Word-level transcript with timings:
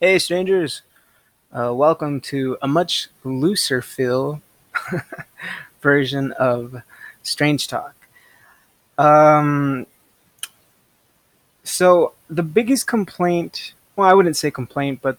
Hey, 0.00 0.20
strangers. 0.20 0.82
Uh, 1.52 1.74
welcome 1.74 2.20
to 2.20 2.56
a 2.62 2.68
much 2.68 3.08
looser 3.24 3.82
feel 3.82 4.40
version 5.80 6.30
of 6.38 6.82
Strange 7.24 7.66
Talk. 7.66 7.96
Um, 8.96 9.88
so, 11.64 12.12
the 12.30 12.44
biggest 12.44 12.86
complaint, 12.86 13.72
well, 13.96 14.08
I 14.08 14.14
wouldn't 14.14 14.36
say 14.36 14.52
complaint, 14.52 15.00
but 15.02 15.18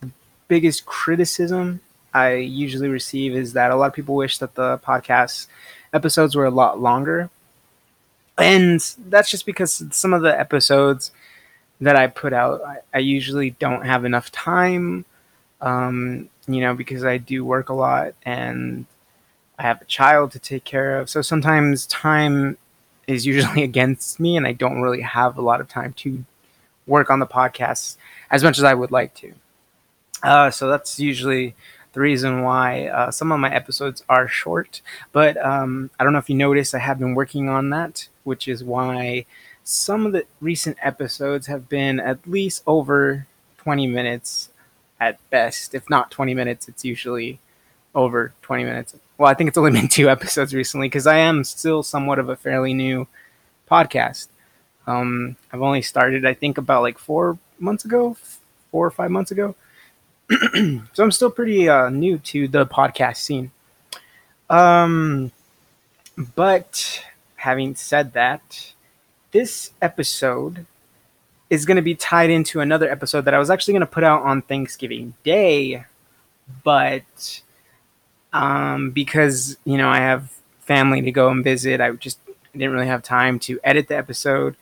the 0.00 0.08
biggest 0.48 0.86
criticism 0.86 1.82
I 2.14 2.36
usually 2.36 2.88
receive 2.88 3.34
is 3.36 3.52
that 3.52 3.72
a 3.72 3.76
lot 3.76 3.88
of 3.88 3.92
people 3.92 4.14
wish 4.14 4.38
that 4.38 4.54
the 4.54 4.78
podcast 4.78 5.48
episodes 5.92 6.34
were 6.34 6.46
a 6.46 6.50
lot 6.50 6.80
longer. 6.80 7.28
And 8.38 8.80
that's 9.06 9.30
just 9.30 9.44
because 9.44 9.84
some 9.90 10.14
of 10.14 10.22
the 10.22 10.40
episodes 10.40 11.10
that 11.82 11.96
I 11.96 12.06
put 12.06 12.32
out, 12.32 12.62
I, 12.62 12.78
I 12.94 12.98
usually 12.98 13.50
don't 13.50 13.84
have 13.84 14.04
enough 14.04 14.30
time, 14.30 15.04
um, 15.60 16.28
you 16.46 16.60
know, 16.60 16.74
because 16.74 17.04
I 17.04 17.18
do 17.18 17.44
work 17.44 17.68
a 17.68 17.74
lot 17.74 18.14
and 18.24 18.86
I 19.58 19.62
have 19.62 19.82
a 19.82 19.86
child 19.86 20.30
to 20.32 20.38
take 20.38 20.64
care 20.64 20.98
of. 20.98 21.10
So 21.10 21.22
sometimes 21.22 21.86
time 21.86 22.56
is 23.08 23.26
usually 23.26 23.62
against 23.70 24.20
me 24.20 24.36
and 24.36 24.46
I 24.46 24.52
don't 24.52 24.80
really 24.80 25.00
have 25.00 25.36
a 25.36 25.42
lot 25.42 25.60
of 25.60 25.68
time 25.68 25.92
to 25.94 26.24
work 26.86 27.10
on 27.10 27.18
the 27.18 27.26
podcast 27.26 27.96
as 28.30 28.44
much 28.44 28.58
as 28.58 28.64
I 28.64 28.74
would 28.74 28.92
like 28.92 29.14
to. 29.16 29.32
Uh, 30.22 30.50
so 30.52 30.68
that's 30.68 31.00
usually 31.00 31.56
the 31.94 32.00
reason 32.00 32.42
why 32.42 32.86
uh, 32.86 33.10
some 33.10 33.32
of 33.32 33.40
my 33.40 33.52
episodes 33.52 34.04
are 34.08 34.28
short. 34.28 34.82
But 35.10 35.36
um, 35.44 35.90
I 35.98 36.04
don't 36.04 36.12
know 36.12 36.20
if 36.20 36.30
you 36.30 36.36
noticed, 36.36 36.76
I 36.76 36.78
have 36.78 37.00
been 37.00 37.14
working 37.14 37.48
on 37.48 37.70
that, 37.70 38.08
which 38.22 38.46
is 38.46 38.62
why 38.62 39.26
some 39.64 40.06
of 40.06 40.12
the 40.12 40.24
recent 40.40 40.76
episodes 40.82 41.46
have 41.46 41.68
been 41.68 42.00
at 42.00 42.26
least 42.26 42.62
over 42.66 43.26
20 43.58 43.86
minutes 43.86 44.50
at 45.00 45.18
best. 45.30 45.74
If 45.74 45.88
not 45.88 46.10
20 46.10 46.34
minutes, 46.34 46.68
it's 46.68 46.84
usually 46.84 47.38
over 47.94 48.32
20 48.42 48.64
minutes. 48.64 48.96
Well, 49.18 49.30
I 49.30 49.34
think 49.34 49.48
it's 49.48 49.58
only 49.58 49.70
been 49.78 49.88
two 49.88 50.08
episodes 50.08 50.54
recently 50.54 50.88
because 50.88 51.06
I 51.06 51.18
am 51.18 51.44
still 51.44 51.82
somewhat 51.82 52.18
of 52.18 52.28
a 52.28 52.36
fairly 52.36 52.74
new 52.74 53.06
podcast. 53.70 54.28
Um, 54.86 55.36
I've 55.52 55.62
only 55.62 55.82
started, 55.82 56.26
I 56.26 56.34
think, 56.34 56.58
about 56.58 56.82
like 56.82 56.98
four 56.98 57.38
months 57.58 57.84
ago, 57.84 58.16
four 58.70 58.86
or 58.86 58.90
five 58.90 59.10
months 59.10 59.30
ago. 59.30 59.54
so 60.30 61.02
I'm 61.04 61.12
still 61.12 61.30
pretty 61.30 61.68
uh, 61.68 61.88
new 61.88 62.18
to 62.18 62.48
the 62.48 62.66
podcast 62.66 63.18
scene. 63.18 63.52
Um, 64.50 65.30
but 66.34 67.04
having 67.36 67.74
said 67.74 68.12
that, 68.14 68.72
this 69.32 69.72
episode 69.80 70.66
is 71.50 71.66
going 71.66 71.76
to 71.76 71.82
be 71.82 71.94
tied 71.94 72.30
into 72.30 72.60
another 72.60 72.90
episode 72.90 73.22
that 73.22 73.34
I 73.34 73.38
was 73.38 73.50
actually 73.50 73.72
going 73.72 73.80
to 73.80 73.86
put 73.86 74.04
out 74.04 74.22
on 74.22 74.42
Thanksgiving 74.42 75.14
Day, 75.24 75.84
but 76.62 77.42
um, 78.32 78.90
because 78.90 79.56
you 79.64 79.76
know 79.76 79.88
I 79.88 79.98
have 79.98 80.30
family 80.60 81.02
to 81.02 81.10
go 81.10 81.28
and 81.28 81.42
visit, 81.42 81.80
I 81.80 81.90
just 81.92 82.18
didn't 82.52 82.72
really 82.72 82.86
have 82.86 83.02
time 83.02 83.38
to 83.40 83.58
edit 83.64 83.88
the 83.88 83.96
episode. 83.96 84.56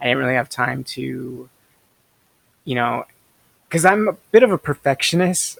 I 0.00 0.04
didn't 0.04 0.18
really 0.18 0.34
have 0.34 0.48
time 0.48 0.84
to, 0.84 1.48
you 2.64 2.74
know, 2.74 3.06
because 3.68 3.84
I'm 3.84 4.08
a 4.08 4.16
bit 4.30 4.42
of 4.42 4.52
a 4.52 4.58
perfectionist 4.58 5.58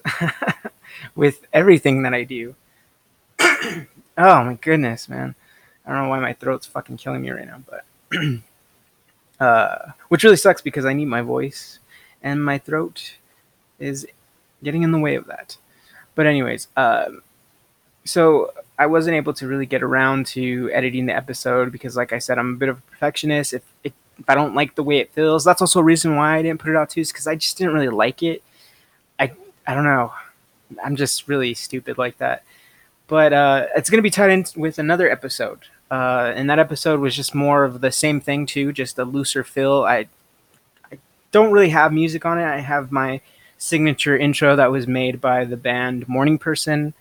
with 1.15 1.45
everything 1.51 2.03
that 2.03 2.13
I 2.13 2.23
do. 2.23 2.55
oh 3.39 3.87
my 4.17 4.57
goodness, 4.61 5.09
man! 5.09 5.35
I 5.85 5.93
don't 5.93 6.03
know 6.03 6.09
why 6.09 6.19
my 6.19 6.33
throat's 6.33 6.67
fucking 6.67 6.97
killing 6.97 7.21
me 7.21 7.31
right 7.31 7.47
now, 7.47 7.61
but. 7.65 7.85
uh, 9.39 9.91
which 10.09 10.23
really 10.23 10.37
sucks 10.37 10.61
because 10.61 10.85
I 10.85 10.93
need 10.93 11.05
my 11.05 11.21
voice, 11.21 11.79
and 12.21 12.43
my 12.43 12.57
throat 12.57 13.15
is 13.79 14.07
getting 14.63 14.83
in 14.83 14.91
the 14.91 14.99
way 14.99 15.15
of 15.15 15.27
that. 15.27 15.57
But 16.15 16.25
anyways, 16.25 16.67
um, 16.75 17.21
so 18.05 18.51
I 18.79 18.85
wasn't 18.87 19.15
able 19.15 19.33
to 19.35 19.47
really 19.47 19.65
get 19.65 19.83
around 19.83 20.25
to 20.27 20.69
editing 20.71 21.05
the 21.05 21.15
episode 21.15 21.71
because, 21.71 21.95
like 21.95 22.13
I 22.13 22.19
said, 22.19 22.37
I'm 22.37 22.53
a 22.53 22.57
bit 22.57 22.69
of 22.69 22.79
a 22.79 22.81
perfectionist. 22.81 23.53
If 23.53 23.63
if, 23.83 23.93
if 24.17 24.29
I 24.29 24.35
don't 24.35 24.55
like 24.55 24.75
the 24.75 24.83
way 24.83 24.97
it 24.97 25.11
feels, 25.13 25.43
that's 25.43 25.61
also 25.61 25.79
a 25.79 25.83
reason 25.83 26.15
why 26.15 26.37
I 26.37 26.41
didn't 26.41 26.59
put 26.59 26.71
it 26.71 26.75
out 26.75 26.89
too. 26.89 27.01
Is 27.01 27.11
because 27.11 27.27
I 27.27 27.35
just 27.35 27.57
didn't 27.57 27.73
really 27.73 27.89
like 27.89 28.23
it. 28.23 28.43
I 29.19 29.31
I 29.67 29.73
don't 29.73 29.83
know. 29.83 30.13
I'm 30.83 30.95
just 30.95 31.27
really 31.27 31.53
stupid 31.53 31.97
like 31.97 32.17
that. 32.17 32.43
But 33.07 33.33
uh, 33.33 33.67
it's 33.75 33.89
gonna 33.89 34.01
be 34.01 34.09
tied 34.09 34.31
in 34.31 34.45
with 34.55 34.79
another 34.79 35.09
episode 35.09 35.65
uh, 35.89 36.33
and 36.35 36.49
that 36.49 36.59
episode 36.59 36.99
was 36.99 37.15
just 37.15 37.33
more 37.33 37.63
of 37.63 37.81
the 37.81 37.91
same 37.91 38.19
thing 38.19 38.45
too, 38.45 38.73
just 38.73 38.99
a 38.99 39.05
looser 39.05 39.43
feel. 39.43 39.83
I 39.83 40.07
I 40.91 40.99
don't 41.31 41.51
really 41.51 41.69
have 41.69 41.93
music 41.93 42.25
on 42.25 42.39
it. 42.39 42.45
I 42.45 42.59
have 42.59 42.91
my 42.91 43.21
signature 43.57 44.17
intro 44.17 44.55
that 44.55 44.71
was 44.71 44.87
made 44.87 45.21
by 45.21 45.45
the 45.45 45.57
band 45.57 46.07
Morning 46.07 46.37
Person. 46.37 46.93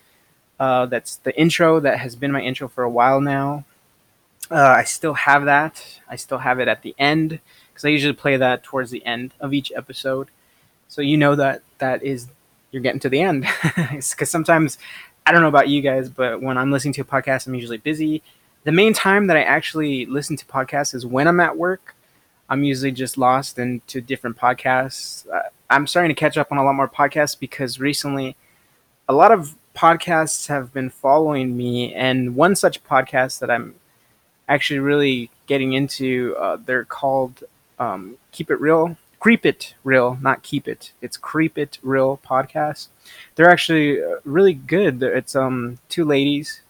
Uh, 0.59 0.87
that's 0.87 1.17
the 1.17 1.39
intro 1.39 1.81
that 1.81 1.99
has 1.99 2.17
been 2.17 2.33
my 2.33 2.41
intro 2.41 2.69
for 2.69 2.85
a 2.85 2.91
while 2.91 3.21
now. 3.21 3.65
Uh, 4.51 4.75
I 4.79 4.85
still 4.85 5.15
have 5.15 5.45
that. 5.45 5.85
I 6.09 6.17
still 6.17 6.39
have 6.39 6.61
it 6.61 6.69
at 6.69 6.83
the 6.83 6.95
end 6.99 7.41
because 7.69 7.85
I 7.85 7.89
usually 7.89 8.15
play 8.15 8.37
that 8.37 8.63
towards 8.63 8.91
the 8.91 9.05
end 9.05 9.35
of 9.41 9.53
each 9.53 9.73
episode. 9.75 10.29
So 10.89 11.03
you 11.03 11.17
know 11.17 11.35
that 11.35 11.63
that 11.79 12.05
is 12.05 12.29
you're 12.71 12.83
getting 12.83 13.01
to 13.01 13.09
the 13.09 13.21
end 13.21 13.47
because 13.77 14.31
sometimes 14.31 14.79
I 15.27 15.33
don't 15.33 15.43
know 15.43 15.49
about 15.49 15.69
you 15.69 15.83
guys, 15.83 16.09
but 16.09 16.41
when 16.41 16.57
I'm 16.57 16.71
listening 16.71 16.95
to 16.95 17.01
a 17.01 17.05
podcast, 17.05 17.49
I'm 17.49 17.55
usually 17.57 17.79
busy 17.79 18.23
the 18.67 18.73
main 18.73 18.93
time 18.93 19.29
that 19.29 19.37
I 19.37 19.43
actually 19.43 20.07
listen 20.07 20.37
to 20.37 20.45
podcasts 20.45 20.93
is 20.93 21.07
when 21.07 21.29
I'm 21.29 21.39
at 21.39 21.57
work. 21.57 21.95
I'm 22.49 22.65
usually 22.65 22.91
just 22.91 23.17
lost 23.17 23.61
into 23.61 24.01
different 24.01 24.37
podcasts. 24.37 25.25
Uh, 25.33 25.43
I'm 25.71 25.87
starting 25.87 26.13
to 26.13 26.19
catch 26.19 26.37
up 26.37 26.51
on 26.51 26.59
a 26.59 26.65
lot 26.65 26.75
more 26.75 26.89
podcasts 26.89 27.39
because 27.39 27.79
recently 27.79 28.35
a 29.09 29.13
lot 29.13 29.31
of 29.31 29.55
podcasts 29.77 30.49
have 30.49 30.73
been 30.73 30.91
following 30.91 31.57
me. 31.57 31.95
And 31.95 32.35
one 32.35 32.57
such 32.57 32.83
podcast 32.83 33.39
that 33.39 33.53
I'm 33.53 33.77
actually 34.49 34.81
really 34.81 35.31
getting 35.47 35.75
into, 35.75 36.35
uh, 36.37 36.57
they're 36.57 36.85
called 36.85 37.45
um, 37.79 38.17
Keep 38.33 38.51
It 38.51 38.61
Real. 38.61 38.97
Creep 39.21 39.47
It 39.47 39.75
Real, 39.85 40.19
not 40.21 40.43
Keep 40.43 40.67
It. 40.67 40.91
It's 41.01 41.17
Creep 41.17 41.57
It 41.57 41.79
Real 41.85 42.19
podcast. 42.27 42.89
They're 43.37 43.49
actually 43.49 44.03
uh, 44.03 44.17
really 44.25 44.55
good. 44.55 45.05
It's 45.05 45.37
um 45.37 45.79
two 45.89 46.05
ladies 46.05 46.63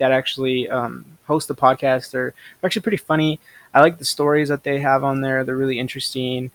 that 0.00 0.12
actually 0.12 0.68
um, 0.68 1.04
host 1.26 1.46
the 1.46 1.54
podcast. 1.54 2.10
They're 2.10 2.34
actually 2.64 2.82
pretty 2.82 2.96
funny. 2.96 3.38
I 3.72 3.80
like 3.80 3.98
the 3.98 4.04
stories 4.04 4.48
that 4.48 4.64
they 4.64 4.80
have 4.80 5.04
on 5.04 5.20
there. 5.20 5.44
They're 5.44 5.56
really 5.56 5.78
interesting. 5.78 6.50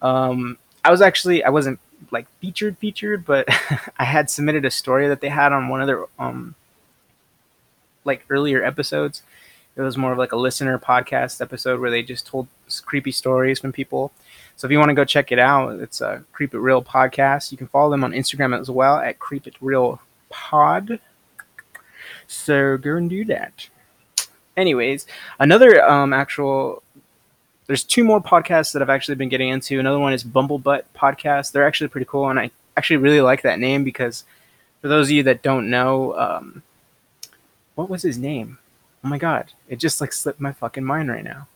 Um, 0.00 0.58
I 0.84 0.90
was 0.90 1.02
actually 1.02 1.42
I 1.42 1.50
wasn't 1.50 1.80
like 2.10 2.26
featured 2.40 2.78
featured, 2.78 3.24
but 3.24 3.48
I 3.98 4.04
had 4.04 4.30
submitted 4.30 4.64
a 4.64 4.70
story 4.70 5.08
that 5.08 5.20
they 5.20 5.28
had 5.28 5.52
on 5.52 5.68
one 5.68 5.80
of 5.80 5.86
their 5.86 6.04
um, 6.18 6.54
like 8.04 8.24
earlier 8.30 8.62
episodes. 8.62 9.22
It 9.76 9.82
was 9.82 9.96
more 9.96 10.12
of 10.12 10.18
like 10.18 10.32
a 10.32 10.36
listener 10.36 10.78
podcast 10.78 11.40
episode 11.40 11.80
where 11.80 11.90
they 11.90 12.02
just 12.02 12.26
told 12.26 12.48
creepy 12.84 13.12
stories 13.12 13.58
from 13.58 13.72
people. 13.72 14.12
So 14.56 14.66
if 14.66 14.72
you 14.72 14.78
want 14.78 14.90
to 14.90 14.94
go 14.94 15.04
check 15.04 15.32
it 15.32 15.38
out, 15.38 15.80
it's 15.80 16.02
a 16.02 16.22
Creep 16.32 16.52
It 16.52 16.58
Real 16.58 16.82
podcast. 16.82 17.50
You 17.50 17.56
can 17.56 17.68
follow 17.68 17.90
them 17.90 18.04
on 18.04 18.12
Instagram 18.12 18.58
as 18.58 18.68
well 18.70 18.96
at 18.96 19.18
Creep 19.18 19.46
It 19.46 19.54
Real 19.60 20.02
Pod. 20.28 21.00
So 22.30 22.76
go 22.76 22.94
and 22.94 23.10
do 23.10 23.24
that. 23.24 23.68
Anyways, 24.56 25.06
another 25.40 25.84
um, 25.84 26.12
actual. 26.12 26.80
There's 27.66 27.82
two 27.82 28.04
more 28.04 28.22
podcasts 28.22 28.72
that 28.72 28.82
I've 28.82 28.90
actually 28.90 29.16
been 29.16 29.28
getting 29.28 29.48
into. 29.48 29.80
Another 29.80 29.98
one 29.98 30.12
is 30.12 30.22
Bumblebutt 30.22 30.82
Podcast. 30.96 31.50
They're 31.50 31.66
actually 31.66 31.88
pretty 31.88 32.06
cool, 32.08 32.30
and 32.30 32.38
I 32.38 32.52
actually 32.76 32.98
really 32.98 33.20
like 33.20 33.42
that 33.42 33.58
name 33.58 33.82
because 33.82 34.22
for 34.80 34.86
those 34.86 35.08
of 35.08 35.10
you 35.10 35.24
that 35.24 35.42
don't 35.42 35.70
know, 35.70 36.16
um, 36.16 36.62
what 37.74 37.90
was 37.90 38.02
his 38.02 38.16
name? 38.16 38.58
Oh 39.02 39.08
my 39.08 39.18
god, 39.18 39.52
it 39.68 39.80
just 39.80 40.00
like 40.00 40.12
slipped 40.12 40.40
my 40.40 40.52
fucking 40.52 40.84
mind 40.84 41.10
right 41.10 41.24
now. 41.24 41.48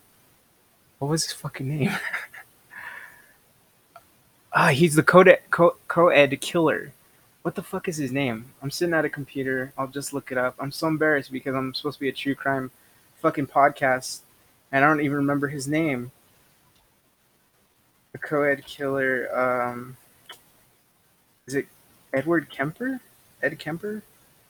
What 0.99 1.09
was 1.09 1.23
his 1.23 1.33
fucking 1.35 1.69
name? 1.69 1.93
ah, 4.53 4.69
he's 4.69 4.97
the 4.97 5.05
co-ed, 5.05 5.39
co- 5.51 5.77
co-ed 5.87 6.41
killer 6.41 6.93
what 7.45 7.55
the 7.55 7.63
fuck 7.63 7.89
is 7.89 7.99
his 7.99 8.11
name? 8.11 8.47
I'm 8.63 8.71
sitting 8.71 8.95
at 8.95 9.05
a 9.05 9.11
computer. 9.11 9.71
I'll 9.77 9.87
just 9.87 10.15
look 10.15 10.33
it 10.33 10.39
up. 10.39 10.55
I'm 10.59 10.73
so 10.73 10.89
embarrassed 10.89 11.31
because 11.31 11.55
I'm 11.55 11.75
supposed 11.75 11.99
to 11.99 12.01
be 12.01 12.09
a 12.09 12.13
true 12.13 12.35
crime 12.35 12.71
fucking 13.21 13.49
podcast, 13.49 14.21
and 14.73 14.83
I 14.83 14.89
don't 14.89 15.03
even 15.03 15.19
remember 15.19 15.49
his 15.49 15.69
name. 15.69 16.11
The 18.13 18.19
co-ed 18.19 18.65
killer. 18.65 19.29
Um, 19.39 19.99
is 21.47 21.55
it 21.55 21.67
Edward 22.15 22.49
Kemper? 22.49 22.99
Ed 23.43 23.59
Kemper? 23.59 24.03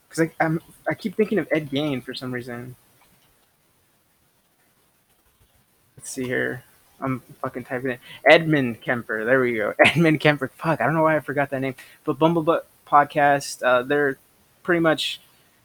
Because 0.09 0.29
I, 0.29 0.45
I'm 0.45 0.61
I 0.89 0.95
keep 0.95 1.17
thinking 1.17 1.41
of 1.41 1.49
Ed 1.51 1.71
Gein 1.71 2.01
for 2.01 2.15
some 2.15 2.31
reason. 2.31 2.77
Let's 5.97 6.11
see 6.11 6.27
here. 6.27 6.63
I'm 7.01 7.23
fucking 7.43 7.65
typing 7.65 7.91
it. 7.91 8.01
Edmund 8.25 8.83
Kemper. 8.83 9.25
There 9.25 9.41
we 9.41 9.57
go. 9.57 9.75
Edmund 9.85 10.21
Kemper. 10.21 10.49
Fuck, 10.55 10.81
I 10.81 10.85
don't 10.85 10.95
know 10.95 11.03
why 11.03 11.17
I 11.17 11.21
forgot 11.21 11.51
that 11.51 11.61
name. 11.61 11.75
But 12.05 12.21
Bumblebutt 12.21 12.63
podcast. 12.87 13.63
Uh, 13.63 13.83
they're 13.83 14.19
pretty 14.63 14.81
much 14.81 15.21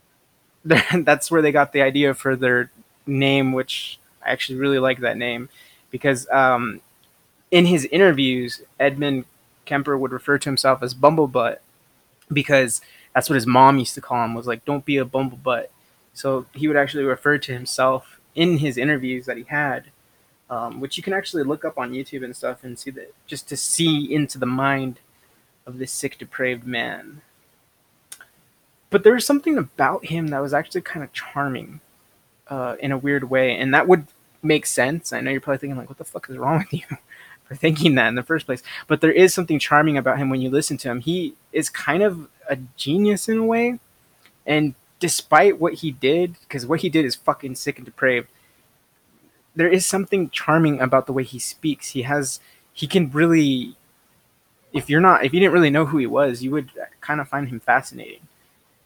they're, 0.66 0.84
that's 1.04 1.32
where 1.32 1.42
they 1.42 1.52
got 1.52 1.74
the 1.74 1.82
idea 1.82 2.14
for 2.14 2.36
their 2.36 2.72
name, 3.06 3.54
which 3.54 4.00
I 4.26 4.32
actually 4.32 4.60
really 4.60 4.80
like 4.80 5.00
that 5.00 5.18
name 5.18 5.50
because 5.92 6.30
um, 6.30 6.82
in 7.52 7.66
his 7.66 7.86
interviews, 7.86 8.62
Edmund 8.80 9.26
Kemper 9.66 9.98
would 9.98 10.12
refer 10.12 10.38
to 10.38 10.50
himself 10.50 10.84
as 10.84 10.94
Bumblebutt 10.94 11.58
because 12.32 12.82
that's 13.14 13.30
what 13.30 13.36
his 13.36 13.48
mom 13.48 13.80
used 13.80 13.96
to 13.96 14.02
call 14.02 14.24
him 14.24 14.34
was 14.36 14.48
like, 14.48 14.66
"Don't 14.66 14.86
be 14.86 14.98
a 14.98 15.06
bumblebutt." 15.06 15.68
So 16.14 16.46
he 16.54 16.68
would 16.68 16.78
actually 16.78 17.04
refer 17.04 17.38
to 17.38 17.54
himself 17.54 18.20
in 18.36 18.58
his 18.58 18.78
interviews 18.78 19.26
that 19.26 19.38
he 19.38 19.44
had, 19.44 19.86
um, 20.50 20.80
which 20.80 20.98
you 20.98 21.04
can 21.04 21.14
actually 21.14 21.44
look 21.44 21.66
up 21.66 21.78
on 21.78 21.92
YouTube 21.92 22.24
and 22.24 22.36
stuff 22.36 22.64
and 22.64 22.78
see 22.78 22.92
that 22.92 23.14
just 23.26 23.50
to 23.50 23.58
see 23.58 24.14
into 24.14 24.38
the 24.38 24.46
mind 24.46 25.00
of 25.66 25.78
this 25.78 25.92
sick, 25.92 26.18
depraved 26.18 26.66
man. 26.66 27.22
But 28.90 29.04
there 29.04 29.14
was 29.14 29.26
something 29.26 29.58
about 29.58 30.06
him 30.06 30.28
that 30.28 30.42
was 30.42 30.54
actually 30.54 30.82
kind 30.82 31.04
of 31.04 31.14
charming 31.14 31.82
uh, 32.48 32.76
in 32.80 32.92
a 32.92 32.98
weird 32.98 33.30
way, 33.30 33.56
and 33.56 33.74
that 33.74 33.88
would 33.88 34.08
make 34.42 34.66
sense. 34.66 35.14
I 35.14 35.22
know 35.22 35.32
you're 35.32 35.42
probably 35.42 35.60
thinking 35.60 35.78
like, 35.78 35.90
"What 35.90 35.98
the 35.98 36.06
fuck 36.06 36.30
is 36.30 36.38
wrong 36.38 36.60
with 36.60 36.74
you?" 36.74 36.98
for 37.44 37.56
thinking 37.56 37.96
that 37.96 38.08
in 38.08 38.16
the 38.16 38.24
first 38.24 38.46
place. 38.46 38.62
But 38.88 39.02
there 39.02 39.12
is 39.12 39.34
something 39.34 39.60
charming 39.60 39.98
about 39.98 40.18
him 40.18 40.30
when 40.30 40.42
you 40.42 40.50
listen 40.50 40.78
to 40.78 40.90
him. 40.90 41.02
He 41.02 41.36
is 41.52 41.70
kind 41.70 42.04
of 42.04 42.28
a 42.48 42.58
genius 42.76 43.28
in 43.28 43.38
a 43.38 43.46
way, 43.46 43.80
and 44.46 44.74
despite 45.00 45.60
what 45.60 45.76
he 45.76 45.92
did, 45.92 46.36
because 46.42 46.66
what 46.66 46.82
he 46.82 46.90
did 46.90 47.06
is 47.06 47.16
fucking 47.16 47.56
sick 47.56 47.78
and 47.78 47.86
depraved, 47.86 48.28
there 49.56 49.68
is 49.68 49.86
something 49.86 50.30
charming 50.30 50.80
about 50.80 51.06
the 51.06 51.14
way 51.14 51.24
he 51.24 51.40
speaks. 51.40 51.90
He 51.92 52.04
has, 52.04 52.40
he 52.74 52.86
can 52.86 53.10
really, 53.12 53.76
if 54.74 54.90
you're 54.90 55.02
not, 55.02 55.26
if 55.26 55.34
you 55.34 55.40
didn't 55.40 55.54
really 55.54 55.70
know 55.70 55.86
who 55.86 55.98
he 55.98 56.06
was, 56.06 56.44
you 56.44 56.52
would 56.52 56.70
kind 57.02 57.20
of 57.20 57.28
find 57.28 57.48
him 57.48 57.60
fascinating. 57.60 58.22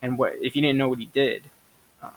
And 0.01 0.17
what 0.17 0.35
if 0.41 0.55
you 0.55 0.61
didn't 0.61 0.77
know 0.77 0.89
what 0.89 0.99
he 0.99 1.05
did? 1.05 1.43
Um, 2.01 2.11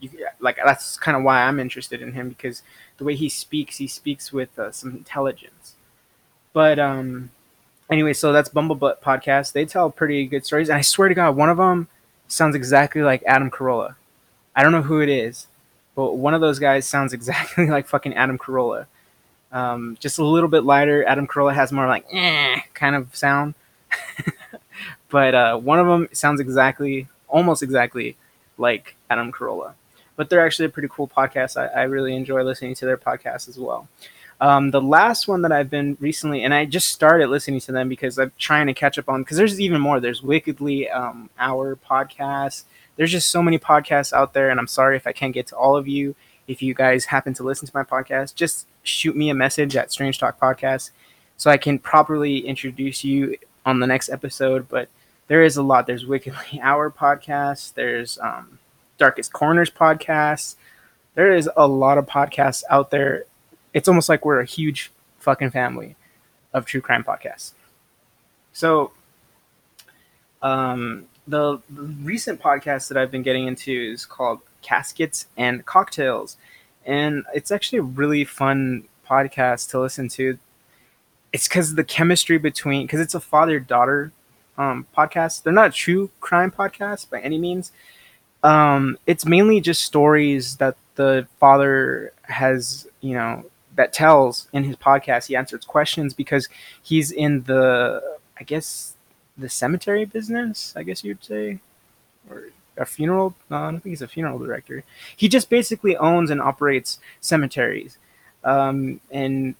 you, 0.00 0.10
like 0.40 0.58
that's 0.64 0.98
kind 0.98 1.16
of 1.16 1.22
why 1.22 1.42
I'm 1.42 1.60
interested 1.60 2.02
in 2.02 2.12
him 2.12 2.28
because 2.28 2.62
the 2.98 3.04
way 3.04 3.14
he 3.14 3.28
speaks, 3.28 3.78
he 3.78 3.86
speaks 3.86 4.32
with 4.32 4.58
uh, 4.58 4.72
some 4.72 4.92
intelligence. 4.92 5.74
But 6.52 6.78
um, 6.78 7.30
anyway, 7.90 8.12
so 8.12 8.32
that's 8.32 8.48
Bumblebutt 8.48 9.00
podcast. 9.00 9.52
They 9.52 9.66
tell 9.66 9.90
pretty 9.90 10.26
good 10.26 10.46
stories, 10.46 10.68
and 10.68 10.78
I 10.78 10.82
swear 10.82 11.08
to 11.08 11.14
God, 11.14 11.36
one 11.36 11.50
of 11.50 11.58
them 11.58 11.88
sounds 12.28 12.54
exactly 12.54 13.02
like 13.02 13.22
Adam 13.26 13.50
Carolla. 13.50 13.96
I 14.54 14.62
don't 14.62 14.72
know 14.72 14.82
who 14.82 15.00
it 15.00 15.08
is, 15.08 15.46
but 15.94 16.14
one 16.14 16.34
of 16.34 16.40
those 16.40 16.58
guys 16.58 16.86
sounds 16.86 17.12
exactly 17.14 17.68
like 17.68 17.86
fucking 17.86 18.14
Adam 18.14 18.38
Carolla. 18.38 18.86
Um, 19.52 19.96
just 20.00 20.18
a 20.18 20.24
little 20.24 20.48
bit 20.48 20.64
lighter. 20.64 21.04
Adam 21.06 21.26
Carolla 21.26 21.54
has 21.54 21.72
more 21.72 21.86
like 21.86 22.06
eh, 22.12 22.60
kind 22.74 22.96
of 22.96 23.14
sound, 23.14 23.54
but 25.08 25.34
uh, 25.34 25.56
one 25.56 25.78
of 25.78 25.86
them 25.86 26.08
sounds 26.12 26.40
exactly, 26.40 27.08
almost 27.28 27.62
exactly 27.62 28.16
like 28.58 28.96
Adam 29.08 29.32
Carolla. 29.32 29.74
But 30.16 30.30
they're 30.30 30.44
actually 30.44 30.66
a 30.66 30.70
pretty 30.70 30.88
cool 30.90 31.08
podcast. 31.08 31.56
I, 31.56 31.80
I 31.80 31.82
really 31.84 32.16
enjoy 32.16 32.42
listening 32.42 32.74
to 32.76 32.86
their 32.86 32.96
podcast 32.96 33.48
as 33.48 33.58
well. 33.58 33.88
Um, 34.40 34.70
the 34.70 34.82
last 34.82 35.28
one 35.28 35.42
that 35.42 35.52
I've 35.52 35.70
been 35.70 35.96
recently, 36.00 36.44
and 36.44 36.52
I 36.52 36.66
just 36.66 36.88
started 36.88 37.28
listening 37.28 37.60
to 37.60 37.72
them 37.72 37.88
because 37.88 38.18
I'm 38.18 38.32
trying 38.38 38.66
to 38.66 38.74
catch 38.74 38.98
up 38.98 39.08
on. 39.08 39.22
Because 39.22 39.36
there's 39.36 39.60
even 39.60 39.80
more. 39.80 40.00
There's 40.00 40.22
Wickedly 40.22 40.88
um, 40.90 41.30
Our 41.38 41.76
podcast. 41.76 42.64
There's 42.96 43.12
just 43.12 43.30
so 43.30 43.42
many 43.42 43.58
podcasts 43.58 44.12
out 44.12 44.34
there, 44.34 44.50
and 44.50 44.60
I'm 44.60 44.66
sorry 44.66 44.96
if 44.96 45.06
I 45.06 45.12
can't 45.12 45.34
get 45.34 45.46
to 45.48 45.56
all 45.56 45.76
of 45.76 45.88
you. 45.88 46.14
If 46.48 46.62
you 46.62 46.74
guys 46.74 47.06
happen 47.06 47.34
to 47.34 47.42
listen 47.42 47.66
to 47.66 47.76
my 47.76 47.82
podcast, 47.82 48.34
just 48.34 48.66
shoot 48.82 49.16
me 49.16 49.30
a 49.30 49.34
message 49.34 49.76
at 49.76 49.92
Strange 49.92 50.18
Talk 50.18 50.38
Podcast 50.38 50.90
so 51.36 51.50
I 51.50 51.56
can 51.56 51.78
properly 51.78 52.46
introduce 52.46 53.04
you 53.04 53.36
on 53.64 53.80
the 53.80 53.86
next 53.86 54.08
episode. 54.08 54.68
But 54.68 54.88
there 55.28 55.42
is 55.42 55.56
a 55.56 55.62
lot. 55.62 55.86
There's 55.86 56.06
Wickedly 56.06 56.60
Hour 56.62 56.90
podcast. 56.90 57.74
There's 57.74 58.18
um, 58.18 58.58
Darkest 58.98 59.32
Corners 59.32 59.70
podcast. 59.70 60.56
There 61.14 61.32
is 61.32 61.48
a 61.56 61.66
lot 61.66 61.98
of 61.98 62.06
podcasts 62.06 62.62
out 62.70 62.90
there 62.90 63.24
it's 63.76 63.88
almost 63.88 64.08
like 64.08 64.24
we're 64.24 64.40
a 64.40 64.46
huge 64.46 64.90
fucking 65.18 65.50
family 65.50 65.96
of 66.54 66.64
true 66.64 66.80
crime 66.80 67.04
podcasts. 67.04 67.52
So, 68.54 68.92
um, 70.40 71.04
the, 71.28 71.58
the 71.68 71.82
recent 71.82 72.40
podcast 72.40 72.88
that 72.88 72.96
I've 72.96 73.10
been 73.10 73.22
getting 73.22 73.46
into 73.46 73.70
is 73.70 74.06
called 74.06 74.40
Caskets 74.62 75.26
and 75.36 75.64
Cocktails, 75.64 76.36
and 76.84 77.24
it's 77.34 77.50
actually 77.50 77.78
a 77.78 77.82
really 77.82 78.24
fun 78.24 78.84
podcast 79.08 79.70
to 79.70 79.80
listen 79.80 80.08
to. 80.10 80.38
It's 81.32 81.48
because 81.48 81.74
the 81.74 81.84
chemistry 81.84 82.38
between 82.38 82.86
because 82.86 83.00
it's 83.00 83.14
a 83.14 83.20
father 83.20 83.60
daughter 83.60 84.12
um, 84.58 84.86
podcast. 84.96 85.42
They're 85.42 85.52
not 85.52 85.72
true 85.72 86.10
crime 86.20 86.50
podcasts 86.50 87.08
by 87.08 87.20
any 87.20 87.38
means. 87.38 87.72
Um, 88.42 88.98
it's 89.06 89.26
mainly 89.26 89.60
just 89.60 89.84
stories 89.84 90.56
that 90.56 90.76
the 90.94 91.26
father 91.40 92.12
has, 92.22 92.86
you 93.00 93.14
know, 93.14 93.44
that 93.74 93.92
tells 93.92 94.48
in 94.52 94.64
his 94.64 94.76
podcast. 94.76 95.26
He 95.26 95.36
answers 95.36 95.64
questions 95.64 96.14
because 96.14 96.48
he's 96.82 97.10
in 97.10 97.42
the, 97.42 98.18
I 98.38 98.44
guess, 98.44 98.94
the 99.36 99.48
cemetery 99.48 100.04
business. 100.04 100.72
I 100.76 100.82
guess 100.82 101.04
you'd 101.04 101.24
say, 101.24 101.60
or 102.30 102.44
a 102.76 102.84
funeral. 102.84 103.34
I 103.50 103.70
don't 103.70 103.80
think 103.80 103.92
he's 103.92 104.02
a 104.02 104.08
funeral 104.08 104.38
director. 104.38 104.84
He 105.16 105.28
just 105.28 105.50
basically 105.50 105.96
owns 105.96 106.30
and 106.30 106.40
operates 106.40 106.98
cemeteries, 107.20 107.98
um, 108.44 109.00
and 109.10 109.54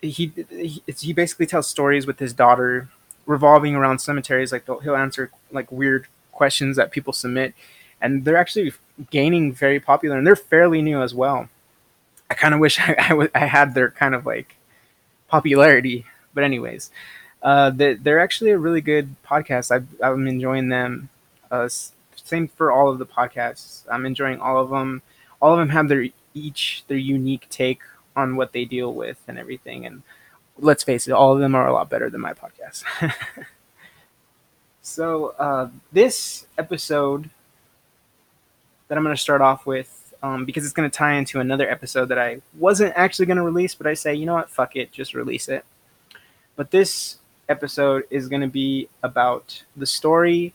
he, 0.00 0.32
he 0.50 0.82
he 0.86 1.12
basically 1.12 1.46
tells 1.46 1.66
stories 1.66 2.06
with 2.06 2.18
his 2.18 2.32
daughter 2.32 2.88
revolving 3.26 3.74
around 3.74 4.00
cemeteries. 4.00 4.52
Like 4.52 4.66
he'll 4.82 4.96
answer 4.96 5.30
like 5.50 5.70
weird 5.72 6.06
questions 6.32 6.76
that 6.76 6.90
people 6.90 7.12
submit, 7.12 7.54
and 8.00 8.24
they're 8.24 8.36
actually 8.36 8.72
gaining 9.10 9.52
very 9.52 9.80
popular, 9.80 10.18
and 10.18 10.26
they're 10.26 10.36
fairly 10.36 10.82
new 10.82 11.02
as 11.02 11.14
well. 11.14 11.48
I 12.30 12.34
kind 12.34 12.54
of 12.54 12.60
wish 12.60 12.80
I, 12.80 12.96
I, 12.98 13.08
w- 13.10 13.30
I 13.34 13.46
had 13.46 13.74
their 13.74 13.90
kind 13.90 14.14
of 14.14 14.26
like 14.26 14.56
popularity. 15.28 16.06
But 16.34 16.44
anyways, 16.44 16.90
uh, 17.42 17.70
they, 17.70 17.94
they're 17.94 18.20
actually 18.20 18.50
a 18.50 18.58
really 18.58 18.80
good 18.80 19.16
podcast. 19.24 19.70
I've, 19.70 19.86
I'm 20.02 20.26
enjoying 20.26 20.68
them. 20.68 21.10
Uh, 21.50 21.68
same 22.24 22.48
for 22.48 22.72
all 22.72 22.90
of 22.90 22.98
the 22.98 23.06
podcasts. 23.06 23.84
I'm 23.90 24.06
enjoying 24.06 24.40
all 24.40 24.60
of 24.60 24.70
them. 24.70 25.02
All 25.40 25.52
of 25.52 25.58
them 25.58 25.68
have 25.68 25.88
their 25.88 26.08
each 26.32 26.84
their 26.88 26.98
unique 26.98 27.46
take 27.50 27.80
on 28.16 28.36
what 28.36 28.52
they 28.52 28.64
deal 28.64 28.92
with 28.92 29.18
and 29.28 29.38
everything. 29.38 29.86
And 29.86 30.02
let's 30.58 30.82
face 30.82 31.06
it, 31.06 31.12
all 31.12 31.32
of 31.32 31.40
them 31.40 31.54
are 31.54 31.68
a 31.68 31.72
lot 31.72 31.90
better 31.90 32.10
than 32.10 32.20
my 32.20 32.32
podcast. 32.32 32.82
so 34.82 35.34
uh, 35.38 35.68
this 35.92 36.46
episode 36.58 37.30
that 38.88 38.96
I'm 38.96 39.04
going 39.04 39.14
to 39.14 39.20
start 39.20 39.40
off 39.40 39.66
with 39.66 40.14
um, 40.22 40.46
because 40.46 40.64
it's 40.64 40.72
going 40.72 40.90
to 40.90 40.96
tie 40.96 41.14
into 41.14 41.40
another 41.40 41.68
episode 41.68 42.06
that 42.06 42.18
I 42.18 42.40
wasn't 42.56 42.94
actually 42.96 43.26
going 43.26 43.36
to 43.36 43.42
release, 43.42 43.74
but 43.74 43.86
I 43.86 43.94
say, 43.94 44.14
you 44.14 44.24
know 44.24 44.34
what, 44.34 44.48
fuck 44.48 44.76
it, 44.76 44.92
just 44.92 45.12
release 45.12 45.48
it. 45.48 45.64
But 46.56 46.70
this 46.70 47.18
episode 47.48 48.04
is 48.08 48.28
going 48.28 48.40
to 48.40 48.48
be 48.48 48.88
about 49.02 49.64
the 49.76 49.86
story 49.86 50.54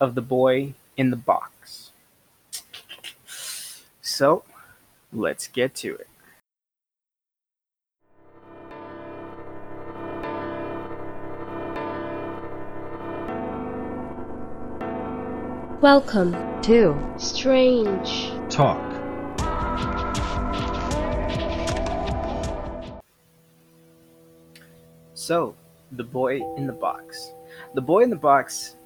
of 0.00 0.14
the 0.14 0.22
boy 0.22 0.74
in 0.96 1.10
the 1.10 1.16
box. 1.16 1.92
So, 4.00 4.44
let's 5.12 5.46
get 5.46 5.74
to 5.76 5.94
it. 5.94 6.08
Welcome 15.80 16.32
to 16.62 16.96
Strange 17.16 18.30
Talk. 18.48 18.78
So, 25.14 25.56
The 25.92 26.04
Boy 26.04 26.40
in 26.56 26.66
the 26.66 26.72
Box. 26.72 27.32
The 27.74 27.80
Boy 27.80 28.02
in 28.02 28.10
the 28.10 28.16
Box 28.16 28.76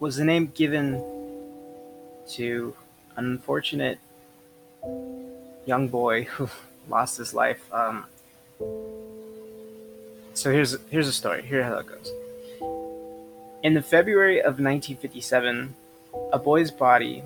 was 0.00 0.16
the 0.16 0.24
name 0.24 0.52
given 0.54 1.13
to 2.30 2.74
an 3.16 3.26
unfortunate 3.26 3.98
young 5.66 5.88
boy 5.88 6.24
who 6.24 6.48
lost 6.88 7.18
his 7.18 7.34
life. 7.34 7.72
Um, 7.72 8.06
so 10.34 10.52
here's 10.52 10.76
here's 10.90 11.08
a 11.08 11.12
story. 11.12 11.42
Here's 11.42 11.64
how 11.64 11.78
it 11.78 11.86
goes. 11.86 12.12
In 13.62 13.74
the 13.74 13.82
February 13.82 14.40
of 14.40 14.60
1957, 14.60 15.74
a 16.32 16.38
boy's 16.38 16.70
body 16.70 17.22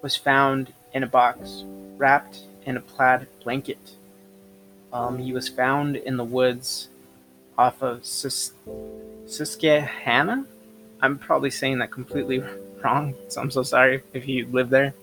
was 0.00 0.14
found 0.14 0.72
in 0.92 1.02
a 1.02 1.06
box 1.06 1.64
wrapped 1.96 2.40
in 2.64 2.76
a 2.76 2.80
plaid 2.80 3.26
blanket. 3.42 3.78
Um, 4.92 5.18
he 5.18 5.32
was 5.32 5.48
found 5.48 5.96
in 5.96 6.16
the 6.16 6.24
woods 6.24 6.88
off 7.56 7.82
of 7.82 8.04
Sus- 8.06 8.52
Susquehanna. 9.26 10.46
I'm 11.02 11.18
probably 11.18 11.50
saying 11.50 11.78
that 11.78 11.90
completely 11.90 12.42
wrong, 12.82 13.14
so 13.28 13.40
I'm 13.40 13.50
so 13.50 13.62
sorry 13.62 14.02
if 14.12 14.26
you 14.28 14.46
live 14.52 14.70
there. 14.70 14.94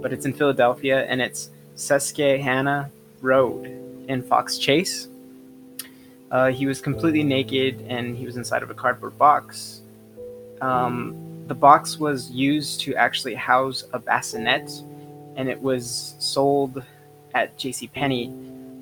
But 0.00 0.12
it's 0.12 0.24
in 0.24 0.32
Philadelphia 0.32 1.04
and 1.04 1.20
it's 1.20 1.50
Susquehanna 1.74 2.90
Road 3.20 3.66
in 4.08 4.22
Fox 4.22 4.58
Chase. 4.58 5.08
Uh, 6.30 6.50
he 6.50 6.66
was 6.66 6.80
completely 6.80 7.22
naked 7.22 7.84
and 7.88 8.16
he 8.16 8.26
was 8.26 8.36
inside 8.36 8.62
of 8.62 8.70
a 8.70 8.74
cardboard 8.74 9.16
box. 9.18 9.82
Um, 10.60 11.14
the 11.46 11.54
box 11.54 11.98
was 11.98 12.30
used 12.30 12.80
to 12.80 12.94
actually 12.96 13.34
house 13.34 13.84
a 13.92 13.98
bassinet 13.98 14.70
and 15.36 15.48
it 15.48 15.60
was 15.60 16.14
sold 16.18 16.82
at 17.34 17.56
J.C. 17.58 17.88
Penney 17.88 18.32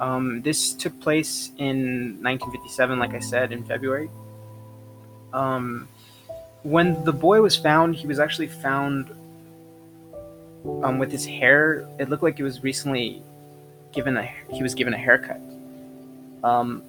Um, 0.01 0.43
this 0.43 0.73
took 0.73 0.99
place 1.01 1.53
in 1.59 2.19
1957, 2.23 2.99
like 2.99 3.15
I 3.15 3.21
said, 3.21 3.53
in 3.53 3.65
February. 3.65 4.11
Um, 5.33 5.89
when 6.63 7.03
the 7.05 7.13
boy 7.13 7.41
was 7.41 7.57
found, 7.57 7.97
he 7.97 8.07
was 8.07 8.19
actually 8.19 8.49
found 8.49 9.11
um, 10.83 10.99
with 10.99 11.11
his 11.11 11.27
hair. 11.27 11.89
It 11.99 12.09
looked 12.09 12.23
like 12.23 12.37
he 12.37 12.43
was 12.43 12.63
recently 12.63 13.23
given 13.93 14.17
a 14.17 14.29
he 14.53 14.63
was 14.63 14.75
given 14.75 14.95
a 14.95 14.99
haircut. 14.99 15.41
Um, 16.45 16.83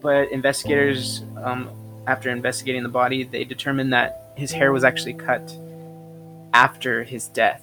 but 0.00 0.30
investigators, 0.32 1.22
um, 1.42 1.70
after 2.06 2.30
investigating 2.30 2.82
the 2.82 2.88
body, 2.88 3.24
they 3.24 3.44
determined 3.44 3.92
that 3.92 4.32
his 4.36 4.50
hair 4.50 4.72
was 4.72 4.84
actually 4.84 5.14
cut 5.14 5.54
after 6.54 7.04
his 7.04 7.28
death. 7.28 7.62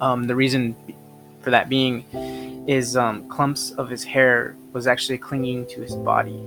Um, 0.00 0.26
the 0.26 0.34
reason 0.34 0.74
for 1.42 1.50
that 1.50 1.68
being 1.68 2.04
is 2.66 2.96
um, 2.96 3.28
clumps 3.28 3.70
of 3.72 3.88
his 3.88 4.04
hair 4.04 4.56
was 4.72 4.86
actually 4.86 5.18
clinging 5.18 5.66
to 5.66 5.80
his 5.80 5.94
body. 5.94 6.40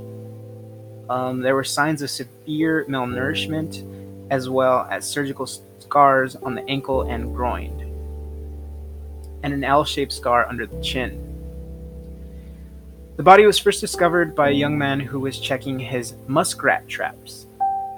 Um, 1.13 1.41
there 1.41 1.53
were 1.53 1.63
signs 1.63 2.01
of 2.01 2.09
severe 2.09 2.87
malnourishment, 2.89 3.85
as 4.31 4.49
well 4.49 4.87
as 4.89 5.07
surgical 5.07 5.45
scars 5.45 6.35
on 6.37 6.55
the 6.55 6.67
ankle 6.67 7.03
and 7.03 7.35
groin, 7.35 7.69
and 9.43 9.53
an 9.53 9.63
L-shaped 9.63 10.11
scar 10.11 10.47
under 10.49 10.65
the 10.65 10.81
chin. 10.81 11.11
The 13.17 13.21
body 13.21 13.45
was 13.45 13.59
first 13.59 13.79
discovered 13.79 14.35
by 14.35 14.49
a 14.49 14.53
young 14.53 14.75
man 14.75 14.99
who 14.99 15.19
was 15.19 15.39
checking 15.39 15.77
his 15.77 16.15
muskrat 16.25 16.87
traps, 16.87 17.45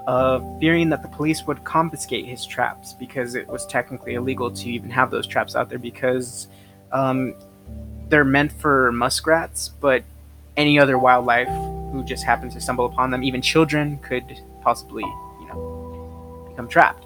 uh, 0.07 0.41
fearing 0.59 0.89
that 0.89 1.01
the 1.01 1.07
police 1.07 1.41
would 1.47 1.63
confiscate 1.63 2.25
his 2.25 2.45
traps 2.45 2.91
because 2.91 3.35
it 3.35 3.47
was 3.47 3.65
technically 3.67 4.15
illegal 4.15 4.51
to 4.51 4.69
even 4.69 4.89
have 4.89 5.09
those 5.09 5.25
traps 5.25 5.55
out 5.55 5.69
there 5.69 5.79
because 5.79 6.47
um, 6.91 7.33
they're 8.09 8.25
meant 8.25 8.51
for 8.51 8.91
muskrats, 8.91 9.69
but 9.69 10.03
any 10.57 10.77
other 10.77 10.97
wildlife 10.97 11.47
who 11.95 12.03
just 12.03 12.23
happens 12.23 12.53
to 12.53 12.61
stumble 12.61 12.85
upon 12.85 13.11
them, 13.11 13.23
even 13.23 13.41
children, 13.41 13.97
could 13.99 14.39
possibly, 14.61 15.03
you 15.03 15.47
know, 15.47 16.47
become 16.49 16.67
trapped. 16.67 17.05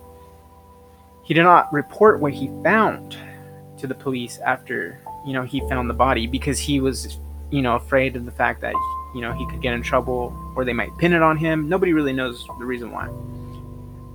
He 1.24 1.34
did 1.34 1.44
not 1.44 1.72
report 1.72 2.20
what 2.20 2.34
he 2.34 2.48
found 2.64 3.18
to 3.78 3.88
the 3.88 3.96
police 3.96 4.40
after, 4.40 5.00
you 5.26 5.34
know, 5.34 5.44
he 5.44 5.62
found 5.70 5.90
the 5.90 5.94
body 5.94 6.28
because 6.28 6.60
he 6.60 6.80
was 6.80 7.20
you 7.52 7.62
know, 7.62 7.76
afraid 7.76 8.16
of 8.16 8.26
the 8.26 8.32
fact 8.32 8.62
that, 8.62 8.74
you 9.16 9.22
know, 9.22 9.34
he 9.34 9.46
could 9.48 9.62
get 9.62 9.74
in 9.74 9.82
trouble 9.82 10.36
or 10.56 10.64
they 10.64 10.74
might 10.74 10.96
pin 10.98 11.14
it 11.14 11.22
on 11.22 11.38
him. 11.38 11.68
Nobody 11.68 11.94
really 11.94 12.14
knows 12.14 12.46
the 12.60 12.66
reason 12.66 12.92
why. 12.92 13.10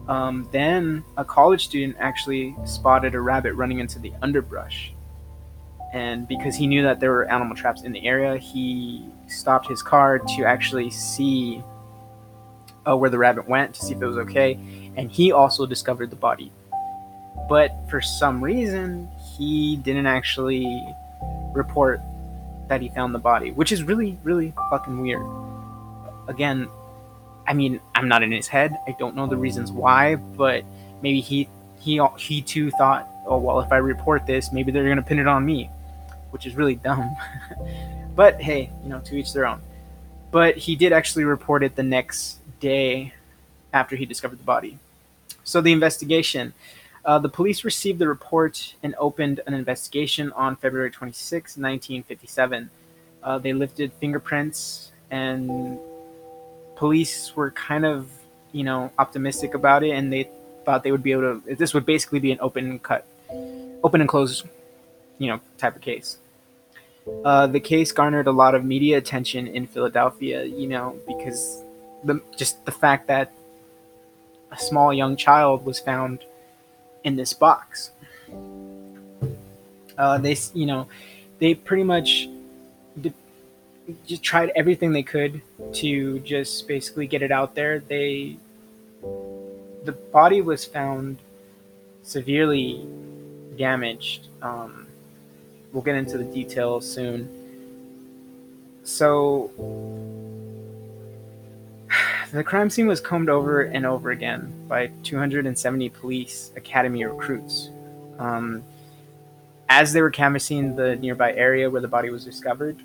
Um, 0.07 0.49
then 0.53 1.03
a 1.17 1.25
college 1.25 1.65
student 1.65 1.97
actually 1.99 2.55
spotted 2.65 3.15
a 3.15 3.21
rabbit 3.21 3.55
running 3.55 3.81
into 3.81 3.99
the 3.99 4.13
underbrush. 4.23 4.94
And 5.95 6.27
because 6.27 6.57
he 6.57 6.67
knew 6.67 6.83
that 6.83 6.99
there 6.99 7.13
were 7.13 7.25
animal 7.31 7.55
traps 7.55 7.83
in 7.83 7.93
the 7.93 8.05
area, 8.05 8.37
he 8.37 9.07
stopped 9.29 9.69
his 9.69 9.81
car 9.81 10.19
to 10.19 10.45
actually 10.45 10.91
see 10.91 11.63
uh, 12.85 12.97
where 12.97 13.11
the 13.11 13.17
rabbit 13.17 13.49
went 13.49 13.75
to 13.77 13.81
see 13.81 13.95
if 13.95 14.03
it 14.03 14.07
was 14.07 14.19
okay. 14.19 14.59
And 14.97 15.09
he 15.09 15.31
also 15.31 15.67
discovered 15.67 16.11
the 16.11 16.17
body. 16.17 16.51
But 17.49 17.71
for 17.89 18.01
some 18.01 18.43
reason, 18.43 19.09
he 19.37 19.77
didn't 19.77 20.07
actually 20.07 20.85
report 21.53 22.01
that 22.69 22.81
he 22.81 22.89
found 22.89 23.15
the 23.15 23.21
body, 23.21 23.53
which 23.53 23.71
is 23.71 23.85
really, 23.85 24.19
really 24.25 24.53
fucking 24.71 25.01
weird. 25.01 25.25
Again, 26.27 26.67
I 27.47 27.53
mean, 27.53 27.79
I'm 27.95 28.09
not 28.09 28.25
in 28.25 28.33
his 28.33 28.49
head. 28.49 28.77
I 28.89 28.97
don't 28.99 29.15
know 29.15 29.29
the 29.29 29.37
reasons 29.37 29.71
why, 29.71 30.17
but 30.17 30.65
maybe 31.03 31.21
he 31.21 31.49
he 31.81 32.01
he 32.19 32.43
too 32.43 32.71
thought, 32.73 33.09
oh 33.27 33.39
well, 33.39 33.61
if 33.61 33.71
I 33.71 33.77
report 33.77 34.27
this, 34.27 34.51
maybe 34.51 34.73
they're 34.73 34.89
gonna 34.89 35.03
pin 35.03 35.19
it 35.19 35.27
on 35.27 35.45
me, 35.45 35.71
which 36.35 36.45
is 36.45 36.55
really 36.55 36.75
dumb. 36.75 37.17
but 38.15 38.43
hey, 38.43 38.71
you 38.83 38.91
know, 38.91 39.01
to 39.07 39.17
each 39.17 39.33
their 39.33 39.47
own. 39.47 39.63
But 40.31 40.59
he 40.59 40.77
did 40.77 40.93
actually 40.93 41.25
report 41.25 41.63
it 41.63 41.77
the 41.77 41.83
next 41.83 42.39
day 42.61 43.15
after 43.73 43.97
he 43.97 44.05
discovered 44.05 44.39
the 44.39 44.45
body. 44.45 44.79
So 45.45 45.63
the 45.63 45.73
investigation 45.73 46.53
uh, 47.05 47.19
the 47.19 47.29
police 47.29 47.65
received 47.65 47.99
the 47.99 48.09
report 48.09 48.75
and 48.83 48.95
opened 48.99 49.41
an 49.47 49.53
investigation 49.53 50.33
on 50.33 50.57
February 50.57 50.91
26, 50.91 51.57
1957. 51.57 52.71
Uh, 53.23 53.39
they 53.39 53.53
lifted 53.53 53.93
fingerprints, 53.95 54.91
and 55.11 55.79
police 56.77 57.37
were 57.37 57.51
kind 57.51 57.85
of, 57.85 58.11
you 58.53 58.65
know, 58.65 58.91
optimistic 58.99 59.55
about 59.55 59.85
it, 59.85 59.91
and 59.91 60.13
they 60.13 60.29
thought 60.65 60.83
they 60.83 60.93
would 60.93 61.03
be 61.03 61.13
able 61.13 61.41
to. 61.41 61.55
This 61.55 61.75
would 61.75 61.85
basically 61.85 62.21
be 62.21 62.33
an 62.33 62.39
open 62.41 62.79
cut, 62.79 63.07
open 63.83 64.01
and 64.01 64.09
close, 64.09 64.43
you 65.19 65.29
know, 65.29 65.41
type 65.59 65.77
of 65.77 65.83
case. 65.83 66.17
Uh, 67.25 67.47
the 67.47 67.61
case 67.61 67.93
garnered 67.93 68.27
a 68.27 68.33
lot 68.33 68.55
of 68.55 68.65
media 68.65 68.97
attention 68.97 69.47
in 69.47 69.67
Philadelphia, 69.67 70.45
you 70.45 70.67
know, 70.67 70.99
because 71.07 71.63
the 72.03 72.21
just 72.37 72.65
the 72.65 72.73
fact 72.73 73.07
that 73.09 73.33
a 74.51 74.59
small 74.59 74.93
young 74.93 75.17
child 75.17 75.65
was 75.65 75.79
found 75.79 76.25
in 77.03 77.17
this 77.17 77.33
box. 77.33 77.91
Uh, 79.97 80.19
they, 80.19 80.37
you 80.55 80.67
know, 80.67 80.89
they 81.39 81.55
pretty 81.55 81.85
much 81.85 82.29
just 84.07 84.23
tried 84.23 84.51
everything 84.57 84.93
they 84.93 85.03
could 85.03 85.43
to 85.73 86.19
just 86.21 86.67
basically 86.67 87.07
get 87.07 87.23
it 87.23 87.31
out 87.31 87.55
there. 87.55 87.81
They, 87.81 88.37
the 89.85 89.93
body 89.93 90.41
was 90.41 90.65
found 90.65 91.19
severely 92.03 92.87
damaged. 93.57 94.29
Um, 94.43 94.84
we'll 95.75 95.83
get 95.83 95.97
into 95.97 96.17
the 96.17 96.25
details 96.25 96.91
soon. 96.91 97.29
So 98.85 99.51
the 102.33 102.45
crime 102.45 102.71
scene 102.71 102.87
was 102.87 103.01
combed 103.01 103.29
over 103.29 103.63
and 103.63 103.85
over 103.85 104.11
again 104.11 104.55
by 104.69 104.91
270 105.03 105.89
police 105.91 106.53
academy 106.57 107.05
recruits. 107.05 107.71
Um, 108.19 108.63
as 109.69 109.93
they 109.93 110.01
were 110.01 110.11
canvassing 110.11 110.77
the 110.77 110.97
nearby 110.97 111.33
area 111.35 111.69
where 111.69 111.81
the 111.81 111.89
body 111.89 112.11
was 112.11 112.25
discovered, 112.25 112.81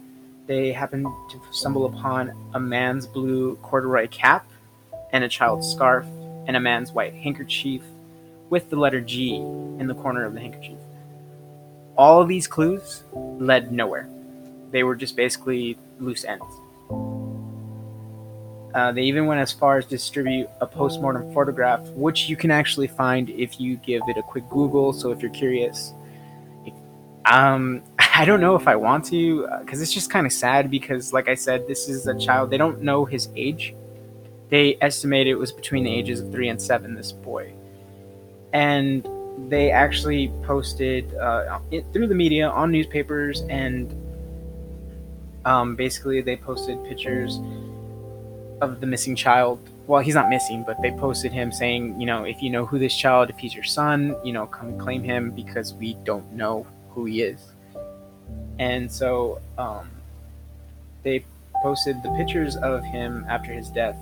they 0.48 0.72
happened 0.72 1.05
to 1.29 1.39
stumble 1.51 1.86
upon 1.86 2.34
a 2.55 2.60
man's 2.60 3.05
blue 3.05 3.55
corduroy 3.58 4.08
cap 4.08 4.50
and 5.12 5.24
a 5.24 5.29
child's 5.29 5.67
scarf 5.67 6.05
and 6.48 6.58
a 6.58 6.60
man's 6.60 6.91
white 6.91 7.13
handkerchief 7.13 7.84
with 8.50 8.69
the 8.72 8.75
letter 8.75 9.00
G 9.01 9.36
in 9.36 9.86
the 9.86 9.93
corner 9.93 10.25
of 10.25 10.34
the 10.34 10.39
handkerchief. 10.39 10.79
All 12.00 12.22
of 12.22 12.29
these 12.29 12.48
clues 12.48 13.03
led 13.12 13.74
nowhere. 13.74 14.08
They 14.72 14.84
were 14.84 14.96
just 14.96 15.18
basically 15.18 15.77
loose 16.00 16.24
ends. 16.24 16.46
Uh, 18.74 18.94
they 18.94 19.01
even 19.01 19.25
went 19.25 19.41
as 19.41 19.51
far 19.51 19.77
as 19.77 19.86
distribute 19.86 20.48
a 20.62 20.65
postmortem 20.65 21.34
photograph, 21.34 21.82
which 21.89 22.29
you 22.29 22.38
can 22.38 22.51
actually 22.51 22.88
find 22.88 23.29
if 23.29 23.60
you 23.60 23.75
give 23.75 24.01
it 24.08 24.15
a 24.15 24.22
quick 24.22 24.48
Google. 24.50 24.94
So 24.94 25.12
if 25.12 25.22
you're 25.22 25.29
curious, 25.29 25.91
um, 27.25 27.84
I 28.00 28.24
don't 28.24 28.39
know 28.39 28.56
if 28.56 28.65
I 28.65 28.77
want 28.77 29.03
to, 29.08 29.50
because 29.60 29.82
uh, 29.82 29.84
it's 29.84 29.91
just 29.91 30.10
kind 30.10 30.25
of 30.25 30.32
sad. 30.32 30.72
Because, 30.72 31.12
like 31.12 31.27
I 31.27 31.36
said, 31.36 31.68
this 31.68 31.89
is 31.89 32.08
a 32.08 32.18
child. 32.18 32.50
They 32.50 32.58
don't 32.58 32.82
know 32.82 33.03
his 33.03 33.27
age. 33.36 33.75
They 34.48 34.77
estimate 34.79 35.27
it 35.27 35.36
was 35.36 35.51
between 35.51 35.84
the 35.84 35.94
ages 35.94 36.22
of 36.22 36.32
three 36.32 36.48
and 36.48 36.62
seven. 36.62 36.96
This 36.96 37.12
boy, 37.12 37.51
and 38.53 39.06
they 39.48 39.72
actually 39.72 40.31
posted 40.43 41.13
uh, 41.15 41.60
it, 41.72 41.86
through 41.93 42.08
the 42.08 42.15
media 42.15 42.50
on 42.50 42.72
newspapers, 42.72 43.41
and 43.50 43.93
um, 45.46 45.75
basically 45.75 46.22
they 46.22 46.36
posted 46.36 46.84
pictures 46.84 47.39
of 48.62 48.81
the 48.81 48.88
missing 48.88 49.15
child. 49.15 49.60
Well, 49.88 50.01
he's 50.01 50.15
not 50.15 50.29
missing, 50.29 50.63
but 50.67 50.79
they 50.81 50.91
posted 50.91 51.31
him 51.31 51.51
saying, 51.51 52.00
you 52.00 52.05
know, 52.05 52.24
if 52.24 52.43
you 52.43 52.50
know 52.50 52.65
who 52.65 52.77
this 52.77 52.96
child, 52.96 53.29
if 53.29 53.38
he's 53.38 53.55
your 53.55 53.63
son, 53.63 54.15
you 54.24 54.34
know, 54.34 54.46
come 54.46 54.77
claim 54.77 55.03
him 55.03 55.31
because 55.31 55.74
we 55.74 55.96
don't 56.03 56.31
know 56.34 56.67
who 56.91 57.05
he 57.05 57.24
is. 57.24 57.39
And 58.60 58.91
so 58.91 59.41
um, 59.58 59.89
they 61.03 61.25
posted 61.63 62.03
the 62.03 62.10
pictures 62.12 62.55
of 62.58 62.84
him 62.84 63.25
after 63.27 63.51
his 63.51 63.69
death. 63.69 63.98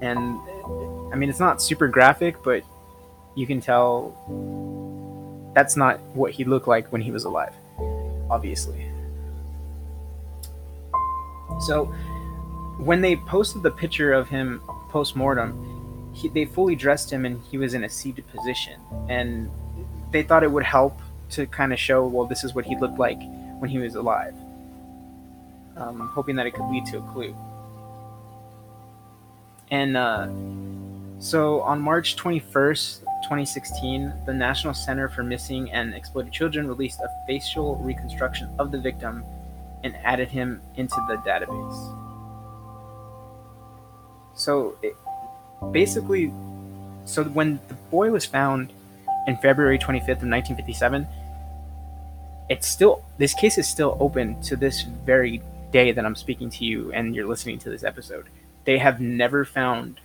And 0.00 0.40
I 1.12 1.16
mean, 1.16 1.28
it's 1.28 1.38
not 1.38 1.62
super 1.62 1.86
graphic, 1.86 2.36
but 2.42 2.64
you 3.34 3.46
can 3.46 3.60
tell 3.60 4.14
that's 5.54 5.76
not 5.76 6.00
what 6.14 6.32
he 6.32 6.44
looked 6.44 6.68
like 6.68 6.90
when 6.92 7.00
he 7.00 7.10
was 7.10 7.24
alive, 7.24 7.54
obviously. 8.30 8.86
So 11.66 11.86
when 12.78 13.00
they 13.00 13.16
posted 13.16 13.62
the 13.62 13.70
picture 13.70 14.12
of 14.12 14.28
him 14.28 14.60
post 14.88 15.14
mortem, 15.16 16.12
they 16.34 16.44
fully 16.44 16.76
dressed 16.76 17.10
him 17.10 17.24
and 17.24 17.40
he 17.50 17.58
was 17.58 17.74
in 17.74 17.84
a 17.84 17.88
seated 17.88 18.26
position, 18.28 18.80
and 19.08 19.50
they 20.10 20.22
thought 20.22 20.42
it 20.42 20.50
would 20.50 20.64
help 20.64 20.98
to 21.30 21.46
kind 21.46 21.72
of 21.72 21.78
show, 21.78 22.06
well, 22.06 22.26
this 22.26 22.44
is 22.44 22.54
what 22.54 22.64
he 22.64 22.76
looked 22.76 22.98
like 22.98 23.20
when 23.58 23.70
he 23.70 23.78
was 23.78 23.94
alive. 23.94 24.34
Um, 25.76 26.10
hoping 26.12 26.36
that 26.36 26.46
it 26.46 26.52
could 26.52 26.68
lead 26.70 26.84
to 26.86 26.98
a 26.98 27.12
clue. 27.12 27.34
And 29.70 29.96
uh, 29.96 30.28
so 31.18 31.62
on 31.62 31.80
March 31.80 32.16
21st, 32.16 33.01
2016, 33.22 34.12
the 34.26 34.34
National 34.34 34.74
Center 34.74 35.08
for 35.08 35.22
Missing 35.22 35.70
and 35.72 35.94
Exploited 35.94 36.32
Children 36.32 36.68
released 36.68 37.00
a 37.00 37.08
facial 37.26 37.76
reconstruction 37.76 38.50
of 38.58 38.70
the 38.70 38.78
victim 38.78 39.24
and 39.84 39.96
added 40.04 40.28
him 40.28 40.60
into 40.76 40.96
the 41.08 41.16
database. 41.16 41.98
So 44.34 44.76
it, 44.82 44.96
basically, 45.72 46.32
so 47.04 47.24
when 47.24 47.60
the 47.68 47.74
boy 47.90 48.10
was 48.10 48.24
found 48.26 48.72
in 49.26 49.36
February 49.36 49.78
25th 49.78 50.22
of 50.22 50.28
1957, 50.28 51.06
it's 52.48 52.66
still 52.66 53.04
this 53.18 53.34
case 53.34 53.56
is 53.56 53.68
still 53.68 53.96
open 54.00 54.40
to 54.42 54.56
this 54.56 54.82
very 54.82 55.40
day 55.70 55.92
that 55.92 56.04
I'm 56.04 56.16
speaking 56.16 56.50
to 56.50 56.64
you 56.64 56.92
and 56.92 57.14
you're 57.14 57.26
listening 57.26 57.58
to 57.60 57.70
this 57.70 57.84
episode. 57.84 58.26
They 58.64 58.78
have 58.78 59.00
never 59.00 59.44
found 59.44 60.00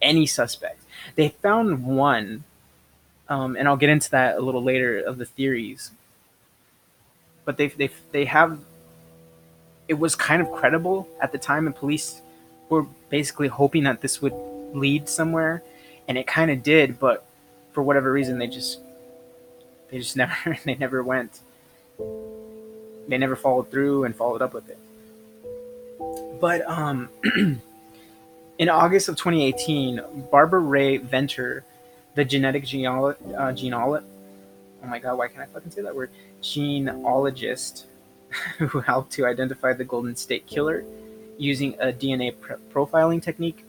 any 0.00 0.26
suspect. 0.26 0.82
They 1.14 1.30
found 1.30 1.84
one, 1.84 2.44
um, 3.28 3.56
and 3.56 3.68
I'll 3.68 3.76
get 3.76 3.90
into 3.90 4.10
that 4.10 4.38
a 4.38 4.40
little 4.40 4.62
later 4.62 4.98
of 4.98 5.18
the 5.18 5.24
theories. 5.24 5.90
But 7.44 7.56
they 7.56 7.68
they 7.68 7.90
they 8.12 8.24
have. 8.26 8.58
It 9.88 9.94
was 9.94 10.14
kind 10.14 10.40
of 10.40 10.52
credible 10.52 11.08
at 11.20 11.32
the 11.32 11.38
time, 11.38 11.66
and 11.66 11.74
police 11.74 12.22
were 12.68 12.84
basically 13.08 13.48
hoping 13.48 13.84
that 13.84 14.00
this 14.00 14.22
would 14.22 14.34
lead 14.72 15.08
somewhere, 15.08 15.62
and 16.06 16.16
it 16.16 16.26
kind 16.26 16.50
of 16.50 16.62
did. 16.62 17.00
But 17.00 17.24
for 17.72 17.82
whatever 17.82 18.12
reason, 18.12 18.38
they 18.38 18.46
just 18.46 18.78
they 19.90 19.98
just 19.98 20.16
never 20.22 20.58
they 20.64 20.74
never 20.74 21.02
went. 21.02 21.40
They 23.08 23.18
never 23.18 23.34
followed 23.34 23.70
through 23.70 24.04
and 24.04 24.14
followed 24.14 24.42
up 24.42 24.54
with 24.54 24.68
it. 24.68 24.78
But 26.40 26.68
um. 26.68 27.08
In 28.60 28.68
August 28.68 29.08
of 29.08 29.16
2018, 29.16 30.26
Barbara 30.30 30.60
Rae-Venter, 30.60 31.64
the 32.14 32.26
genetic 32.26 32.66
genealogist, 32.66 33.34
uh, 33.34 33.52
genealogist, 33.52 34.06
oh 34.84 34.86
my 34.86 34.98
god, 34.98 35.16
why 35.16 35.28
can't 35.28 35.40
I 35.40 35.46
fucking 35.46 35.70
say 35.70 35.80
that 35.80 35.96
word? 35.96 36.10
Genealogist 36.42 37.86
who 38.58 38.80
helped 38.80 39.12
to 39.12 39.24
identify 39.24 39.72
the 39.72 39.84
Golden 39.84 40.14
State 40.14 40.46
Killer 40.46 40.84
using 41.38 41.72
a 41.80 41.86
DNA 41.86 42.38
pr- 42.38 42.60
profiling 42.70 43.22
technique, 43.22 43.64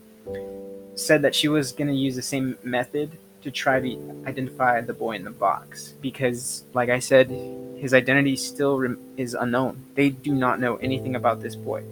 said 0.96 1.22
that 1.22 1.34
she 1.34 1.48
was 1.48 1.72
going 1.72 1.88
to 1.88 1.96
use 1.96 2.18
the 2.18 2.22
same 2.22 2.58
method 2.62 3.18
to 3.44 3.50
try 3.50 3.80
to 3.80 4.24
identify 4.28 4.82
the 4.82 4.94
boy 4.94 5.16
in 5.16 5.24
the 5.24 5.32
box 5.32 5.94
because, 6.02 6.66
like 6.74 6.90
I 6.90 7.00
said, 7.00 7.30
his 7.78 7.94
identity 7.94 8.36
still 8.36 8.98
is 9.16 9.36
unknown. 9.36 9.86
They 9.96 10.10
do 10.10 10.34
not 10.34 10.60
know 10.60 10.76
anything 10.76 11.16
about 11.16 11.42
this 11.42 11.56
boy. 11.56 11.86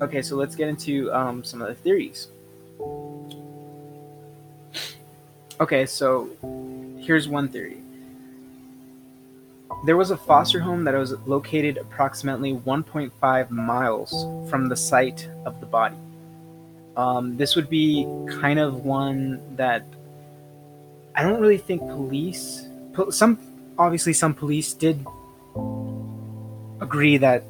Okay, 0.00 0.22
so 0.22 0.36
let's 0.36 0.54
get 0.54 0.68
into 0.68 1.12
um, 1.12 1.42
some 1.42 1.60
of 1.60 1.68
the 1.68 1.74
theories. 1.74 2.28
Okay, 5.60 5.86
so 5.86 6.30
here's 7.00 7.28
one 7.28 7.48
theory. 7.48 7.78
There 9.86 9.96
was 9.96 10.12
a 10.12 10.16
foster 10.16 10.60
home 10.60 10.84
that 10.84 10.94
was 10.94 11.14
located 11.26 11.78
approximately 11.78 12.52
1.5 12.52 13.50
miles 13.50 14.50
from 14.50 14.68
the 14.68 14.76
site 14.76 15.28
of 15.44 15.58
the 15.58 15.66
body. 15.66 15.96
Um, 16.96 17.36
this 17.36 17.56
would 17.56 17.68
be 17.68 18.06
kind 18.40 18.58
of 18.58 18.84
one 18.84 19.40
that 19.56 19.84
I 21.14 21.22
don't 21.22 21.40
really 21.40 21.58
think 21.58 21.80
police, 21.82 22.68
some 23.10 23.38
obviously 23.78 24.12
some 24.12 24.34
police 24.34 24.74
did 24.74 25.04
agree 26.80 27.16
that 27.18 27.42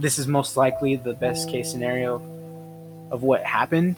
this 0.00 0.18
is 0.18 0.26
most 0.26 0.56
likely 0.56 0.96
the 0.96 1.14
best 1.14 1.48
case 1.48 1.70
scenario 1.70 2.16
of 3.10 3.22
what 3.22 3.42
happened. 3.42 3.96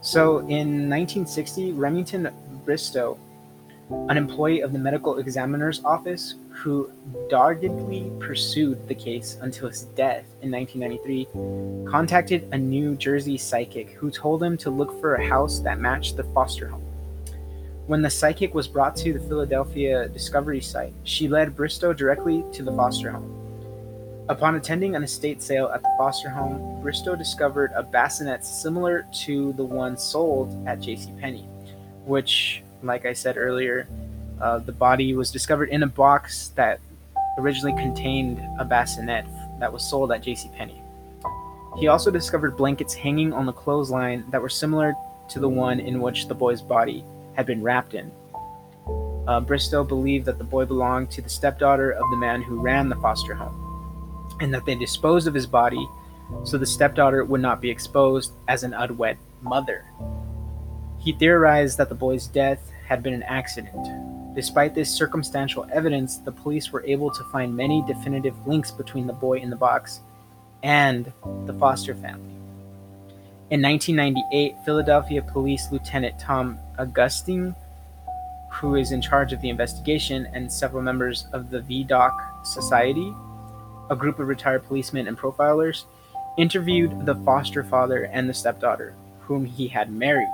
So 0.00 0.38
in 0.38 0.90
1960, 0.90 1.72
Remington 1.72 2.30
Bristow, 2.64 3.18
an 4.08 4.16
employee 4.16 4.60
of 4.60 4.72
the 4.72 4.78
medical 4.78 5.18
examiner's 5.18 5.84
office 5.84 6.34
who 6.50 6.90
doggedly 7.28 8.10
pursued 8.18 8.88
the 8.88 8.94
case 8.94 9.38
until 9.40 9.68
his 9.68 9.82
death 9.94 10.24
in 10.42 10.50
1993, 10.50 11.90
contacted 11.90 12.48
a 12.52 12.58
New 12.58 12.96
Jersey 12.96 13.38
psychic 13.38 13.90
who 13.90 14.10
told 14.10 14.42
him 14.42 14.56
to 14.58 14.70
look 14.70 15.00
for 15.00 15.14
a 15.14 15.26
house 15.26 15.60
that 15.60 15.78
matched 15.78 16.16
the 16.16 16.24
foster 16.24 16.68
home. 16.68 16.82
When 17.86 18.02
the 18.02 18.10
psychic 18.10 18.54
was 18.54 18.66
brought 18.66 18.96
to 18.96 19.12
the 19.12 19.20
Philadelphia 19.20 20.08
Discovery 20.08 20.60
site, 20.60 20.94
she 21.04 21.28
led 21.28 21.54
Bristow 21.54 21.92
directly 21.92 22.42
to 22.52 22.62
the 22.62 22.72
foster 22.72 23.10
home. 23.10 23.43
Upon 24.30 24.54
attending 24.54 24.96
an 24.96 25.04
estate 25.04 25.42
sale 25.42 25.68
at 25.68 25.82
the 25.82 25.94
foster 25.98 26.30
home, 26.30 26.80
Bristow 26.80 27.14
discovered 27.14 27.72
a 27.76 27.82
bassinet 27.82 28.42
similar 28.42 29.04
to 29.24 29.52
the 29.52 29.64
one 29.64 29.98
sold 29.98 30.66
at 30.66 30.78
JCPenney, 30.78 31.44
which, 32.06 32.62
like 32.82 33.04
I 33.04 33.12
said 33.12 33.36
earlier, 33.36 33.86
uh, 34.40 34.60
the 34.60 34.72
body 34.72 35.14
was 35.14 35.30
discovered 35.30 35.68
in 35.68 35.82
a 35.82 35.86
box 35.86 36.48
that 36.56 36.80
originally 37.38 37.74
contained 37.74 38.40
a 38.58 38.64
bassinet 38.64 39.26
that 39.60 39.70
was 39.70 39.86
sold 39.86 40.10
at 40.10 40.22
JCPenney. 40.24 40.80
He 41.78 41.88
also 41.88 42.10
discovered 42.10 42.56
blankets 42.56 42.94
hanging 42.94 43.34
on 43.34 43.44
the 43.44 43.52
clothesline 43.52 44.24
that 44.30 44.40
were 44.40 44.48
similar 44.48 44.94
to 45.28 45.38
the 45.38 45.48
one 45.50 45.80
in 45.80 46.00
which 46.00 46.28
the 46.28 46.34
boy's 46.34 46.62
body 46.62 47.04
had 47.34 47.44
been 47.44 47.62
wrapped 47.62 47.92
in. 47.92 48.10
Uh, 49.28 49.40
Bristow 49.40 49.84
believed 49.84 50.24
that 50.24 50.38
the 50.38 50.44
boy 50.44 50.64
belonged 50.64 51.10
to 51.10 51.20
the 51.20 51.28
stepdaughter 51.28 51.90
of 51.90 52.08
the 52.10 52.16
man 52.16 52.40
who 52.40 52.58
ran 52.58 52.88
the 52.88 52.96
foster 52.96 53.34
home 53.34 53.60
and 54.44 54.52
that 54.52 54.66
they 54.66 54.74
disposed 54.74 55.26
of 55.26 55.32
his 55.32 55.46
body 55.46 55.88
so 56.44 56.58
the 56.58 56.66
stepdaughter 56.66 57.24
would 57.24 57.40
not 57.40 57.62
be 57.62 57.70
exposed 57.70 58.32
as 58.46 58.62
an 58.62 58.74
unwed 58.74 59.16
mother. 59.40 59.86
He 60.98 61.12
theorized 61.12 61.78
that 61.78 61.88
the 61.88 61.94
boy's 61.94 62.26
death 62.26 62.70
had 62.86 63.02
been 63.02 63.14
an 63.14 63.22
accident. 63.22 64.34
Despite 64.34 64.74
this 64.74 64.90
circumstantial 64.90 65.66
evidence, 65.72 66.18
the 66.18 66.32
police 66.32 66.72
were 66.72 66.84
able 66.84 67.10
to 67.10 67.24
find 67.24 67.56
many 67.56 67.82
definitive 67.86 68.34
links 68.46 68.70
between 68.70 69.06
the 69.06 69.12
boy 69.14 69.38
in 69.38 69.48
the 69.48 69.56
box 69.56 70.00
and 70.62 71.10
the 71.46 71.54
foster 71.54 71.94
family. 71.94 72.34
In 73.50 73.62
1998, 73.62 74.56
Philadelphia 74.64 75.22
Police 75.22 75.70
Lieutenant 75.70 76.18
Tom 76.18 76.58
Augustine, 76.78 77.54
who 78.50 78.74
is 78.74 78.92
in 78.92 79.00
charge 79.00 79.32
of 79.32 79.40
the 79.40 79.48
investigation, 79.48 80.28
and 80.34 80.52
several 80.52 80.82
members 80.82 81.26
of 81.32 81.50
the 81.50 81.60
Vidocq 81.60 82.44
Society 82.44 83.14
a 83.90 83.96
group 83.96 84.18
of 84.18 84.28
retired 84.28 84.64
policemen 84.64 85.08
and 85.08 85.18
profilers, 85.18 85.84
interviewed 86.36 87.06
the 87.06 87.14
foster 87.16 87.62
father 87.62 88.04
and 88.04 88.28
the 88.28 88.34
stepdaughter, 88.34 88.94
whom 89.20 89.44
he 89.44 89.68
had 89.68 89.92
married. 89.92 90.28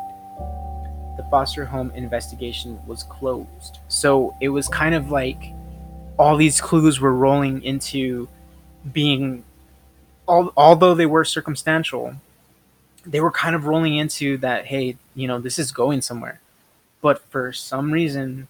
The 1.17 1.27
foster 1.31 1.65
home 1.65 1.91
investigation 1.95 2.79
was 2.87 3.03
closed. 3.03 3.79
So 3.89 4.35
it 4.41 4.49
was 4.49 4.69
kind 4.69 4.95
of 4.95 5.11
like 5.11 5.53
all 6.19 6.37
these 6.37 6.61
clues 6.61 7.01
were 7.01 7.15
rolling 7.15 7.63
into 7.63 8.29
being, 8.93 9.45
although 10.27 10.95
they 10.95 11.07
were 11.07 11.25
circumstantial, 11.25 12.15
they 13.05 13.21
were 13.21 13.31
kind 13.31 13.55
of 13.55 13.67
rolling 13.67 13.97
into 13.97 14.37
that, 14.39 14.67
hey, 14.67 14.97
you 15.15 15.27
know, 15.27 15.39
this 15.39 15.59
is 15.59 15.73
going 15.73 16.03
somewhere. 16.03 16.41
But 17.03 17.23
for 17.31 17.53
some 17.53 17.93
reason, 17.93 18.49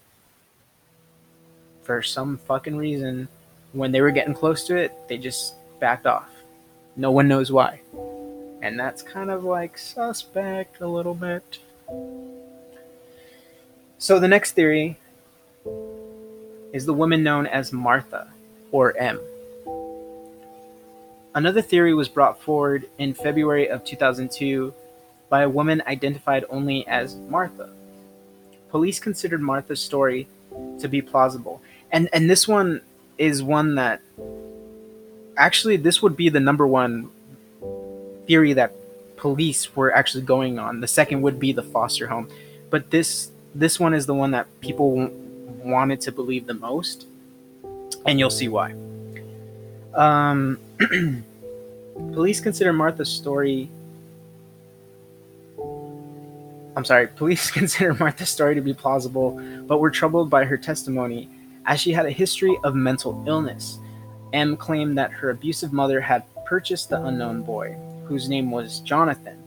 for 1.82 2.02
some 2.02 2.38
fucking 2.38 2.76
reason, 2.76 3.28
when 3.72 3.92
they 3.92 4.00
were 4.00 4.10
getting 4.10 4.34
close 4.34 4.66
to 4.66 4.76
it, 4.76 4.92
they 5.08 5.18
just 5.18 5.54
backed 5.78 6.06
off. 6.06 6.28
No 6.96 7.10
one 7.10 7.28
knows 7.28 7.52
why. 7.52 7.80
And 8.62 8.78
that's 8.78 9.02
kind 9.02 9.30
of 9.30 9.44
like 9.44 9.78
suspect 9.78 10.80
a 10.80 10.86
little 10.86 11.14
bit. 11.14 11.58
So 13.98 14.18
the 14.18 14.28
next 14.28 14.52
theory 14.52 14.98
is 16.72 16.86
the 16.86 16.94
woman 16.94 17.22
known 17.22 17.46
as 17.46 17.72
Martha 17.72 18.28
or 18.70 18.96
M. 18.96 19.20
Another 21.34 21.62
theory 21.62 21.94
was 21.94 22.08
brought 22.08 22.42
forward 22.42 22.88
in 22.98 23.14
February 23.14 23.68
of 23.68 23.84
2002 23.84 24.74
by 25.28 25.42
a 25.42 25.48
woman 25.48 25.82
identified 25.86 26.44
only 26.50 26.86
as 26.88 27.14
Martha. 27.16 27.70
Police 28.70 28.98
considered 28.98 29.40
Martha's 29.40 29.80
story 29.80 30.26
to 30.80 30.88
be 30.88 31.00
plausible. 31.00 31.62
And 31.92 32.08
and 32.12 32.28
this 32.28 32.48
one 32.48 32.82
is 33.20 33.42
one 33.42 33.74
that 33.74 34.00
actually 35.36 35.76
this 35.76 36.00
would 36.00 36.16
be 36.16 36.30
the 36.30 36.40
number 36.40 36.66
one 36.66 37.10
theory 38.26 38.54
that 38.54 38.72
police 39.16 39.76
were 39.76 39.94
actually 39.94 40.24
going 40.24 40.58
on. 40.58 40.80
The 40.80 40.88
second 40.88 41.20
would 41.20 41.38
be 41.38 41.52
the 41.52 41.62
foster 41.62 42.06
home, 42.06 42.28
but 42.70 42.90
this 42.90 43.30
this 43.54 43.78
one 43.78 43.92
is 43.92 44.06
the 44.06 44.14
one 44.14 44.30
that 44.30 44.46
people 44.60 45.10
wanted 45.62 46.00
to 46.02 46.12
believe 46.12 46.46
the 46.46 46.54
most, 46.54 47.06
and 48.06 48.18
you'll 48.18 48.30
see 48.30 48.48
why. 48.48 48.74
Um, 49.94 50.58
police 52.12 52.40
consider 52.40 52.72
Martha's 52.72 53.10
story. 53.10 53.68
I'm 56.74 56.86
sorry, 56.86 57.08
police 57.08 57.50
consider 57.60 57.92
Martha's 57.92 58.30
story 58.30 58.54
to 58.54 58.62
be 58.62 58.72
plausible, 58.72 59.32
but 59.66 59.78
were 59.78 59.90
troubled 59.90 60.30
by 60.30 60.46
her 60.46 60.56
testimony 60.56 61.28
as 61.70 61.80
she 61.80 61.92
had 61.92 62.04
a 62.04 62.10
history 62.10 62.58
of 62.64 62.74
mental 62.74 63.22
illness. 63.28 63.78
M 64.32 64.56
claimed 64.56 64.98
that 64.98 65.12
her 65.12 65.30
abusive 65.30 65.72
mother 65.72 66.00
had 66.00 66.24
purchased 66.44 66.90
the 66.90 67.00
unknown 67.04 67.42
boy, 67.42 67.76
whose 68.04 68.28
name 68.28 68.50
was 68.50 68.80
Jonathan, 68.80 69.40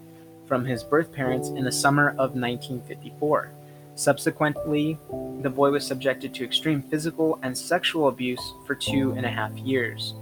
from 0.47 0.63
his 0.63 0.85
birth 0.85 1.11
parents 1.11 1.49
in 1.49 1.65
the 1.65 1.71
summer 1.71 2.11
of 2.11 2.33
1954. 2.33 3.51
Subsequently, 3.95 4.97
the 5.41 5.49
boy 5.49 5.71
was 5.71 5.85
subjected 5.85 6.33
to 6.33 6.45
extreme 6.45 6.81
physical 6.81 7.39
and 7.43 7.55
sexual 7.57 8.07
abuse 8.07 8.53
for 8.65 8.73
two 8.73 9.11
and 9.17 9.25
a 9.25 9.29
half 9.29 9.51
years. 9.57 10.13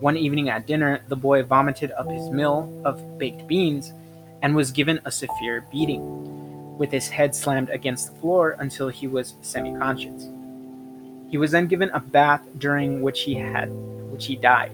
One 0.00 0.16
evening 0.16 0.48
at 0.48 0.66
dinner, 0.66 1.04
the 1.06 1.16
boy 1.16 1.44
vomited 1.44 1.92
up 1.92 2.10
his 2.10 2.30
meal 2.30 2.68
of 2.84 3.16
baked 3.16 3.46
beans 3.46 3.92
and 4.42 4.56
was 4.56 4.72
given 4.72 4.98
a 5.04 5.12
severe 5.12 5.64
beating, 5.70 6.76
with 6.76 6.90
his 6.90 7.08
head 7.08 7.32
slammed 7.32 7.70
against 7.70 8.12
the 8.12 8.20
floor 8.20 8.56
until 8.58 8.88
he 8.88 9.06
was 9.06 9.34
semi 9.40 9.78
conscious. 9.78 10.33
He 11.30 11.38
was 11.38 11.50
then 11.50 11.66
given 11.66 11.90
a 11.90 12.00
bath 12.00 12.42
during 12.58 13.02
which 13.02 13.22
he 13.22 13.34
had 13.34 13.70
which 14.14 14.26
he 14.26 14.36
died. 14.36 14.70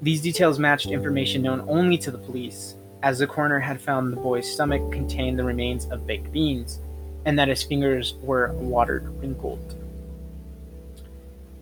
These 0.00 0.22
details 0.22 0.60
matched 0.60 0.86
information 0.86 1.42
known 1.42 1.64
only 1.68 1.98
to 1.98 2.12
the 2.12 2.18
police, 2.18 2.76
as 3.02 3.18
the 3.18 3.26
coroner 3.26 3.58
had 3.58 3.80
found 3.80 4.12
the 4.12 4.20
boy's 4.20 4.48
stomach 4.48 4.92
contained 4.92 5.36
the 5.36 5.42
remains 5.42 5.86
of 5.86 6.06
baked 6.06 6.30
beans, 6.30 6.78
and 7.24 7.36
that 7.36 7.48
his 7.48 7.64
fingers 7.64 8.14
were 8.22 8.52
watered 8.52 9.08
wrinkled. 9.20 9.74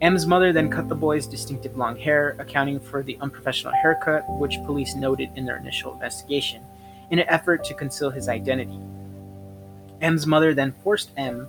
M's 0.02 0.26
mother 0.26 0.52
then 0.52 0.70
cut 0.70 0.90
the 0.90 0.94
boy's 0.94 1.26
distinctive 1.26 1.78
long 1.78 1.96
hair, 1.96 2.36
accounting 2.38 2.78
for 2.78 3.02
the 3.02 3.16
unprofessional 3.22 3.72
haircut, 3.72 4.22
which 4.38 4.62
police 4.66 4.94
noted 4.94 5.30
in 5.36 5.46
their 5.46 5.56
initial 5.56 5.94
investigation, 5.94 6.62
in 7.10 7.18
an 7.18 7.28
effort 7.30 7.64
to 7.64 7.72
conceal 7.72 8.10
his 8.10 8.28
identity. 8.28 8.78
M's 10.02 10.26
mother 10.26 10.52
then 10.52 10.74
forced 10.84 11.12
M, 11.16 11.48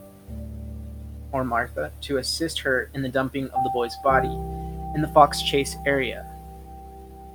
or 1.38 1.44
Martha, 1.44 1.92
to 2.02 2.18
assist 2.18 2.60
her 2.60 2.90
in 2.96 3.04
the 3.04 3.10
dumping 3.10 3.48
of 3.52 3.64
the 3.64 3.70
boy's 3.70 3.96
body 4.04 4.34
in 4.96 5.02
the 5.02 5.08
Fox 5.14 5.44
Chase 5.44 5.76
area. 5.86 6.26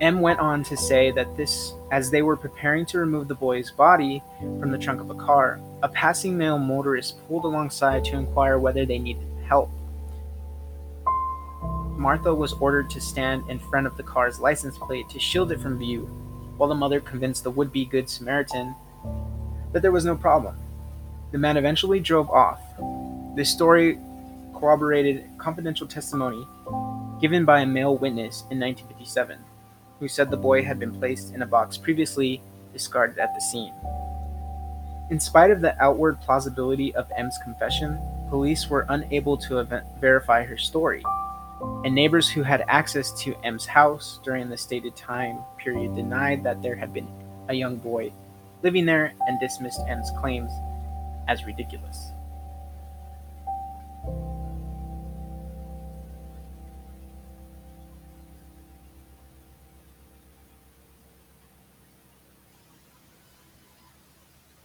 M 0.01 0.21
went 0.21 0.41
on 0.41 0.65
to 0.65 0.77
say 0.77 1.13
that 1.13 1.37
this, 1.37 1.75
as 1.93 2.11
they 2.11 2.23
were 2.23 2.37
preparing 2.37 2.85
to 2.87 2.99
remove 2.99 3.29
the 3.29 3.37
boy's 3.37 3.71
body 3.71 4.21
from 4.59 4.73
the 4.73 4.79
trunk 4.79 5.01
of 5.01 5.11
a 5.11 5.15
car, 5.15 5.61
a 5.85 5.89
passing 5.89 6.37
male 6.37 6.59
motorist 6.59 7.25
pulled 7.29 7.45
alongside 7.45 8.05
to 8.07 8.17
inquire 8.17 8.59
whether 8.59 8.85
they 8.85 8.99
needed 8.99 9.29
help. 9.47 9.71
Martha 11.97 12.35
was 12.35 12.55
ordered 12.55 12.91
to 12.91 13.01
stand 13.01 13.49
in 13.49 13.61
front 13.61 13.87
of 13.87 13.97
the 13.97 14.03
car's 14.03 14.41
license 14.41 14.77
plate 14.77 15.09
to 15.11 15.21
shield 15.21 15.53
it 15.53 15.61
from 15.61 15.79
view, 15.79 16.01
while 16.57 16.69
the 16.69 16.75
mother 16.75 16.99
convinced 16.99 17.45
the 17.45 17.51
would 17.53 17.71
be 17.71 17.85
Good 17.85 18.11
Samaritan 18.11 18.75
that 19.71 19.83
there 19.83 19.93
was 19.93 20.05
no 20.05 20.17
problem. 20.17 20.57
The 21.31 21.39
man 21.39 21.57
eventually 21.57 22.01
drove 22.01 22.29
off. 22.29 22.61
This 23.35 23.51
story 23.51 23.99
corroborated 24.55 25.25
confidential 25.39 25.87
testimony 25.87 26.47
given 27.19 27.45
by 27.45 27.61
a 27.61 27.67
male 27.67 27.97
witness 27.97 28.43
in 28.51 28.61
1957, 28.61 29.39
who 30.01 30.09
said 30.09 30.31
the 30.31 30.37
boy 30.37 30.63
had 30.63 30.79
been 30.79 30.93
placed 30.93 31.33
in 31.33 31.41
a 31.41 31.47
box 31.47 31.79
previously 31.79 32.43
discarded 32.73 33.19
at 33.19 33.33
the 33.35 33.41
scene. 33.41 33.73
In 35.11 35.19
spite 35.19 35.51
of 35.51 35.61
the 35.61 35.81
outward 35.83 36.21
plausibility 36.21 36.95
of 36.95 37.11
M's 37.17 37.39
confession, 37.43 37.99
police 38.29 38.69
were 38.69 38.87
unable 38.89 39.37
to 39.39 39.83
verify 40.01 40.45
her 40.45 40.59
story, 40.59 41.03
and 41.85 41.95
neighbors 41.95 42.29
who 42.29 42.43
had 42.43 42.65
access 42.69 43.13
to 43.23 43.35
M's 43.45 43.65
house 43.65 44.21
during 44.25 44.51
the 44.51 44.59
stated 44.59 44.95
time 44.95 45.39
period 45.59 45.95
denied 45.95 46.45
that 46.45 46.61
there 46.61 46.77
had 46.77 46.93
been 46.93 47.09
a 47.49 47.55
young 47.55 47.77
boy 47.77 48.13
living 48.63 48.85
there 48.85 49.13
and 49.27 49.41
dismissed 49.41 49.81
M's 49.89 50.11
claims 50.19 50.53
as 51.29 51.45
ridiculous. 51.45 52.12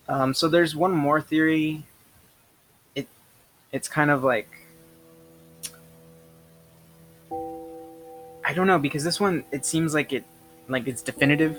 Um, 0.10 0.34
so 0.34 0.48
there's 0.48 0.76
one 0.76 0.92
more 0.92 1.22
theory. 1.22 1.84
It 2.96 3.08
it's 3.72 3.88
kind 3.88 4.10
of 4.10 4.24
like 4.24 4.50
I 8.48 8.54
don't 8.54 8.68
know 8.68 8.80
because 8.80 9.04
this 9.04 9.20
one 9.20 9.44
it 9.52 9.66
seems 9.66 9.94
like 9.94 10.14
it 10.14 10.24
like 10.70 10.88
it's 10.88 11.02
definitive. 11.02 11.58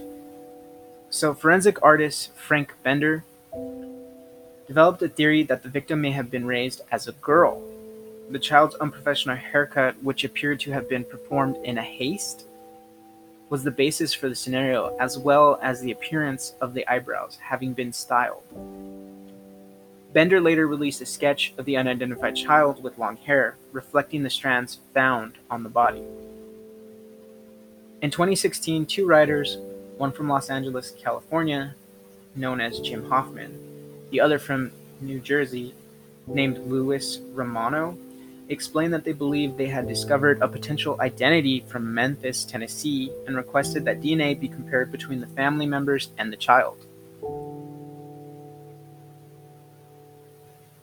So 1.11 1.35
forensic 1.35 1.83
artist 1.83 2.33
Frank 2.35 2.73
Bender 2.83 3.25
developed 4.67 5.03
a 5.03 5.09
theory 5.09 5.43
that 5.45 5.63
the 5.63 5.69
victim 5.69 6.01
may 6.01 6.11
have 6.13 6.31
been 6.31 6.47
raised 6.47 6.81
as 6.91 7.09
a 7.09 7.13
girl. 7.13 7.63
The 8.31 8.39
child's 8.39 8.75
unprofessional 8.77 9.37
haircut, 9.37 10.03
which 10.03 10.25
appeared 10.25 10.61
to 10.61 10.73
have 10.73 10.89
been 10.89 11.05
performed 11.05 11.57
in 11.65 11.79
a 11.79 11.83
haste, 11.83 12.45
was 13.51 13.65
the 13.65 13.71
basis 13.71 14.13
for 14.13 14.29
the 14.29 14.35
scenario, 14.35 14.97
as 14.99 15.19
well 15.19 15.59
as 15.63 15.81
the 15.81 15.91
appearance 15.91 16.55
of 16.61 16.75
the 16.75 16.87
eyebrows 16.87 17.39
having 17.41 17.73
been 17.73 17.93
styled. 17.93 18.43
Bender 20.13 20.41
later 20.41 20.67
released 20.67 21.01
a 21.01 21.07
sketch 21.07 21.53
of 21.59 21.65
the 21.65 21.77
unidentified 21.77 22.35
child 22.35 22.83
with 22.83 22.99
long 22.99 23.17
hair, 23.17 23.57
reflecting 23.73 24.23
the 24.23 24.31
strands 24.31 24.79
found 24.95 25.35
on 25.51 25.63
the 25.63 25.69
body. 25.69 26.03
In 28.01 28.11
2016, 28.11 28.87
two 28.87 29.07
writers, 29.07 29.59
one 29.97 30.13
from 30.13 30.29
Los 30.29 30.51
Angeles, 30.51 30.93
California, 31.03 31.75
known 32.35 32.61
as 32.61 32.81
Jim 32.81 33.09
Hoffman, 33.09 33.59
the 34.11 34.21
other 34.21 34.39
from 34.39 34.71
New 35.01 35.21
Jersey, 35.21 35.75
named 36.27 36.59
Louis 36.59 37.19
Romano, 37.33 37.99
explained 38.49 38.95
that 38.95 39.05
they 39.05 39.13
believed 39.13 39.59
they 39.59 39.67
had 39.67 39.87
discovered 39.87 40.41
a 40.41 40.49
potential 40.49 40.97
identity 41.01 41.65
from 41.69 41.93
Memphis, 41.93 42.45
Tennessee, 42.45 43.13
and 43.27 43.37
requested 43.37 43.85
that 43.85 44.01
DNA 44.01 44.39
be 44.39 44.49
compared 44.49 44.91
between 44.91 45.21
the 45.21 45.27
family 45.29 45.67
members 45.67 46.11
and 46.19 46.33
the 46.33 46.37
child. 46.37 46.87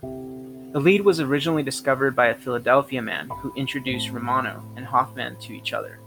The 0.01 0.81
lead 0.81 1.01
was 1.01 1.21
originally 1.21 1.63
discovered 1.63 2.15
by 2.15 2.27
a 2.27 2.35
Philadelphia 2.35 3.01
man 3.01 3.29
who 3.29 3.53
introduced 3.55 4.09
Romano 4.09 4.61
and 4.75 4.85
Hoffman 4.85 5.37
to 5.37 5.53
each 5.53 5.71
other, 5.71 5.99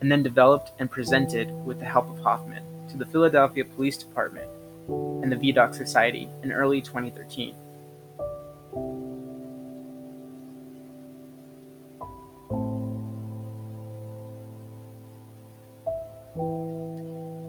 and 0.00 0.10
then 0.10 0.22
developed 0.22 0.72
and 0.80 0.90
presented, 0.90 1.48
with 1.64 1.78
the 1.78 1.84
help 1.84 2.10
of 2.10 2.18
Hoffman, 2.18 2.64
to 2.90 2.96
the 2.96 3.06
Philadelphia 3.06 3.64
Police 3.64 3.96
Department 3.96 4.50
and 5.22 5.30
the 5.30 5.36
Vidocq 5.36 5.74
Society 5.74 6.28
in 6.42 6.50
early 6.50 6.80
2013. 6.80 7.54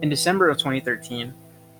In 0.02 0.08
December 0.08 0.48
of 0.48 0.58
2013, 0.58 1.32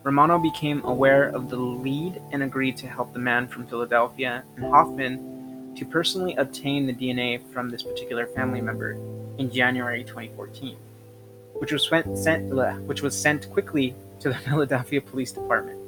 Romano 0.05 0.39
became 0.39 0.85
aware 0.85 1.29
of 1.29 1.49
the 1.51 1.57
lead 1.57 2.21
and 2.33 2.43
agreed 2.43 2.77
to 2.79 2.89
help 2.89 3.13
the 3.13 3.19
man 3.19 3.47
from 3.47 3.67
Philadelphia 3.67 4.43
and 4.57 4.65
Hoffman 4.65 5.75
to 5.77 5.85
personally 5.85 6.35
obtain 6.37 6.87
the 6.87 6.93
DNA 6.93 7.41
from 7.53 7.71
this 7.71 7.83
particular 7.83 8.27
family 8.27 8.61
member 8.61 8.93
in 9.39 9.51
January 9.51 10.05
2014, 10.05 10.77
which 11.55 11.73
was 11.73 11.89
sent, 12.15 12.45
which 12.87 13.03
was 13.03 13.21
sent 13.21 13.51
quickly 13.51 13.95
to 14.21 14.29
the 14.29 14.35
Philadelphia 14.47 15.01
Police 15.01 15.33
Department. 15.33 15.79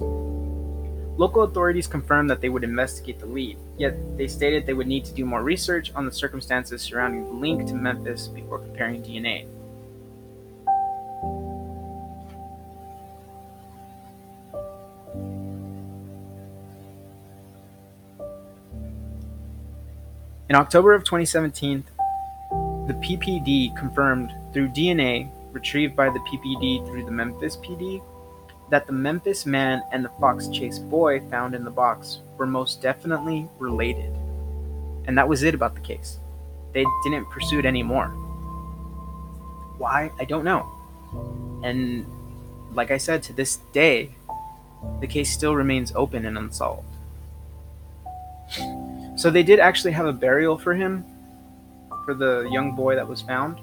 Local 1.16 1.42
authorities 1.42 1.86
confirmed 1.86 2.28
that 2.30 2.40
they 2.40 2.48
would 2.48 2.64
investigate 2.64 3.20
the 3.20 3.26
lead, 3.26 3.56
yet 3.78 3.94
they 4.16 4.26
stated 4.26 4.66
they 4.66 4.74
would 4.74 4.88
need 4.88 5.04
to 5.04 5.14
do 5.14 5.24
more 5.24 5.44
research 5.44 5.92
on 5.94 6.06
the 6.06 6.12
circumstances 6.12 6.82
surrounding 6.82 7.24
the 7.24 7.30
link 7.30 7.68
to 7.68 7.74
Memphis 7.74 8.26
before 8.26 8.58
comparing 8.58 9.02
DNA. 9.02 9.46
In 20.50 20.56
October 20.56 20.92
of 20.92 21.04
2017, 21.04 21.82
the 22.86 22.92
PPD 22.94 23.74
confirmed 23.74 24.30
through 24.52 24.68
DNA 24.68 25.30
retrieved 25.52 25.96
by 25.96 26.10
the 26.10 26.18
PPD 26.18 26.86
through 26.86 27.06
the 27.06 27.10
Memphis 27.10 27.56
PD 27.56 28.02
that 28.70 28.86
the 28.86 28.92
Memphis 28.92 29.46
man 29.46 29.82
and 29.90 30.04
the 30.04 30.10
Fox 30.20 30.48
Chase 30.48 30.78
boy 30.78 31.20
found 31.30 31.54
in 31.54 31.64
the 31.64 31.70
box 31.70 32.18
were 32.36 32.46
most 32.46 32.82
definitely 32.82 33.48
related. 33.58 34.14
And 35.06 35.16
that 35.16 35.26
was 35.26 35.44
it 35.44 35.54
about 35.54 35.74
the 35.74 35.80
case. 35.80 36.18
They 36.74 36.84
didn't 37.04 37.30
pursue 37.30 37.60
it 37.60 37.64
anymore. 37.64 38.08
Why? 39.78 40.12
I 40.20 40.24
don't 40.26 40.44
know. 40.44 40.70
And 41.62 42.04
like 42.74 42.90
I 42.90 42.98
said, 42.98 43.22
to 43.24 43.32
this 43.32 43.56
day, 43.72 44.10
the 45.00 45.06
case 45.06 45.32
still 45.32 45.54
remains 45.54 45.90
open 45.94 46.26
and 46.26 46.36
unsolved. 46.36 46.93
So 49.24 49.30
they 49.30 49.42
did 49.42 49.58
actually 49.58 49.92
have 49.92 50.04
a 50.04 50.12
burial 50.12 50.58
for 50.58 50.74
him, 50.74 51.02
for 52.04 52.12
the 52.12 52.46
young 52.52 52.76
boy 52.76 52.94
that 52.96 53.08
was 53.08 53.22
found. 53.22 53.58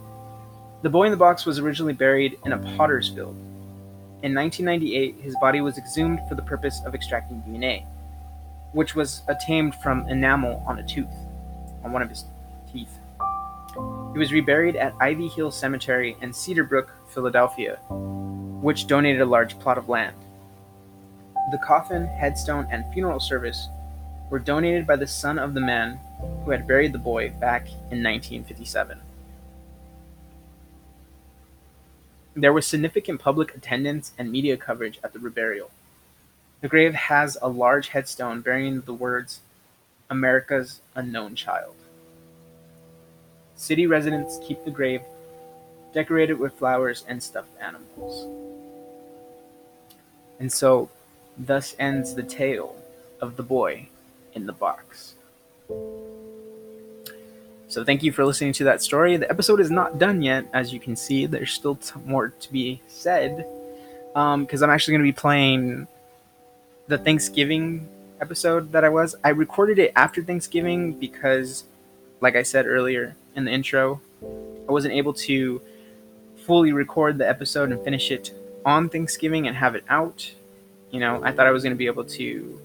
The 0.82 0.90
boy 0.90 1.04
in 1.04 1.12
the 1.12 1.18
box 1.18 1.46
was 1.46 1.60
originally 1.60 1.94
buried 1.94 2.40
in 2.48 2.54
a 2.54 2.58
potter's 2.76 3.10
field. 3.10 3.36
In 4.24 4.34
1998, 4.34 5.18
his 5.22 5.36
body 5.40 5.62
was 5.62 5.78
exhumed 5.78 6.20
for 6.28 6.34
the 6.34 6.42
purpose 6.42 6.82
of 6.84 6.96
extracting 6.96 7.44
DNA, 7.48 7.86
which 8.72 8.96
was 8.96 9.22
obtained 9.28 9.76
from 9.84 10.10
enamel 10.10 10.64
on 10.66 10.80
a 10.80 10.88
tooth, 10.88 11.14
on 11.84 11.92
one 11.92 12.02
of 12.02 12.10
his 12.10 12.26
teeth. 12.74 12.98
He 14.14 14.18
was 14.18 14.34
reburied 14.34 14.78
at 14.78 14.96
Ivy 15.00 15.28
Hill 15.28 15.52
Cemetery 15.52 16.18
in 16.24 16.32
Cedarbrook, 16.32 16.88
Philadelphia, 17.14 17.76
which 18.64 18.88
donated 18.88 19.22
a 19.22 19.26
large 19.26 19.60
plot 19.60 19.78
of 19.78 19.90
land. 19.90 20.16
The 21.52 21.60
coffin, 21.60 22.08
headstone, 22.08 22.68
and 22.72 22.92
funeral 22.92 23.20
service 23.20 23.70
were 24.32 24.40
donated 24.40 24.88
by 24.88 24.96
the 24.96 25.06
son 25.06 25.38
of 25.38 25.54
the 25.54 25.60
man 25.60 26.00
who 26.44 26.52
had 26.52 26.66
buried 26.66 26.94
the 26.94 26.98
boy 26.98 27.30
back 27.42 27.68
in 27.68 28.02
1957. 28.02 28.98
There 32.34 32.54
was 32.54 32.66
significant 32.66 33.20
public 33.20 33.54
attendance 33.54 34.14
and 34.18 34.32
media 34.32 34.56
coverage 34.56 35.00
at 35.04 35.12
the 35.12 35.20
reburial. 35.20 35.70
The 36.62 36.70
grave 36.70 36.94
has 36.94 37.38
a 37.42 37.50
large 37.50 37.90
headstone 37.90 38.40
bearing 38.40 38.80
the 38.82 38.94
words 38.94 39.42
America's 40.10 40.80
Unknown 40.96 41.36
Child. 41.36 41.76
City 43.56 43.86
residents 43.86 44.40
keep 44.48 44.64
the 44.64 44.72
grave 44.72 45.02
decorated 45.94 46.40
with 46.40 46.54
flowers 46.54 47.04
and 47.06 47.22
stuffed 47.22 47.52
animals. 47.60 48.28
And 50.40 50.52
so, 50.52 50.90
thus 51.38 51.76
ends 51.78 52.16
the 52.16 52.24
tale 52.24 52.78
of 53.20 53.36
the 53.36 53.44
boy 53.44 53.90
in 54.34 54.46
the 54.46 54.54
box. 54.54 55.16
So, 57.68 57.86
thank 57.86 58.04
you 58.04 58.12
for 58.12 58.26
listening 58.26 58.54
to 58.54 58.66
that 58.66 58.82
story. 58.82 59.16
The 59.16 59.30
episode 59.30 59.62
is 59.62 59.72
not 59.72 59.98
done 59.98 60.22
yet, 60.22 60.46
as 60.54 60.74
you 60.74 60.80
can 60.80 60.96
see. 60.96 61.26
There's 61.26 61.54
still 61.54 61.76
t- 61.76 62.00
more 62.06 62.30
to 62.30 62.52
be 62.52 62.82
said. 62.88 63.46
Because 64.14 64.62
um, 64.62 64.64
I'm 64.64 64.70
actually 64.70 64.94
going 64.94 65.06
to 65.06 65.12
be 65.14 65.18
playing 65.18 65.88
the 66.88 66.98
Thanksgiving 66.98 67.88
episode 68.20 68.72
that 68.74 68.84
I 68.84 68.90
was. 68.90 69.16
I 69.24 69.30
recorded 69.30 69.80
it 69.80 69.94
after 69.96 70.22
Thanksgiving 70.22 70.94
because, 70.94 71.64
like 72.20 72.36
I 72.36 72.44
said 72.44 72.68
earlier 72.68 73.16
in 73.36 73.46
the 73.46 73.52
intro, 73.52 74.02
I 74.22 74.72
wasn't 74.72 74.94
able 74.94 75.14
to 75.14 75.62
fully 76.46 76.74
record 76.74 77.18
the 77.18 77.28
episode 77.28 77.72
and 77.72 77.82
finish 77.84 78.12
it 78.12 78.32
on 78.66 78.90
Thanksgiving 78.90 79.48
and 79.48 79.56
have 79.56 79.76
it 79.76 79.86
out. 79.90 80.30
You 80.92 81.00
know, 81.00 81.22
I 81.24 81.32
thought 81.32 81.48
I 81.48 81.52
was 81.52 81.64
going 81.64 81.74
to 81.74 81.78
be 81.78 81.88
able 81.88 82.04
to 82.04 82.60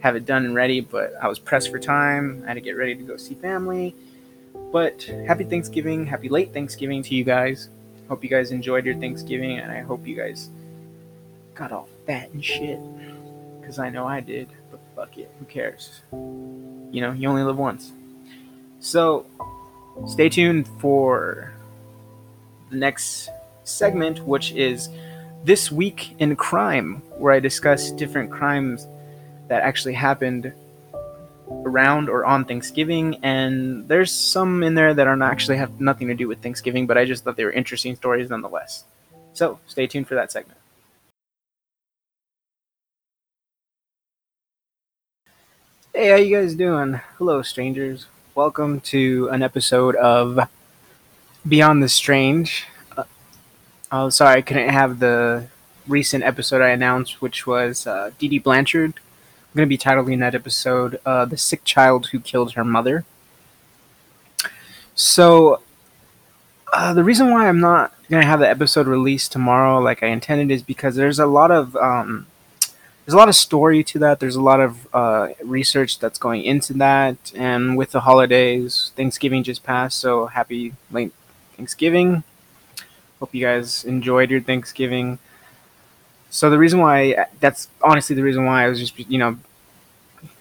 have 0.00 0.16
it 0.16 0.24
done 0.24 0.44
and 0.44 0.54
ready, 0.54 0.80
but 0.80 1.14
I 1.20 1.28
was 1.28 1.38
pressed 1.38 1.70
for 1.70 1.78
time. 1.78 2.42
I 2.44 2.48
had 2.48 2.54
to 2.54 2.60
get 2.60 2.76
ready 2.76 2.94
to 2.94 3.02
go 3.02 3.16
see 3.16 3.34
family. 3.34 3.94
But 4.72 5.02
happy 5.26 5.44
Thanksgiving, 5.44 6.06
happy 6.06 6.28
late 6.28 6.52
Thanksgiving 6.52 7.02
to 7.04 7.14
you 7.14 7.24
guys. 7.24 7.68
Hope 8.08 8.22
you 8.22 8.30
guys 8.30 8.50
enjoyed 8.52 8.86
your 8.86 8.96
Thanksgiving, 8.96 9.58
and 9.58 9.72
I 9.72 9.80
hope 9.80 10.06
you 10.06 10.14
guys 10.14 10.50
got 11.54 11.72
all 11.72 11.88
fat 12.06 12.30
and 12.30 12.44
shit. 12.44 12.78
Because 13.60 13.78
I 13.78 13.90
know 13.90 14.06
I 14.06 14.20
did, 14.20 14.48
but 14.70 14.80
fuck 14.94 15.18
it, 15.18 15.30
who 15.38 15.44
cares? 15.46 16.02
You 16.12 17.00
know, 17.00 17.12
you 17.12 17.28
only 17.28 17.42
live 17.42 17.58
once. 17.58 17.92
So, 18.80 19.26
stay 20.06 20.28
tuned 20.28 20.68
for 20.80 21.52
the 22.70 22.76
next 22.76 23.28
segment, 23.64 24.24
which 24.24 24.52
is 24.52 24.88
This 25.44 25.72
Week 25.72 26.14
in 26.18 26.36
Crime, 26.36 27.02
where 27.16 27.32
I 27.32 27.40
discuss 27.40 27.90
different 27.90 28.30
crimes 28.30 28.86
that 29.48 29.62
actually 29.62 29.94
happened 29.94 30.52
around 31.50 32.08
or 32.08 32.24
on 32.24 32.44
Thanksgiving. 32.44 33.18
And 33.22 33.88
there's 33.88 34.12
some 34.12 34.62
in 34.62 34.74
there 34.74 34.94
that 34.94 35.06
are 35.06 35.16
not 35.16 35.32
actually 35.32 35.56
have 35.56 35.80
nothing 35.80 36.08
to 36.08 36.14
do 36.14 36.28
with 36.28 36.42
Thanksgiving, 36.42 36.86
but 36.86 36.98
I 36.98 37.04
just 37.04 37.24
thought 37.24 37.36
they 37.36 37.44
were 37.44 37.52
interesting 37.52 37.96
stories 37.96 38.30
nonetheless. 38.30 38.84
So 39.32 39.58
stay 39.66 39.86
tuned 39.86 40.06
for 40.06 40.14
that 40.14 40.30
segment. 40.30 40.58
Hey, 45.94 46.10
how 46.10 46.16
you 46.16 46.36
guys 46.36 46.54
doing? 46.54 47.00
Hello, 47.16 47.42
strangers. 47.42 48.06
Welcome 48.34 48.80
to 48.82 49.28
an 49.32 49.42
episode 49.42 49.96
of 49.96 50.38
Beyond 51.48 51.82
the 51.82 51.88
Strange. 51.88 52.66
Uh, 52.96 53.04
oh, 53.90 54.10
sorry, 54.10 54.36
I 54.36 54.42
couldn't 54.42 54.68
have 54.68 55.00
the 55.00 55.46
recent 55.88 56.22
episode 56.22 56.60
I 56.60 56.68
announced, 56.68 57.20
which 57.20 57.46
was 57.46 57.86
uh, 57.86 58.10
Dee 58.18 58.28
Dee 58.28 58.38
Blanchard. 58.38 58.94
Going 59.58 59.68
to 59.68 59.76
be 59.76 59.76
titling 59.76 60.20
that 60.20 60.36
episode 60.36 61.00
uh, 61.04 61.24
The 61.24 61.36
Sick 61.36 61.64
Child 61.64 62.10
Who 62.12 62.20
Killed 62.20 62.52
Her 62.52 62.64
Mother. 62.64 63.04
So, 64.94 65.62
uh, 66.72 66.94
the 66.94 67.02
reason 67.02 67.32
why 67.32 67.48
I'm 67.48 67.58
not 67.58 67.92
going 68.08 68.22
to 68.22 68.26
have 68.28 68.38
the 68.38 68.48
episode 68.48 68.86
released 68.86 69.32
tomorrow 69.32 69.80
like 69.80 70.04
I 70.04 70.10
intended 70.10 70.54
is 70.54 70.62
because 70.62 70.94
there's 70.94 71.18
a 71.18 71.26
lot 71.26 71.50
of. 71.50 71.74
Um, 71.74 72.28
there's 73.04 73.14
a 73.14 73.16
lot 73.16 73.28
of 73.28 73.34
story 73.34 73.82
to 73.82 73.98
that. 73.98 74.20
There's 74.20 74.36
a 74.36 74.40
lot 74.40 74.60
of 74.60 74.86
uh, 74.94 75.30
research 75.42 75.98
that's 75.98 76.20
going 76.20 76.44
into 76.44 76.72
that, 76.74 77.32
and 77.34 77.76
with 77.76 77.90
the 77.90 78.02
holidays, 78.02 78.92
Thanksgiving 78.94 79.42
just 79.42 79.64
passed, 79.64 79.98
so 79.98 80.26
happy 80.26 80.74
late 80.92 81.12
Thanksgiving. 81.56 82.22
Hope 83.18 83.34
you 83.34 83.44
guys 83.44 83.82
enjoyed 83.82 84.30
your 84.30 84.40
Thanksgiving. 84.40 85.18
So 86.30 86.48
the 86.48 86.58
reason 86.58 86.78
why 86.78 87.26
that's 87.40 87.66
honestly 87.82 88.14
the 88.14 88.22
reason 88.22 88.44
why 88.44 88.64
I 88.64 88.68
was 88.68 88.78
just 88.78 88.96
you 89.10 89.18
know 89.18 89.36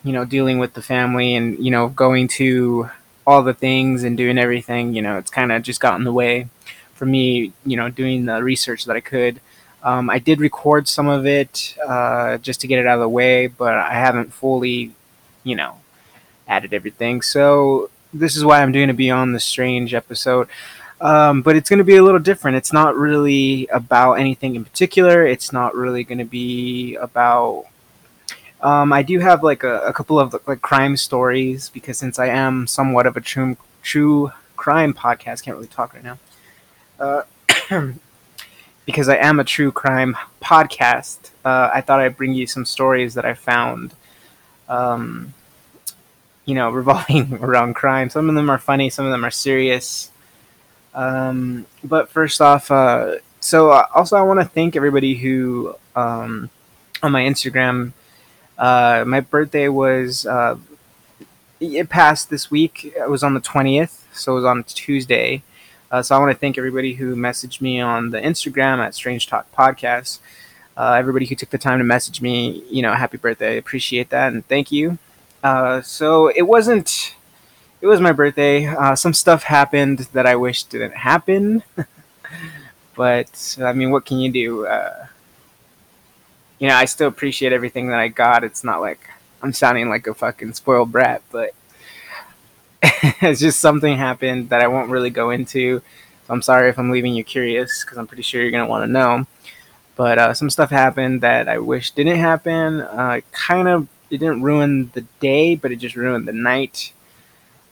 you 0.08 0.14
know 0.14 0.26
dealing 0.26 0.58
with 0.60 0.74
the 0.74 0.82
family 0.82 1.36
and 1.36 1.64
you 1.64 1.72
know 1.72 1.90
going 1.90 2.28
to 2.40 2.90
all 3.28 3.44
the 3.44 3.54
things 3.54 4.06
and 4.06 4.16
doing 4.16 4.38
everything, 4.38 4.94
you 4.94 5.02
know, 5.02 5.18
it's 5.18 5.30
kind 5.30 5.52
of 5.52 5.62
just 5.62 5.82
got 5.82 6.00
in 6.00 6.06
the 6.06 6.14
way 6.14 6.48
for 6.94 7.06
me, 7.06 7.52
you 7.66 7.76
know, 7.76 7.90
doing 7.90 8.26
the 8.26 8.42
research 8.42 8.86
that 8.86 8.96
I 8.96 9.02
could. 9.02 9.42
Um, 9.84 10.10
I 10.10 10.18
did 10.18 10.40
record 10.40 10.88
some 10.88 11.10
of 11.10 11.26
it 11.28 11.78
uh, 11.86 12.38
just 12.38 12.62
to 12.62 12.68
get 12.68 12.80
it 12.80 12.88
out 12.88 12.96
of 12.96 13.02
the 13.02 13.10
way, 13.10 13.48
but 13.48 13.74
I 13.74 13.94
haven't 13.94 14.34
fully, 14.34 14.94
you 15.44 15.56
know, 15.58 15.78
added 16.48 16.74
everything. 16.74 17.22
So 17.22 17.90
this 18.14 18.38
is 18.38 18.46
why 18.46 18.62
I'm 18.62 18.72
doing 18.72 18.90
a 18.90 18.94
Beyond 18.94 19.36
the 19.36 19.42
Strange 19.42 19.94
episode. 19.94 20.48
Um, 21.02 21.42
but 21.42 21.58
it's 21.58 21.70
going 21.70 21.80
to 21.80 21.84
be 21.84 21.98
a 21.98 22.04
little 22.04 22.22
different. 22.22 22.58
It's 22.58 22.74
not 22.74 22.96
really 22.96 23.68
about 23.68 24.14
anything 24.14 24.56
in 24.56 24.64
particular. 24.64 25.28
It's 25.28 25.52
not 25.52 25.76
really 25.76 26.06
going 26.06 26.18
to 26.20 26.26
be 26.26 26.96
about. 26.96 27.66
Um, 28.62 28.92
I 28.92 29.04
do 29.04 29.20
have 29.20 29.44
like 29.44 29.64
a, 29.64 29.82
a, 29.82 29.94
couple 29.94 30.20
of 30.20 30.36
like 30.48 30.62
crime 30.62 30.98
stories 30.98 31.70
because 31.70 31.98
since 31.98 32.18
I 32.18 32.28
am 32.28 32.66
somewhat 32.66 33.06
of 33.06 33.16
a 33.16 33.22
true 33.22 33.56
true 33.84 34.32
crime 34.56 34.94
podcast, 34.94 35.44
can't 35.44 35.56
really 35.56 35.68
talk 35.68 35.94
right 35.94 36.04
now. 36.04 36.18
Uh, 37.00 37.22
because 38.86 39.10
I 39.10 39.18
am 39.18 39.40
a 39.40 39.44
true 39.44 39.72
crime 39.72 40.18
podcast, 40.42 41.30
uh, 41.46 41.70
I 41.72 41.82
thought 41.82 42.00
I'd 42.00 42.18
bring 42.18 42.34
you 42.34 42.48
some 42.48 42.66
stories 42.66 43.14
that 43.14 43.26
I 43.26 43.36
found. 43.36 43.94
Um, 44.68 45.34
you 46.46 46.56
know, 46.56 46.70
revolving 46.82 47.36
around 47.36 47.76
crime. 47.76 48.10
Some 48.10 48.28
of 48.28 48.34
them 48.34 48.50
are 48.50 48.58
funny, 48.58 48.90
some 48.90 49.06
of 49.06 49.12
them 49.12 49.24
are 49.24 49.32
serious. 49.32 50.12
Um, 50.96 51.68
but 51.84 52.10
first 52.10 52.42
off, 52.42 52.72
uh, 52.72 53.18
so 53.40 53.70
uh, 53.70 53.86
also 53.94 54.18
I 54.18 54.24
want 54.24 54.40
to 54.40 54.46
thank 54.46 54.76
everybody 54.76 55.14
who 55.14 55.76
um, 55.96 56.50
on 57.04 57.12
my 57.12 57.22
Instagram. 57.22 57.94
Uh, 58.58 59.04
my 59.06 59.20
birthday 59.20 59.68
was 59.68 60.26
uh, 60.26 60.58
it 61.60 61.90
passed 61.90 62.30
this 62.30 62.50
week. 62.50 62.94
It 62.96 63.10
was 63.10 63.24
on 63.24 63.34
the 63.34 63.40
twentieth, 63.40 64.08
so 64.14 64.34
it 64.34 64.36
was 64.36 64.46
on 64.46 64.64
Tuesday. 64.64 65.44
Uh, 65.90 66.02
so 66.02 66.16
I 66.16 66.20
want 66.20 66.32
to 66.32 66.38
thank 66.38 66.58
everybody 66.58 66.96
who 66.96 67.16
messaged 67.16 67.62
me 67.62 67.80
on 67.80 68.10
the 68.10 68.20
Instagram 68.20 68.80
at 68.80 68.94
Strange 68.94 69.28
Talk 69.28 69.50
Podcast. 69.56 70.20
Uh, 70.76 70.94
everybody 70.94 71.26
who 71.26 71.36
took 71.36 71.50
the 71.50 71.58
time 71.58 71.80
to 71.80 71.84
message 71.84 72.22
me, 72.22 72.64
you 72.70 72.82
know, 72.82 72.94
happy 72.94 73.18
birthday. 73.18 73.54
I 73.54 73.56
appreciate 73.56 74.10
that 74.10 74.34
and 74.34 74.46
thank 74.48 74.72
you. 74.72 74.98
Uh, 75.44 75.82
so 75.82 76.28
it 76.28 76.44
wasn't 76.44 77.16
it 77.82 77.88
was 77.88 78.02
my 78.02 78.12
birthday. 78.12 78.66
Uh, 78.66 78.96
some 78.96 79.14
stuff 79.14 79.44
happened 79.44 80.00
that 80.14 80.26
I 80.26 80.36
wish 80.36 80.64
didn't 80.64 80.96
happen, 80.96 81.64
but 82.96 83.58
I 83.62 83.74
mean, 83.74 83.92
what 83.92 84.06
can 84.06 84.20
you 84.20 84.32
do? 84.32 84.66
Uh, 84.66 85.08
you 86.60 86.68
know, 86.68 86.76
I 86.76 86.86
still 86.86 87.08
appreciate 87.08 87.54
everything 87.54 87.88
that 87.90 88.00
I 88.00 88.08
got. 88.08 88.44
It's 88.44 88.64
not 88.64 88.82
like 88.82 89.10
I'm 89.42 89.54
sounding 89.54 89.90
like 89.90 90.08
a 90.08 90.14
fucking 90.14 90.54
spoiled 90.54 90.92
brat, 90.92 91.22
but 91.32 91.54
it's 93.22 93.40
just 93.40 93.60
something 93.60 93.98
happened 93.98 94.50
that 94.50 94.62
I 94.62 94.68
won't 94.68 94.90
really 94.90 95.10
go 95.10 95.30
into. 95.30 95.80
So 95.80 96.34
I'm 96.34 96.42
sorry 96.42 96.70
if 96.70 96.80
I'm 96.80 96.92
leaving 96.92 97.16
you 97.16 97.24
curious 97.24 97.84
because 97.84 97.98
I'm 97.98 98.08
pretty 98.08 98.24
sure 98.24 98.42
you're 98.42 98.52
gonna 98.52 98.68
want 98.68 98.84
to 98.84 98.92
know. 98.92 99.26
But 99.96 100.20
uh, 100.20 100.34
some 100.34 100.50
stuff 100.50 100.70
happened 100.70 101.22
that 101.22 101.48
I 101.48 101.58
wish 101.60 101.92
didn't 101.92 102.20
happen. 102.20 102.82
Uh, 102.82 103.22
kind 103.32 103.68
of, 103.68 103.88
it 104.12 104.20
didn't 104.20 104.44
ruin 104.44 104.92
the 104.94 105.02
day, 105.20 105.56
but 105.56 105.72
it 105.72 105.78
just 105.78 105.96
ruined 105.96 106.28
the 106.28 106.34
night. 106.34 106.94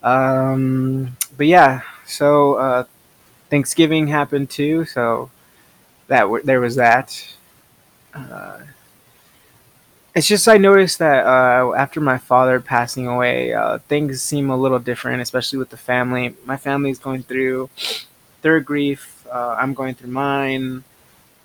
Um, 0.03 1.17
but 1.37 1.47
yeah, 1.47 1.81
so 2.05 2.55
uh, 2.55 2.83
Thanksgiving 3.49 4.07
happened 4.07 4.49
too, 4.49 4.85
so 4.85 5.29
that 6.07 6.21
w- 6.21 6.43
there 6.43 6.61
was 6.61 6.75
that. 6.75 7.35
Uh, 8.13 8.59
it's 10.15 10.27
just 10.27 10.47
I 10.47 10.57
noticed 10.57 10.99
that 10.99 11.25
uh, 11.25 11.73
after 11.75 11.99
my 11.99 12.17
father 12.17 12.59
passing 12.61 13.07
away, 13.07 13.53
uh, 13.53 13.79
things 13.79 14.21
seem 14.21 14.49
a 14.49 14.57
little 14.57 14.79
different, 14.79 15.21
especially 15.21 15.59
with 15.59 15.69
the 15.69 15.77
family. 15.77 16.35
My 16.45 16.55
family 16.57 16.89
is 16.89 16.99
going 16.99 17.23
through 17.23 17.69
their 18.41 18.59
grief. 18.61 19.25
Uh, 19.31 19.57
I'm 19.59 19.73
going 19.73 19.93
through 19.95 20.11
mine. 20.11 20.83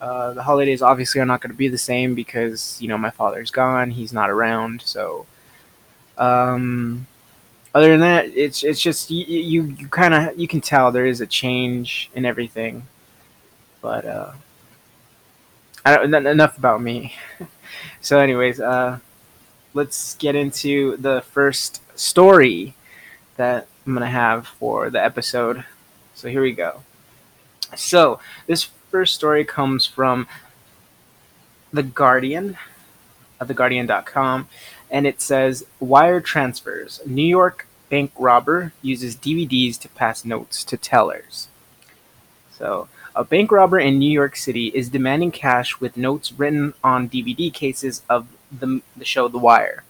Uh, 0.00 0.32
the 0.34 0.42
holidays 0.42 0.82
obviously 0.82 1.20
are 1.20 1.26
not 1.26 1.40
going 1.40 1.50
to 1.50 1.56
be 1.56 1.68
the 1.68 1.78
same 1.78 2.14
because 2.14 2.80
you 2.80 2.88
know 2.88 2.96
my 2.96 3.10
father's 3.10 3.50
gone. 3.50 3.90
He's 3.90 4.12
not 4.12 4.30
around, 4.30 4.82
so 4.82 5.26
um, 6.18 7.06
other 7.74 7.88
than 7.90 8.00
that, 8.00 8.26
it's 8.26 8.62
it's 8.62 8.80
just 8.80 9.10
you 9.10 9.24
you, 9.26 9.62
you 9.78 9.88
kind 9.88 10.14
of 10.14 10.38
you 10.38 10.48
can 10.48 10.60
tell 10.60 10.92
there 10.92 11.06
is 11.06 11.20
a 11.20 11.26
change 11.26 12.10
in 12.14 12.24
everything. 12.24 12.86
But 13.82 14.04
uh, 14.04 14.32
I 15.84 15.96
don't, 15.96 16.26
enough 16.26 16.58
about 16.58 16.82
me. 16.82 17.14
so, 18.00 18.18
anyways, 18.18 18.60
uh, 18.60 18.98
let's 19.74 20.14
get 20.14 20.34
into 20.34 20.96
the 20.96 21.22
first 21.32 21.82
story 21.98 22.74
that 23.36 23.66
I'm 23.86 23.94
gonna 23.94 24.06
have 24.06 24.46
for 24.46 24.90
the 24.90 25.02
episode. 25.02 25.64
So 26.14 26.28
here 26.28 26.42
we 26.42 26.52
go. 26.52 26.82
So 27.76 28.20
this 28.46 28.68
first 28.90 29.14
story 29.14 29.44
comes 29.44 29.86
from 29.86 30.26
the 31.72 31.82
Guardian, 31.82 32.58
of 33.40 33.48
theguardian.com, 33.48 34.48
and 34.90 35.06
it 35.06 35.20
says 35.20 35.64
wire 35.78 36.20
transfers. 36.20 37.00
New 37.06 37.26
York 37.26 37.66
bank 37.88 38.12
robber 38.18 38.72
uses 38.82 39.16
DVDs 39.16 39.78
to 39.80 39.88
pass 39.88 40.24
notes 40.24 40.62
to 40.64 40.76
tellers. 40.76 41.48
So, 42.52 42.88
a 43.14 43.24
bank 43.24 43.50
robber 43.50 43.78
in 43.78 43.98
New 43.98 44.10
York 44.10 44.36
City 44.36 44.68
is 44.68 44.88
demanding 44.88 45.30
cash 45.30 45.80
with 45.80 45.96
notes 45.96 46.32
written 46.32 46.74
on 46.82 47.08
DVD 47.08 47.52
cases 47.52 48.02
of 48.08 48.28
the, 48.50 48.82
the 48.96 49.04
show 49.04 49.28
The 49.28 49.38
Wire. 49.38 49.84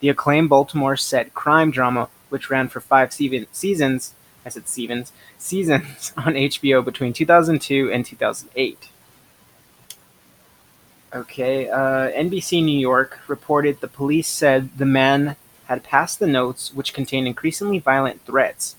The 0.00 0.08
acclaimed 0.08 0.48
Baltimore 0.48 0.96
set 0.96 1.34
crime 1.34 1.70
drama, 1.70 2.08
which 2.28 2.50
ran 2.50 2.68
for 2.68 2.80
five 2.80 3.12
seasons, 3.12 4.14
I 4.44 4.48
said 4.48 4.68
Stevens, 4.68 5.12
seasons 5.38 6.12
on 6.16 6.34
HBO 6.34 6.84
between 6.84 7.12
2002 7.12 7.90
and 7.92 8.04
2008. 8.04 8.88
Okay, 11.12 11.68
uh, 11.68 12.10
NBC 12.12 12.62
New 12.64 12.78
York 12.78 13.18
reported 13.26 13.80
the 13.80 13.88
police 13.88 14.28
said 14.28 14.78
the 14.78 14.86
man 14.86 15.34
had 15.64 15.82
passed 15.82 16.20
the 16.20 16.26
notes, 16.26 16.72
which 16.72 16.94
contained 16.94 17.26
increasingly 17.26 17.80
violent 17.80 18.24
threats, 18.24 18.76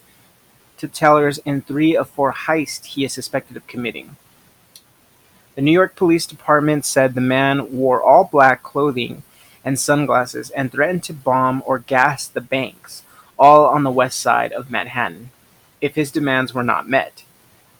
to 0.81 0.87
tellers 0.87 1.37
in 1.39 1.61
three 1.61 1.95
of 1.95 2.09
four 2.09 2.33
heists 2.33 2.85
he 2.85 3.05
is 3.05 3.13
suspected 3.13 3.55
of 3.55 3.67
committing. 3.67 4.15
The 5.53 5.61
New 5.61 5.71
York 5.71 5.95
Police 5.95 6.25
Department 6.25 6.85
said 6.85 7.13
the 7.13 7.21
man 7.21 7.71
wore 7.71 8.01
all 8.01 8.23
black 8.23 8.63
clothing 8.63 9.21
and 9.63 9.79
sunglasses 9.79 10.49
and 10.49 10.71
threatened 10.71 11.03
to 11.03 11.13
bomb 11.13 11.61
or 11.67 11.77
gas 11.77 12.27
the 12.27 12.41
banks, 12.41 13.03
all 13.37 13.65
on 13.65 13.83
the 13.83 13.91
west 13.91 14.19
side 14.19 14.51
of 14.53 14.71
Manhattan, 14.71 15.29
if 15.81 15.93
his 15.93 16.09
demands 16.09 16.55
were 16.55 16.63
not 16.63 16.89
met. 16.89 17.25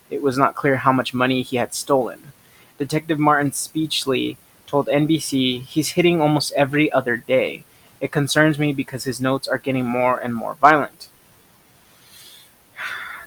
It 0.08 0.22
was 0.22 0.38
not 0.38 0.54
clear 0.54 0.76
how 0.76 0.92
much 0.92 1.12
money 1.12 1.42
he 1.42 1.56
had 1.56 1.74
stolen. 1.74 2.30
Detective 2.78 3.18
Martin 3.18 3.50
Speechley 3.50 4.36
told 4.68 4.86
NBC 4.86 5.62
he's 5.62 5.90
hitting 5.90 6.20
almost 6.20 6.52
every 6.52 6.92
other 6.92 7.16
day. 7.16 7.64
It 8.00 8.12
concerns 8.12 8.60
me 8.60 8.72
because 8.72 9.02
his 9.02 9.20
notes 9.20 9.48
are 9.48 9.58
getting 9.58 9.86
more 9.86 10.20
and 10.20 10.36
more 10.36 10.54
violent. 10.54 11.08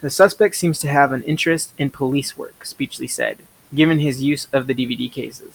The 0.01 0.09
suspect 0.09 0.55
seems 0.55 0.79
to 0.79 0.89
have 0.89 1.11
an 1.11 1.23
interest 1.23 1.73
in 1.77 1.89
police 1.89 2.37
work, 2.37 2.63
Speechley 2.63 3.09
said, 3.09 3.39
given 3.73 3.99
his 3.99 4.21
use 4.21 4.47
of 4.53 4.67
the 4.67 4.75
DVD 4.75 5.11
cases. 5.11 5.53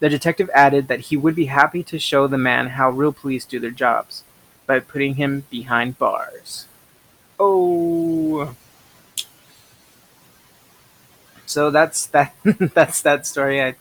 The 0.00 0.08
detective 0.08 0.50
added 0.52 0.88
that 0.88 1.00
he 1.00 1.16
would 1.16 1.34
be 1.34 1.46
happy 1.46 1.82
to 1.84 1.98
show 1.98 2.26
the 2.26 2.38
man 2.38 2.70
how 2.70 2.90
real 2.90 3.12
police 3.12 3.44
do 3.44 3.60
their 3.60 3.70
jobs 3.70 4.24
by 4.66 4.80
putting 4.80 5.14
him 5.14 5.44
behind 5.48 5.98
bars. 5.98 6.66
Oh. 7.38 8.56
So 11.46 11.70
that's 11.70 12.06
that 12.06 12.34
that's 12.74 13.02
that 13.02 13.26
story. 13.26 13.62
I 13.62 13.76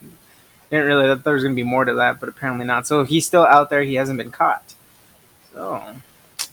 didn't 0.70 0.86
really 0.86 1.08
thought 1.08 1.24
there 1.24 1.34
was 1.34 1.44
gonna 1.44 1.56
be 1.56 1.64
more 1.64 1.86
to 1.86 1.94
that, 1.96 2.20
but 2.20 2.30
apparently 2.30 2.66
not. 2.66 2.86
So 2.86 3.04
he's 3.04 3.26
still 3.26 3.44
out 3.44 3.70
there, 3.70 3.84
he 3.84 3.96
hasn't 3.96 4.18
been 4.18 4.32
caught. 4.32 4.76
So 5.54 5.96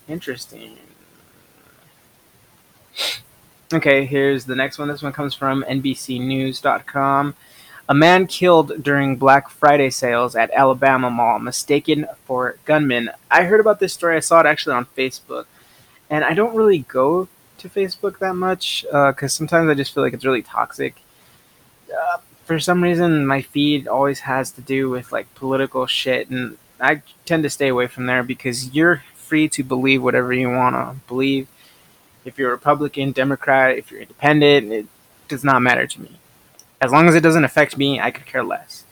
interesting. 0.09 0.79
Okay, 3.73 4.07
here's 4.07 4.47
the 4.47 4.57
next 4.57 4.79
one. 4.79 4.89
This 4.89 5.03
one 5.03 5.13
comes 5.13 5.35
from 5.35 5.63
NBCNews.com. 5.69 7.35
A 7.91 7.95
man 7.95 8.27
killed 8.27 8.83
during 8.83 9.17
Black 9.17 9.51
Friday 9.51 9.91
sales 9.91 10.37
at 10.37 10.51
Alabama 10.53 11.11
Mall, 11.11 11.39
mistaken 11.39 12.07
for 12.25 12.59
gunman. 12.65 13.11
I 13.31 13.45
heard 13.45 13.61
about 13.61 13.79
this 13.79 13.93
story. 13.93 14.17
I 14.17 14.21
saw 14.21 14.41
it 14.41 14.47
actually 14.47 14.75
on 14.75 14.87
Facebook, 14.97 15.47
and 16.09 16.25
I 16.25 16.33
don't 16.33 16.57
really 16.57 16.81
go 16.81 17.29
to 17.59 17.69
Facebook 17.69 18.19
that 18.19 18.35
much 18.35 18.85
because 18.85 19.23
uh, 19.23 19.29
sometimes 19.29 19.69
I 19.69 19.75
just 19.75 19.95
feel 19.95 20.03
like 20.03 20.13
it's 20.13 20.25
really 20.25 20.43
toxic. 20.43 20.97
Uh, 21.91 22.19
for 22.45 22.59
some 22.59 22.83
reason, 22.83 23.27
my 23.27 23.43
feed 23.43 23.87
always 23.87 24.21
has 24.21 24.51
to 24.53 24.63
do 24.63 24.89
with 24.89 25.13
like 25.13 25.35
political 25.35 25.87
shit, 25.87 26.31
and 26.31 26.57
I 26.81 27.03
tend 27.27 27.43
to 27.43 27.51
stay 27.51 27.69
away 27.69 27.87
from 27.87 28.07
there 28.07 28.23
because 28.23 28.75
you're 28.75 29.03
free 29.15 29.49
to 29.51 29.63
believe 29.63 30.03
whatever 30.03 30.33
you 30.33 30.51
want 30.51 30.75
to 30.75 30.97
believe 31.07 31.49
if 32.29 32.39
you're 32.39 32.51
a 32.51 32.53
Republican, 32.53 33.13
Democrat, 33.13 33.79
if 33.79 33.91
you're 33.91 34.03
independent, 34.03 34.73
it 34.73 34.87
does 35.27 35.43
not 35.43 35.63
matter 35.63 35.87
to 35.87 36.01
me. 36.01 36.19
As 36.81 36.93
long 36.93 37.09
as 37.09 37.15
it 37.15 37.23
doesn't 37.23 37.45
affect 37.45 37.77
me, 37.77 37.99
I 38.01 38.11
could 38.11 38.27
care 38.27 38.45
less. 38.45 38.85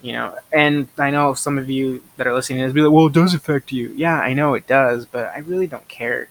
You 0.00 0.12
know, 0.14 0.36
and 0.52 0.88
I 0.98 1.10
know 1.10 1.34
some 1.34 1.58
of 1.58 1.70
you 1.70 2.02
that 2.16 2.26
are 2.26 2.34
listening 2.34 2.58
is 2.60 2.72
be 2.72 2.80
like, 2.80 2.92
well, 2.92 3.06
it 3.06 3.12
does 3.12 3.34
affect 3.34 3.70
you. 3.70 3.92
Yeah, 3.94 4.18
I 4.18 4.32
know 4.32 4.54
it 4.54 4.66
does, 4.66 5.06
but 5.06 5.26
I 5.26 5.38
really 5.38 5.68
don't 5.68 5.86
care. 5.86 6.28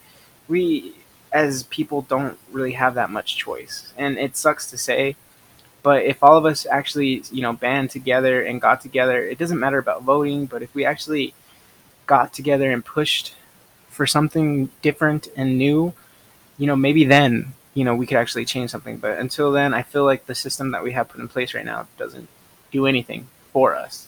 We, 0.49 0.93
as 1.31 1.63
people, 1.63 2.01
don't 2.01 2.37
really 2.51 2.73
have 2.73 2.95
that 2.95 3.09
much 3.09 3.37
choice. 3.37 3.93
And 3.97 4.17
it 4.17 4.35
sucks 4.35 4.69
to 4.71 4.77
say, 4.77 5.15
but 5.83 6.03
if 6.03 6.21
all 6.21 6.37
of 6.37 6.45
us 6.45 6.65
actually, 6.65 7.23
you 7.31 7.41
know, 7.41 7.53
band 7.53 7.91
together 7.91 8.41
and 8.41 8.59
got 8.59 8.81
together, 8.81 9.23
it 9.23 9.37
doesn't 9.37 9.59
matter 9.59 9.77
about 9.77 10.03
voting, 10.03 10.47
but 10.47 10.61
if 10.61 10.75
we 10.75 10.83
actually 10.83 11.33
got 12.05 12.33
together 12.33 12.71
and 12.71 12.83
pushed 12.83 13.35
for 13.87 14.05
something 14.05 14.69
different 14.81 15.29
and 15.37 15.57
new, 15.57 15.93
you 16.61 16.67
know, 16.67 16.75
maybe 16.75 17.05
then, 17.05 17.53
you 17.73 17.83
know, 17.83 17.95
we 17.95 18.05
could 18.05 18.17
actually 18.17 18.45
change 18.45 18.69
something. 18.69 18.97
But 18.97 19.17
until 19.17 19.51
then, 19.51 19.73
I 19.73 19.81
feel 19.81 20.05
like 20.05 20.27
the 20.27 20.35
system 20.35 20.69
that 20.73 20.83
we 20.83 20.91
have 20.91 21.09
put 21.09 21.19
in 21.19 21.27
place 21.27 21.55
right 21.55 21.65
now 21.65 21.87
doesn't 21.97 22.29
do 22.71 22.85
anything 22.85 23.25
for 23.51 23.75
us. 23.75 24.07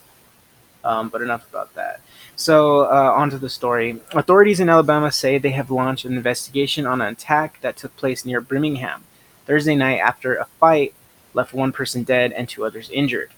Um, 0.83 1.09
but 1.09 1.23
enough 1.23 1.49
about 1.49 1.73
that. 1.73 2.01
So, 2.35 2.81
uh, 2.81 3.11
on 3.15 3.31
to 3.31 3.39
the 3.39 3.49
story. 3.49 4.01
Authorities 4.11 4.59
in 4.59 4.69
Alabama 4.69 5.11
say 5.11 5.39
they 5.39 5.49
have 5.49 5.71
launched 5.71 6.05
an 6.05 6.15
investigation 6.15 6.85
on 6.85 7.01
an 7.01 7.13
attack 7.13 7.59
that 7.61 7.75
took 7.75 7.95
place 7.97 8.23
near 8.23 8.39
Birmingham 8.39 9.05
Thursday 9.47 9.75
night 9.75 9.97
after 9.97 10.35
a 10.35 10.45
fight 10.59 10.93
left 11.33 11.55
one 11.55 11.71
person 11.71 12.03
dead 12.03 12.33
and 12.33 12.47
two 12.47 12.63
others 12.65 12.87
injured. 12.91 13.31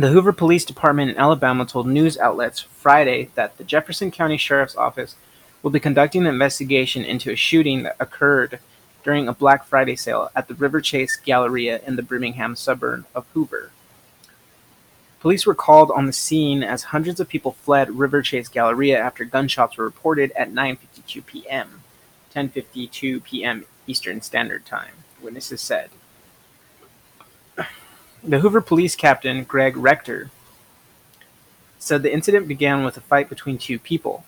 The 0.00 0.08
Hoover 0.08 0.32
Police 0.32 0.64
Department 0.64 1.10
in 1.10 1.18
Alabama 1.18 1.66
told 1.66 1.86
news 1.86 2.16
outlets 2.16 2.60
Friday 2.60 3.28
that 3.34 3.58
the 3.58 3.64
Jefferson 3.64 4.10
County 4.10 4.38
Sheriff's 4.38 4.74
Office 4.74 5.14
will 5.62 5.70
be 5.70 5.78
conducting 5.78 6.22
an 6.22 6.28
investigation 6.28 7.04
into 7.04 7.30
a 7.30 7.36
shooting 7.36 7.82
that 7.82 7.96
occurred 8.00 8.60
during 9.04 9.28
a 9.28 9.34
Black 9.34 9.66
Friday 9.66 9.96
sale 9.96 10.30
at 10.34 10.48
the 10.48 10.54
Riverchase 10.54 11.22
Galleria 11.22 11.82
in 11.86 11.96
the 11.96 12.02
Birmingham 12.02 12.56
suburb 12.56 13.04
of 13.14 13.26
Hoover. 13.34 13.72
Police 15.20 15.44
were 15.44 15.54
called 15.54 15.90
on 15.90 16.06
the 16.06 16.14
scene 16.14 16.62
as 16.62 16.84
hundreds 16.84 17.20
of 17.20 17.28
people 17.28 17.52
fled 17.52 17.88
Riverchase 17.88 18.50
Galleria 18.50 18.98
after 18.98 19.26
gunshots 19.26 19.76
were 19.76 19.84
reported 19.84 20.32
at 20.32 20.50
9:52 20.50 21.26
p.m. 21.26 21.82
10:52 22.34 23.22
p.m. 23.22 23.66
Eastern 23.86 24.22
Standard 24.22 24.64
Time, 24.64 24.94
witnesses 25.20 25.60
said. 25.60 25.90
The 28.22 28.40
Hoover 28.40 28.60
police 28.60 28.94
captain, 28.96 29.44
Greg 29.44 29.76
Rector, 29.78 30.30
said 31.78 32.02
the 32.02 32.12
incident 32.12 32.46
began 32.46 32.84
with 32.84 32.98
a 32.98 33.00
fight 33.00 33.30
between 33.30 33.56
two 33.56 33.78
people, 33.78 34.24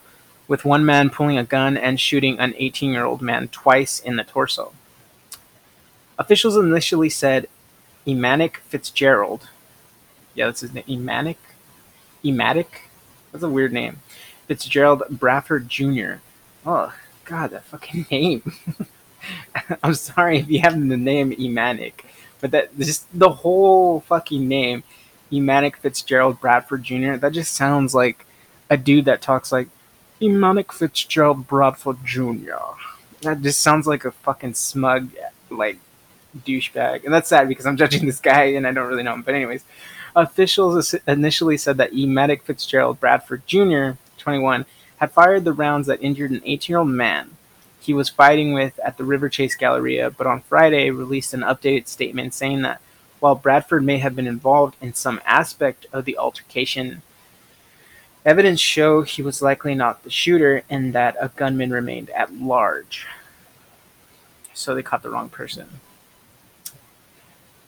with 0.48 0.64
one 0.64 0.86
man 0.86 1.10
pulling 1.10 1.36
a 1.36 1.44
gun 1.44 1.76
and 1.76 2.00
shooting 2.00 2.38
an 2.38 2.54
18 2.56 2.92
year 2.92 3.04
old 3.04 3.20
man 3.20 3.48
twice 3.48 4.00
in 4.00 4.16
the 4.16 4.24
torso. 4.24 4.72
Officials 6.18 6.56
initially 6.56 7.10
said 7.10 7.48
Emanic 8.06 8.58
Fitzgerald. 8.68 9.48
Yeah, 10.34 10.46
that's 10.46 10.60
his 10.60 10.72
name. 10.72 10.84
Emanic? 10.88 11.38
Ematic? 12.24 12.88
That's 13.30 13.44
a 13.44 13.48
weird 13.48 13.72
name. 13.74 14.00
Fitzgerald 14.46 15.02
Bradford 15.10 15.68
Jr. 15.68 16.14
Oh, 16.64 16.94
God, 17.26 17.50
that 17.50 17.64
fucking 17.64 18.06
name. 18.10 18.52
I'm 19.82 19.94
sorry 19.94 20.38
if 20.38 20.48
you 20.48 20.60
have 20.60 20.74
the 20.74 20.96
name 20.96 21.34
Emanic. 21.38 22.06
But 22.42 22.50
that 22.50 22.78
just 22.78 23.06
the 23.18 23.30
whole 23.30 24.00
fucking 24.00 24.46
name, 24.46 24.82
Emanic 25.32 25.78
Fitzgerald 25.78 26.40
Bradford 26.40 26.82
Jr. 26.82 27.16
That 27.16 27.32
just 27.32 27.54
sounds 27.54 27.94
like 27.94 28.26
a 28.68 28.76
dude 28.76 29.06
that 29.06 29.22
talks 29.22 29.50
like 29.50 29.68
Emanic 30.20 30.72
Fitzgerald 30.72 31.46
Bradford 31.46 32.04
Jr. 32.04 32.74
That 33.22 33.40
just 33.40 33.60
sounds 33.60 33.86
like 33.86 34.04
a 34.04 34.10
fucking 34.10 34.54
smug 34.54 35.08
like 35.50 35.78
douchebag, 36.44 37.04
and 37.04 37.14
that's 37.14 37.28
sad 37.28 37.48
because 37.48 37.64
I'm 37.64 37.76
judging 37.76 38.06
this 38.06 38.20
guy 38.20 38.44
and 38.44 38.66
I 38.66 38.72
don't 38.72 38.88
really 38.88 39.02
know 39.04 39.14
him. 39.14 39.22
But 39.22 39.36
anyways, 39.36 39.64
officials 40.16 40.94
initially 41.06 41.56
said 41.56 41.76
that 41.76 41.94
Emanic 41.94 42.42
Fitzgerald 42.42 43.00
Bradford 43.00 43.46
Jr. 43.46 43.92
21 44.18 44.66
had 44.96 45.12
fired 45.12 45.44
the 45.44 45.52
rounds 45.52 45.86
that 45.86 46.02
injured 46.02 46.30
an 46.32 46.40
18-year-old 46.40 46.88
man 46.88 47.36
he 47.82 47.92
was 47.92 48.08
fighting 48.08 48.52
with 48.52 48.78
at 48.78 48.96
the 48.96 49.04
Riverchase 49.04 49.58
Galleria, 49.58 50.10
but 50.10 50.26
on 50.26 50.42
Friday 50.42 50.90
released 50.90 51.34
an 51.34 51.40
updated 51.40 51.88
statement 51.88 52.32
saying 52.32 52.62
that 52.62 52.80
while 53.18 53.34
Bradford 53.34 53.84
may 53.84 53.98
have 53.98 54.14
been 54.14 54.26
involved 54.26 54.76
in 54.80 54.94
some 54.94 55.20
aspect 55.26 55.86
of 55.92 56.04
the 56.04 56.16
altercation, 56.16 57.02
evidence 58.24 58.60
show 58.60 59.02
he 59.02 59.20
was 59.20 59.42
likely 59.42 59.74
not 59.74 60.04
the 60.04 60.10
shooter 60.10 60.62
and 60.70 60.92
that 60.92 61.16
a 61.20 61.28
gunman 61.28 61.70
remained 61.70 62.10
at 62.10 62.32
large. 62.34 63.06
So 64.54 64.74
they 64.74 64.82
caught 64.82 65.02
the 65.02 65.10
wrong 65.10 65.28
person. 65.28 65.80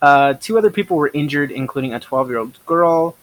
Uh, 0.00 0.34
two 0.34 0.58
other 0.58 0.70
people 0.70 0.96
were 0.96 1.10
injured, 1.14 1.50
including 1.50 1.94
a 1.94 1.98
12 1.98 2.28
year 2.28 2.38
old 2.38 2.66
girl. 2.66 3.16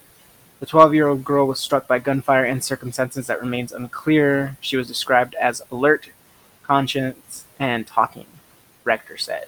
The 0.59 0.65
12 0.65 0.93
year 0.93 1.07
old 1.07 1.23
girl 1.23 1.47
was 1.47 1.59
struck 1.59 1.87
by 1.87 1.99
gunfire 1.99 2.45
in 2.45 2.61
circumstances 2.61 3.27
that 3.27 3.41
remains 3.41 3.71
unclear. 3.71 4.57
She 4.61 4.77
was 4.77 4.87
described 4.87 5.35
as 5.35 5.61
alert, 5.71 6.09
conscious, 6.71 7.43
and 7.59 7.85
talking, 7.85 8.27
Rector 8.85 9.17
said. 9.17 9.47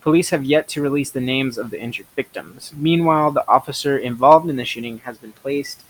Police 0.00 0.30
have 0.30 0.42
yet 0.42 0.66
to 0.70 0.82
release 0.82 1.10
the 1.10 1.20
names 1.20 1.58
of 1.58 1.70
the 1.70 1.80
injured 1.80 2.08
victims. 2.16 2.72
Meanwhile, 2.74 3.30
the 3.30 3.46
officer 3.46 3.96
involved 3.96 4.50
in 4.50 4.56
the 4.56 4.64
shooting 4.64 4.98
has 5.04 5.16
been 5.16 5.30
placed 5.30 5.82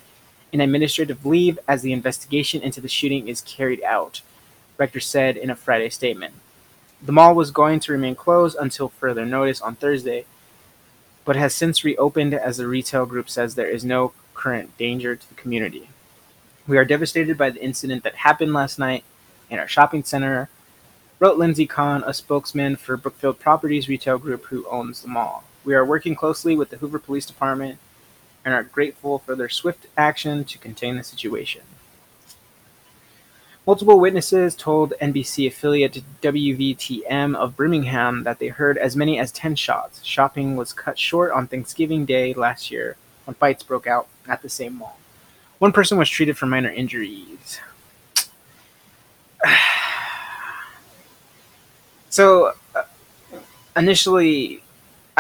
in 0.52 0.60
administrative 0.60 1.24
leave 1.24 1.58
as 1.66 1.80
the 1.80 1.94
investigation 1.94 2.60
into 2.60 2.82
the 2.82 2.88
shooting 2.88 3.26
is 3.26 3.40
carried 3.40 3.82
out, 3.84 4.20
Rector 4.76 5.00
said 5.00 5.38
in 5.38 5.48
a 5.48 5.56
Friday 5.56 5.88
statement. 5.88 6.34
The 7.02 7.12
mall 7.12 7.34
was 7.34 7.50
going 7.50 7.80
to 7.80 7.92
remain 7.92 8.14
closed 8.14 8.58
until 8.60 8.90
further 8.90 9.24
notice 9.24 9.62
on 9.62 9.76
Thursday, 9.76 10.26
but 11.24 11.36
has 11.36 11.54
since 11.54 11.84
reopened 11.84 12.34
as 12.34 12.58
the 12.58 12.68
retail 12.68 13.06
group 13.06 13.30
says 13.30 13.54
there 13.54 13.66
is 13.66 13.82
no 13.82 14.12
current 14.34 14.76
danger 14.76 15.16
to 15.16 15.26
the 15.26 15.40
community. 15.42 15.88
We 16.68 16.76
are 16.76 16.84
devastated 16.84 17.38
by 17.38 17.48
the 17.48 17.64
incident 17.64 18.02
that 18.02 18.16
happened 18.16 18.52
last 18.52 18.78
night 18.78 19.04
in 19.48 19.58
our 19.58 19.68
shopping 19.68 20.04
center, 20.04 20.50
wrote 21.18 21.38
Lindsay 21.38 21.66
Kahn, 21.66 22.02
a 22.06 22.12
spokesman 22.12 22.76
for 22.76 22.96
Brookfield 22.96 23.38
Properties 23.38 23.88
Retail 23.88 24.18
Group 24.18 24.44
who 24.46 24.66
owns 24.68 25.00
the 25.02 25.08
mall. 25.08 25.44
We 25.64 25.74
are 25.74 25.84
working 25.84 26.14
closely 26.14 26.56
with 26.56 26.70
the 26.70 26.76
Hoover 26.76 26.98
Police 26.98 27.26
Department 27.26 27.78
and 28.44 28.54
are 28.54 28.62
grateful 28.62 29.18
for 29.18 29.34
their 29.34 29.48
swift 29.48 29.86
action 29.96 30.44
to 30.44 30.58
contain 30.58 30.96
the 30.96 31.04
situation. 31.04 31.62
Multiple 33.66 33.98
witnesses 33.98 34.54
told 34.54 34.92
NBC 35.00 35.48
affiliate 35.48 36.04
WVTM 36.22 37.34
of 37.34 37.56
Birmingham 37.56 38.22
that 38.22 38.38
they 38.38 38.46
heard 38.48 38.78
as 38.78 38.94
many 38.94 39.18
as 39.18 39.32
10 39.32 39.56
shots. 39.56 40.04
Shopping 40.04 40.54
was 40.54 40.72
cut 40.72 40.98
short 40.98 41.32
on 41.32 41.48
Thanksgiving 41.48 42.04
Day 42.04 42.32
last 42.34 42.70
year 42.70 42.96
when 43.24 43.34
fights 43.34 43.64
broke 43.64 43.88
out 43.88 44.06
at 44.28 44.42
the 44.42 44.48
same 44.48 44.76
mall. 44.76 44.98
One 45.58 45.72
person 45.72 45.98
was 45.98 46.08
treated 46.08 46.38
for 46.38 46.46
minor 46.46 46.70
injuries. 46.70 47.58
so, 52.16 52.54
uh, 52.74 52.84
initially, 53.76 54.62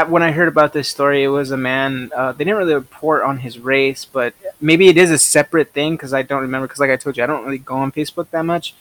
when 0.08 0.22
I 0.22 0.32
heard 0.32 0.48
about 0.48 0.72
this 0.72 0.88
story, 0.88 1.24
it 1.24 1.28
was 1.28 1.50
a 1.50 1.56
man. 1.58 2.10
Uh, 2.16 2.32
they 2.32 2.42
didn't 2.42 2.56
really 2.56 2.72
report 2.72 3.22
on 3.22 3.36
his 3.36 3.58
race, 3.58 4.06
but 4.06 4.32
maybe 4.62 4.88
it 4.88 4.96
is 4.96 5.10
a 5.10 5.18
separate 5.18 5.74
thing 5.74 5.92
because 5.92 6.14
I 6.14 6.22
don't 6.22 6.40
remember. 6.40 6.66
Because, 6.66 6.80
like 6.80 6.88
I 6.88 6.96
told 6.96 7.18
you, 7.18 7.22
I 7.22 7.26
don't 7.26 7.44
really 7.44 7.58
go 7.58 7.76
on 7.76 7.92
Facebook 7.92 8.30
that 8.30 8.46
much. 8.46 8.74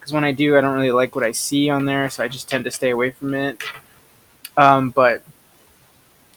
Because 0.00 0.10
when 0.10 0.24
I 0.24 0.32
do, 0.32 0.56
I 0.56 0.62
don't 0.62 0.74
really 0.74 0.90
like 0.90 1.14
what 1.14 1.22
I 1.22 1.32
see 1.32 1.68
on 1.68 1.84
there, 1.84 2.08
so 2.08 2.24
I 2.24 2.28
just 2.28 2.48
tend 2.48 2.64
to 2.64 2.70
stay 2.70 2.88
away 2.88 3.10
from 3.10 3.34
it. 3.34 3.62
Um, 4.56 4.88
but 4.88 5.22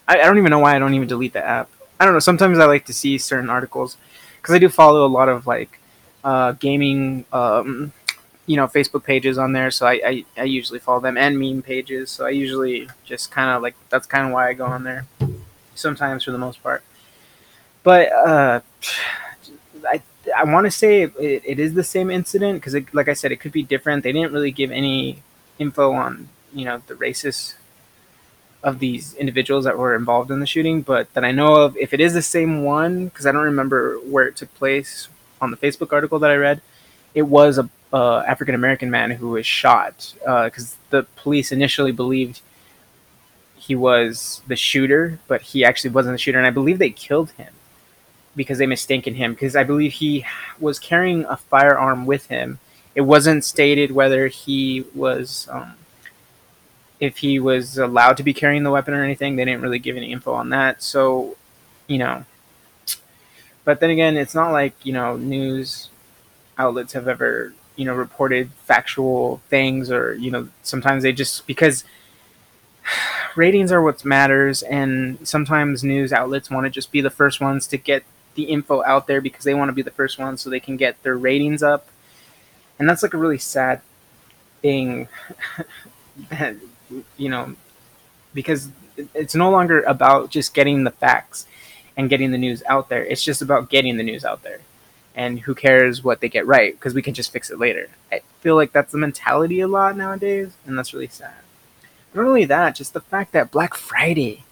I, 0.10 0.20
I 0.20 0.26
don't 0.26 0.38
even 0.38 0.50
know 0.50 0.60
why 0.60 0.76
I 0.76 0.80
don't 0.80 0.94
even 0.94 1.08
delete 1.08 1.32
the 1.32 1.46
app. 1.46 1.70
I 2.02 2.04
don't 2.04 2.14
know. 2.14 2.20
Sometimes 2.20 2.60
I 2.60 2.66
like 2.66 2.84
to 2.88 2.94
see 2.94 3.18
certain 3.18 3.50
articles 3.50 3.96
because 4.42 4.56
I 4.56 4.60
do 4.60 4.68
follow 4.68 5.06
a 5.06 5.08
lot 5.08 5.30
of 5.30 5.48
like 5.48 5.80
uh, 6.26 6.52
gaming, 6.52 7.24
um, 7.32 7.94
you 8.48 8.56
know, 8.56 8.68
Facebook 8.68 9.04
pages 9.04 9.38
on 9.38 9.54
there. 9.54 9.70
So 9.70 9.86
I, 9.86 10.02
I, 10.04 10.26
I 10.38 10.44
usually 10.46 10.80
follow 10.80 11.00
them 11.00 11.18
and 11.18 11.40
meme 11.40 11.62
pages. 11.62 12.10
So 12.10 12.26
I 12.26 12.30
usually 12.30 12.90
just 13.06 13.30
kind 13.30 13.52
of 13.52 13.62
like 13.62 13.76
that's 13.90 14.08
kind 14.08 14.26
of 14.26 14.34
why 14.34 14.50
I 14.50 14.54
go 14.54 14.66
on 14.66 14.84
there. 14.84 15.06
Sometimes 15.76 16.24
for 16.24 16.32
the 16.32 16.40
most 16.40 16.64
part, 16.64 16.84
but 17.84 18.12
uh, 18.12 18.62
I 19.88 20.02
I 20.36 20.44
want 20.46 20.66
to 20.66 20.72
say 20.72 21.04
it, 21.04 21.14
it 21.20 21.60
is 21.60 21.76
the 21.76 21.84
same 21.84 22.10
incident 22.10 22.62
because 22.62 22.76
like 22.94 23.08
I 23.08 23.14
said, 23.14 23.32
it 23.32 23.38
could 23.40 23.52
be 23.52 23.64
different. 23.64 24.04
They 24.04 24.12
didn't 24.12 24.34
really 24.34 24.52
give 24.52 24.72
any 24.72 25.22
info 25.60 25.92
on 25.92 26.30
you 26.54 26.66
know 26.66 26.82
the 26.88 26.96
racist 26.96 27.56
of 28.64 28.80
these 28.80 29.14
individuals 29.16 29.66
that 29.66 29.78
were 29.78 29.96
involved 29.96 30.32
in 30.32 30.40
the 30.40 30.46
shooting, 30.46 30.82
but 30.82 31.14
that 31.14 31.24
I 31.24 31.32
know 31.32 31.56
of, 31.56 31.78
if 31.78 31.94
it 31.94 32.02
is 32.02 32.14
the 32.14 32.22
same 32.22 32.64
one, 32.64 33.06
because 33.06 33.26
I 33.26 33.32
don't 33.32 33.44
remember 33.44 33.98
where 34.00 34.28
it 34.28 34.36
took 34.36 34.54
place 34.56 35.08
on 35.40 35.52
the 35.52 35.58
Facebook 35.58 35.94
article 35.94 36.20
that 36.20 36.32
I 36.32 36.36
read, 36.36 36.62
it 37.14 37.24
was 37.24 37.58
a 37.58 37.70
uh, 37.94 38.20
African 38.20 38.56
American 38.56 38.90
man 38.90 39.12
who 39.12 39.30
was 39.30 39.46
shot 39.46 40.14
because 40.20 40.74
uh, 40.74 40.78
the 40.90 41.04
police 41.16 41.52
initially 41.52 41.92
believed 41.92 42.42
he 43.56 43.76
was 43.76 44.42
the 44.48 44.56
shooter, 44.56 45.20
but 45.28 45.42
he 45.42 45.66
actually 45.66 45.90
wasn't 45.90 46.14
the 46.14 46.20
shooter, 46.20 46.38
and 46.38 46.48
I 46.48 46.52
believe 46.52 46.80
they 46.80 46.90
killed 46.90 47.32
him 47.32 47.54
because 48.36 48.60
they 48.60 48.68
mistaken 48.68 49.16
him 49.16 49.34
because 49.34 49.56
I 49.56 49.64
believe 49.64 49.94
he 49.94 50.26
was 50.60 50.80
carrying 50.80 51.26
a 51.26 51.38
firearm 51.38 52.06
with 52.06 52.28
him. 52.28 52.60
It 52.96 53.02
wasn't 53.02 53.44
stated 53.44 53.92
whether 53.92 54.28
he 54.28 54.86
was 54.94 55.48
um, 55.52 55.74
if 57.00 57.18
he 57.18 57.40
was 57.40 57.78
allowed 57.78 58.18
to 58.18 58.24
be 58.24 58.34
carrying 58.34 58.64
the 58.64 58.72
weapon 58.72 58.94
or 58.94 59.04
anything. 59.04 59.36
They 59.36 59.46
didn't 59.46 59.62
really 59.62 59.80
give 59.80 59.98
any 59.98 60.12
info 60.12 60.34
on 60.34 60.50
that. 60.50 60.82
So, 60.82 61.36
you 61.88 61.98
know, 61.98 62.26
but 63.64 63.80
then 63.80 63.90
again, 63.90 64.18
it's 64.18 64.34
not 64.34 64.52
like, 64.52 64.74
you 64.84 64.94
know, 64.94 65.18
news 65.18 65.90
outlets 66.58 66.94
have 66.94 67.08
ever, 67.08 67.54
you 67.78 67.86
know, 67.86 67.96
reported 67.96 68.52
factual 68.66 69.42
things 69.50 69.92
or, 69.92 70.16
you 70.16 70.32
know, 70.32 70.50
sometimes 70.64 71.04
they 71.04 71.14
just 71.14 71.48
because 71.48 71.86
ratings 73.36 73.72
are 73.72 73.82
what 73.82 74.04
matters 74.06 74.64
and 74.64 75.26
sometimes 75.28 75.84
news 75.84 76.14
outlets 76.14 76.52
want 76.52 76.66
to 76.66 76.70
just 76.70 76.92
be 76.92 77.02
the 77.02 77.10
first 77.10 77.42
ones 77.42 77.68
to 77.68 77.78
get 77.78 78.04
the 78.36 78.44
info 78.44 78.84
out 78.86 79.08
there 79.08 79.22
because 79.22 79.46
they 79.46 79.54
want 79.54 79.70
to 79.70 79.74
be 79.74 79.82
the 79.84 79.92
first 79.92 80.20
ones 80.20 80.42
so 80.42 80.50
they 80.50 80.60
can 80.60 80.78
get 80.78 81.02
their 81.04 81.18
ratings 81.18 81.64
up. 81.64 81.88
And 82.80 82.90
that's 82.90 83.04
like 83.04 83.14
a 83.14 83.18
really 83.18 83.40
sad 83.40 83.82
thing 84.62 85.08
you 87.18 87.30
know, 87.30 87.56
because 88.34 88.70
it's 89.14 89.36
no 89.36 89.52
longer 89.52 89.82
about 89.84 90.30
just 90.30 90.54
getting 90.54 90.84
the 90.84 90.92
facts 90.92 91.46
and 91.96 92.10
getting 92.10 92.32
the 92.32 92.38
news 92.38 92.64
out 92.68 92.90
there. 92.90 93.06
It's 93.06 93.24
just 93.24 93.42
about 93.42 93.70
getting 93.70 93.98
the 93.98 94.04
news 94.04 94.26
out 94.26 94.44
there. 94.44 94.62
And 95.18 95.40
who 95.40 95.54
cares 95.56 96.04
what 96.04 96.22
they 96.22 96.30
get 96.30 96.46
right 96.46 96.74
because 96.74 96.94
we 96.94 97.02
can 97.02 97.14
just 97.14 97.34
fix 97.34 97.50
it 97.50 97.60
later. 97.60 97.90
I 98.12 98.22
feel 98.40 98.56
like 98.56 98.72
that's 98.72 98.94
the 98.94 99.00
mentality 99.00 99.60
a 99.60 99.68
lot 99.68 99.98
nowadays, 99.98 100.56
and 100.66 100.78
that's 100.78 100.94
really 100.94 101.08
sad. 101.08 101.34
Not 102.14 102.26
only 102.26 102.46
that, 102.46 102.76
just 102.76 102.94
the 102.94 103.02
fact 103.02 103.34
that 103.34 103.52
Black 103.52 103.74
Friday, 103.74 104.46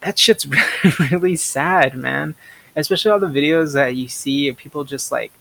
that 0.00 0.18
shit's 0.18 0.46
really 1.10 1.36
sad, 1.36 1.94
man. 1.94 2.36
Especially 2.76 3.10
all 3.10 3.18
the 3.18 3.26
videos 3.26 3.74
that 3.74 3.96
you 3.96 4.08
see 4.08 4.48
of 4.48 4.56
people 4.56 4.84
just 4.84 5.10
like 5.10 5.32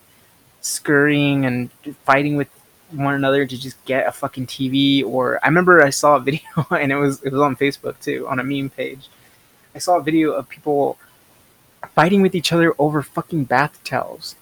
scurrying 0.62 1.46
and 1.46 1.70
fighting 2.04 2.36
with 2.36 2.50
one 2.92 3.14
another 3.14 3.46
to 3.46 3.58
just 3.58 3.84
get 3.86 4.08
a 4.08 4.12
fucking 4.12 4.48
TV 4.48 5.06
or 5.06 5.40
I 5.44 5.48
remember 5.48 5.84
I 5.84 5.92
saw 5.92 6.16
a 6.16 6.20
video 6.30 6.42
and 6.72 6.92
it 6.92 6.96
was 6.96 7.24
it 7.24 7.32
was 7.32 7.42
on 7.42 7.56
Facebook 7.56 8.00
too 8.02 8.28
on 8.28 8.40
a 8.40 8.44
meme 8.44 8.70
page. 8.70 9.08
I 9.76 9.80
saw 9.80 9.98
a 9.98 10.04
video 10.04 10.32
of 10.32 10.50
people 10.50 10.98
fighting 11.96 12.22
with 12.22 12.36
each 12.36 12.52
other 12.52 12.74
over 12.78 13.02
fucking 13.02 13.46
bath 13.46 13.80
towels. 13.84 14.36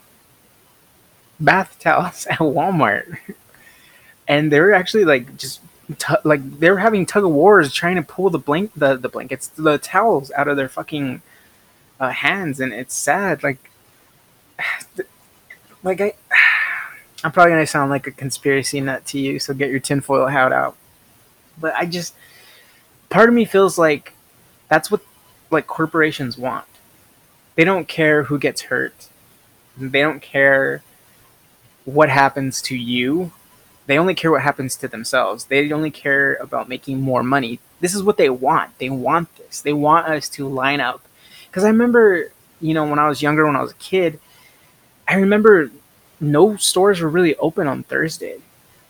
Bath 1.39 1.77
towels 1.79 2.25
at 2.29 2.39
Walmart. 2.39 3.17
And 4.27 4.51
they 4.51 4.59
were 4.59 4.73
actually 4.73 5.05
like 5.05 5.38
just 5.38 5.61
t- 5.97 6.15
like 6.23 6.59
they 6.59 6.69
were 6.69 6.79
having 6.79 7.05
tug 7.05 7.23
of 7.23 7.31
wars 7.31 7.71
trying 7.73 7.95
to 7.95 8.01
pull 8.01 8.29
the 8.29 8.39
blank 8.39 8.71
the, 8.75 8.97
the 8.97 9.07
blankets 9.07 9.47
the 9.47 9.77
towels 9.77 10.31
out 10.31 10.49
of 10.49 10.57
their 10.57 10.67
fucking 10.67 11.21
uh, 11.97 12.09
hands 12.09 12.59
and 12.59 12.73
it's 12.73 12.93
sad 12.93 13.41
like 13.41 13.71
like 15.83 16.01
I 16.01 16.13
I'm 17.23 17.31
probably 17.31 17.51
gonna 17.51 17.67
sound 17.67 17.89
like 17.89 18.07
a 18.07 18.11
conspiracy 18.11 18.79
nut 18.79 19.05
to 19.07 19.19
you, 19.19 19.39
so 19.39 19.53
get 19.53 19.71
your 19.71 19.79
tinfoil 19.79 20.27
hat 20.27 20.51
out. 20.51 20.75
But 21.59 21.73
I 21.75 21.85
just, 21.85 22.13
part 23.09 23.27
of 23.27 23.33
me 23.33 23.43
feels 23.45 23.77
like 23.77 24.13
that's 24.69 24.91
what 24.91 25.01
like 25.49 25.65
corporations 25.65 26.38
want. 26.38 26.65
They 27.57 27.63
don't 27.63 27.87
care 27.87 28.23
who 28.23 28.37
gets 28.37 28.61
hurt. 28.61 29.09
They 29.75 30.01
don't 30.01 30.21
care 30.21 30.83
what 31.85 32.09
happens 32.09 32.61
to 32.63 32.75
you. 32.77 33.31
They 33.87 33.97
only 33.97 34.13
care 34.13 34.29
what 34.29 34.43
happens 34.43 34.75
to 34.75 34.87
themselves. 34.87 35.45
They 35.45 35.71
only 35.71 35.89
care 35.89 36.35
about 36.35 36.69
making 36.69 37.01
more 37.01 37.23
money. 37.23 37.59
This 37.79 37.95
is 37.95 38.03
what 38.03 38.17
they 38.17 38.29
want. 38.29 38.77
They 38.77 38.91
want 38.91 39.35
this. 39.37 39.59
They 39.59 39.73
want 39.73 40.05
us 40.05 40.29
to 40.29 40.47
line 40.47 40.79
up. 40.79 41.01
Because 41.47 41.63
I 41.63 41.69
remember, 41.69 42.31
you 42.61 42.75
know, 42.75 42.87
when 42.87 42.99
I 42.99 43.09
was 43.09 43.23
younger, 43.23 43.47
when 43.47 43.55
I 43.55 43.61
was 43.61 43.71
a 43.71 43.75
kid, 43.75 44.19
I 45.07 45.15
remember 45.15 45.71
no 46.19 46.57
stores 46.57 47.01
were 47.01 47.09
really 47.09 47.35
open 47.37 47.65
on 47.65 47.83
Thursday. 47.83 48.37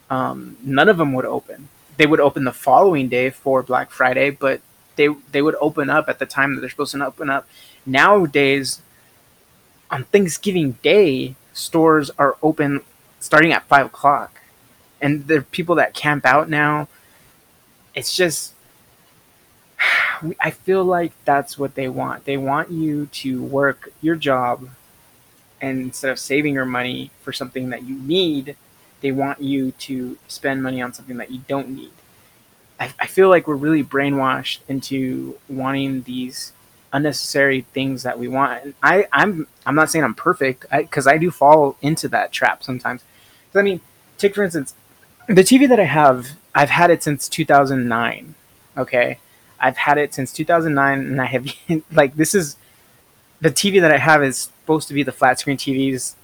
Um, 0.09 0.57
none 0.61 0.89
of 0.89 0.97
them 0.97 1.13
would 1.13 1.26
open. 1.26 1.70
They 1.95 2.05
would 2.05 2.20
open 2.20 2.43
the 2.43 2.51
following 2.51 3.07
day 3.07 3.30
for 3.30 3.63
Black 3.63 3.91
Friday, 3.91 4.30
but 4.30 4.59
they 4.98 5.08
they 5.32 5.41
would 5.41 5.56
open 5.62 5.89
up 5.89 6.10
at 6.10 6.20
the 6.20 6.26
time 6.26 6.56
that 6.56 6.62
they're 6.62 6.70
supposed 6.70 6.93
to 6.93 7.06
open 7.06 7.30
up. 7.30 7.48
Nowadays, 7.86 8.82
on 9.89 10.04
Thanksgiving 10.06 10.74
Day, 10.84 11.36
stores 11.54 12.12
are 12.18 12.36
open 12.43 12.82
starting 13.20 13.54
at 13.54 13.68
five 13.68 13.88
o'clock, 13.88 14.41
and 15.02 15.28
the 15.28 15.41
people 15.52 15.76
that 15.76 15.93
camp 15.93 16.26
out 16.26 16.50
now. 16.50 16.88
It's 17.95 18.16
just, 18.16 18.54
I 20.39 20.52
feel 20.52 20.86
like 20.86 21.14
that's 21.26 21.58
what 21.58 21.74
they 21.74 21.89
want. 21.89 22.26
They 22.26 22.38
want 22.38 22.70
you 22.70 23.08
to 23.08 23.41
work 23.41 23.91
your 24.02 24.16
job 24.16 24.70
and 25.62 25.82
instead 25.82 26.12
of 26.12 26.20
saving 26.20 26.54
your 26.54 26.66
money 26.66 27.12
for 27.22 27.34
something 27.34 27.70
that 27.70 27.84
you 27.84 27.95
need, 27.95 28.56
they 29.02 29.12
want 29.12 29.41
you 29.41 29.72
to 29.72 30.18
spend 30.28 30.62
money 30.62 30.82
on 30.82 30.93
something 30.93 31.18
that 31.18 31.32
you 31.32 31.41
don't 31.48 31.70
need. 31.70 31.91
I, 32.80 32.94
I 33.00 33.08
feel 33.08 33.30
like 33.30 33.48
we're 33.48 33.56
really 33.56 33.84
brainwashed 33.84 34.60
into 34.68 35.38
wanting 35.50 36.04
these 36.04 36.54
unnecessary 36.94 37.62
things 37.74 38.04
that 38.04 38.18
we 38.20 38.28
want. 38.28 38.64
And 38.64 38.74
I, 38.82 39.08
I'm 39.12 39.48
I'm 39.66 39.76
not 39.76 39.90
saying 39.90 40.04
I'm 40.04 40.16
perfect 40.16 40.66
because 40.72 41.08
I, 41.08 41.14
I, 41.14 41.18
do 41.18 41.32
fall 41.32 41.78
into 41.82 42.08
that 42.10 42.32
trap 42.32 42.64
sometimes. 42.64 43.04
I 43.56 43.62
mean, 43.62 43.82
take 44.18 44.36
for 44.36 44.44
instance, 44.44 44.76
the 45.28 45.44
TV 45.44 45.68
that 45.68 45.80
I 45.80 45.86
have, 45.86 46.38
I've 46.54 46.70
had 46.70 46.92
it 46.92 47.04
since 47.04 47.28
2009. 47.28 48.36
Okay, 48.78 49.20
I've 49.60 49.78
had 49.78 49.98
it 49.98 50.14
since 50.14 50.32
2009, 50.32 51.00
and 51.00 51.22
I 51.22 51.26
have 51.26 51.48
like 51.92 52.16
this 52.16 52.36
is 52.36 52.58
the 53.42 53.50
TV 53.50 53.82
that 53.82 53.92
I 53.92 53.98
have 53.98 54.24
is 54.24 54.38
supposed 54.38 54.88
to 54.88 54.94
be 54.94 55.04
the 55.04 55.12
flat 55.12 55.40
screen 55.40 55.58
TVs, 55.58 56.16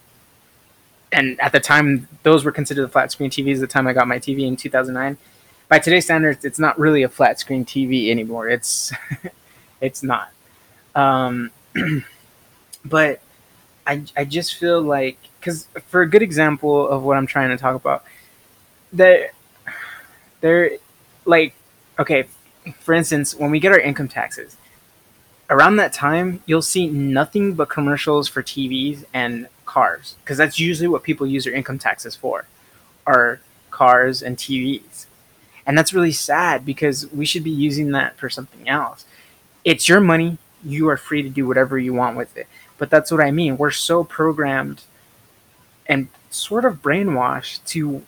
and 1.12 1.40
at 1.42 1.52
the 1.52 1.60
time 1.60 2.08
those 2.24 2.46
were 2.46 2.52
considered 2.52 2.84
the 2.84 2.90
flat 2.90 3.12
screen 3.12 3.30
TVs. 3.30 3.60
The 3.60 3.68
time 3.68 3.88
I 3.88 3.94
got 3.94 4.08
my 4.08 4.20
TV 4.20 4.46
in 4.48 4.56
2009, 4.56 5.18
by 5.74 5.80
today's 5.80 6.06
standards, 6.06 6.46
it's 6.46 6.60
not 6.60 6.78
really 6.78 7.02
a 7.02 7.10
flat 7.10 7.40
screen 7.40 7.66
TV 7.66 8.12
anymore. 8.12 8.48
It's 8.48 8.94
it's 9.82 10.04
not. 10.04 10.30
Um, 10.94 11.50
but 12.86 13.22
I 13.88 14.04
I 14.16 14.24
just 14.24 14.54
feel 14.54 14.80
like 14.84 15.18
because 15.40 15.66
for 15.88 16.04
a 16.04 16.08
good 16.08 16.22
example 16.22 16.88
of 16.88 17.02
what 17.02 17.18
I'm 17.18 17.26
trying 17.26 17.50
to 17.50 17.58
talk 17.58 17.76
about, 17.76 18.04
that 18.92 19.32
they're 20.42 20.78
like 21.26 21.56
okay 21.98 22.26
for 22.82 22.94
instance, 22.94 23.34
when 23.34 23.50
we 23.50 23.60
get 23.60 23.72
our 23.72 23.80
income 23.80 24.08
taxes, 24.08 24.58
around 25.50 25.78
that 25.78 25.92
time, 25.92 26.44
you'll 26.46 26.62
see 26.62 26.86
nothing 26.86 27.56
but 27.56 27.68
commercials 27.68 28.30
for 28.30 28.44
TVs 28.44 29.06
and 29.12 29.48
cars, 29.66 30.18
because 30.24 30.38
that's 30.38 30.60
usually 30.60 30.88
what 30.88 31.02
people 31.02 31.26
use 31.26 31.46
their 31.46 31.54
income 31.56 31.80
taxes 31.80 32.16
for, 32.16 32.46
are 33.08 33.40
cars 33.72 34.22
and 34.22 34.38
TVs. 34.38 35.08
And 35.66 35.78
that's 35.78 35.94
really 35.94 36.12
sad 36.12 36.66
because 36.66 37.10
we 37.12 37.26
should 37.26 37.44
be 37.44 37.52
using 37.52 37.92
that 37.92 38.18
for 38.18 38.30
something 38.30 38.68
else. 38.68 39.06
It's 39.64 39.88
your 39.88 40.02
money. 40.02 40.38
You 40.64 40.90
are 40.90 40.98
free 40.98 41.22
to 41.22 41.30
do 41.30 41.48
whatever 41.48 41.78
you 41.78 41.94
want 41.94 42.18
with 42.18 42.36
it. 42.36 42.48
But 42.78 42.90
that's 42.90 43.12
what 43.12 43.22
I 43.22 43.32
mean. 43.32 43.58
We're 43.58 43.72
so 43.72 44.04
programmed 44.04 44.84
and 45.88 46.10
sort 46.30 46.66
of 46.66 46.82
brainwashed 46.82 47.66
to 47.68 48.04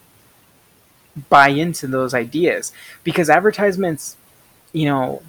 buy 1.30 1.50
into 1.50 1.88
those 1.88 2.14
ideas 2.14 2.74
because 3.04 3.30
advertisements 3.30 4.18
you 4.76 4.86
know, 4.86 5.22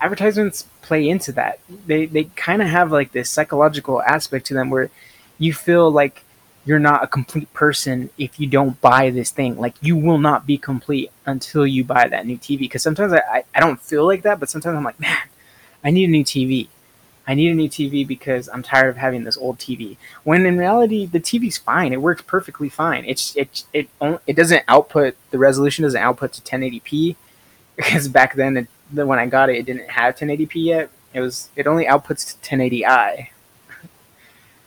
advertisements 0.00 0.66
play 0.82 1.08
into 1.08 1.30
that. 1.32 1.60
They 1.86 2.06
they 2.06 2.24
kind 2.24 2.60
of 2.60 2.68
have 2.68 2.90
like 2.90 3.12
this 3.12 3.30
psychological 3.30 4.02
aspect 4.02 4.46
to 4.46 4.54
them 4.54 4.68
where 4.68 4.90
you 5.38 5.54
feel 5.54 5.90
like 5.90 6.23
you're 6.64 6.78
not 6.78 7.04
a 7.04 7.06
complete 7.06 7.52
person 7.52 8.10
if 8.16 8.40
you 8.40 8.46
don't 8.46 8.80
buy 8.80 9.10
this 9.10 9.30
thing. 9.30 9.58
Like 9.58 9.74
you 9.80 9.96
will 9.96 10.18
not 10.18 10.46
be 10.46 10.56
complete 10.56 11.10
until 11.26 11.66
you 11.66 11.84
buy 11.84 12.08
that 12.08 12.26
new 12.26 12.38
TV. 12.38 12.60
Because 12.60 12.82
sometimes 12.82 13.12
I, 13.12 13.18
I, 13.18 13.44
I 13.54 13.60
don't 13.60 13.80
feel 13.80 14.06
like 14.06 14.22
that, 14.22 14.40
but 14.40 14.48
sometimes 14.48 14.76
I'm 14.76 14.84
like, 14.84 14.98
man, 15.00 15.28
I 15.82 15.90
need 15.90 16.08
a 16.08 16.12
new 16.12 16.24
TV. 16.24 16.68
I 17.26 17.34
need 17.34 17.50
a 17.50 17.54
new 17.54 17.68
TV 17.68 18.06
because 18.06 18.48
I'm 18.48 18.62
tired 18.62 18.90
of 18.90 18.96
having 18.96 19.24
this 19.24 19.36
old 19.36 19.58
TV. 19.58 19.96
When 20.24 20.44
in 20.44 20.58
reality, 20.58 21.06
the 21.06 21.20
TV's 21.20 21.56
fine. 21.56 21.92
It 21.92 22.02
works 22.02 22.22
perfectly 22.22 22.68
fine. 22.68 23.04
It's 23.06 23.34
it 23.36 23.64
it 23.72 23.88
it 24.26 24.36
doesn't 24.36 24.62
output 24.68 25.16
the 25.30 25.38
resolution 25.38 25.84
doesn't 25.84 26.00
output 26.00 26.32
to 26.34 26.42
1080p 26.42 27.16
because 27.76 28.08
back 28.08 28.34
then 28.34 28.56
it, 28.56 28.68
when 28.92 29.18
I 29.18 29.26
got 29.26 29.48
it, 29.48 29.56
it 29.56 29.66
didn't 29.66 29.90
have 29.90 30.16
1080p 30.16 30.50
yet. 30.54 30.90
It 31.14 31.20
was 31.20 31.48
it 31.56 31.66
only 31.66 31.86
outputs 31.86 32.40
to 32.40 32.56
1080i. 32.56 33.28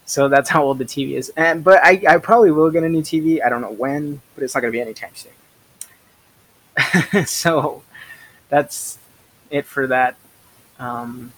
So 0.07 0.29
that's 0.29 0.49
how 0.49 0.63
old 0.63 0.79
the 0.79 0.85
TV 0.85 1.11
is. 1.11 1.31
And 1.35 1.63
but 1.63 1.83
I, 1.83 2.01
I 2.07 2.17
probably 2.17 2.49
will 2.51 2.71
get 2.71 2.83
a 2.83 2.89
new 2.89 3.01
TV. 3.01 3.43
I 3.45 3.49
don't 3.49 3.61
know 3.61 3.73
when, 3.73 4.21
but 4.33 4.43
it's 4.43 4.55
not 4.55 4.61
gonna 4.61 4.71
be 4.71 4.81
anytime 4.81 5.11
soon. 5.13 5.33
so 7.25 7.83
that's 8.47 8.97
it 9.51 9.65
for 9.65 9.85
that 9.87 10.15
um, 10.79 11.33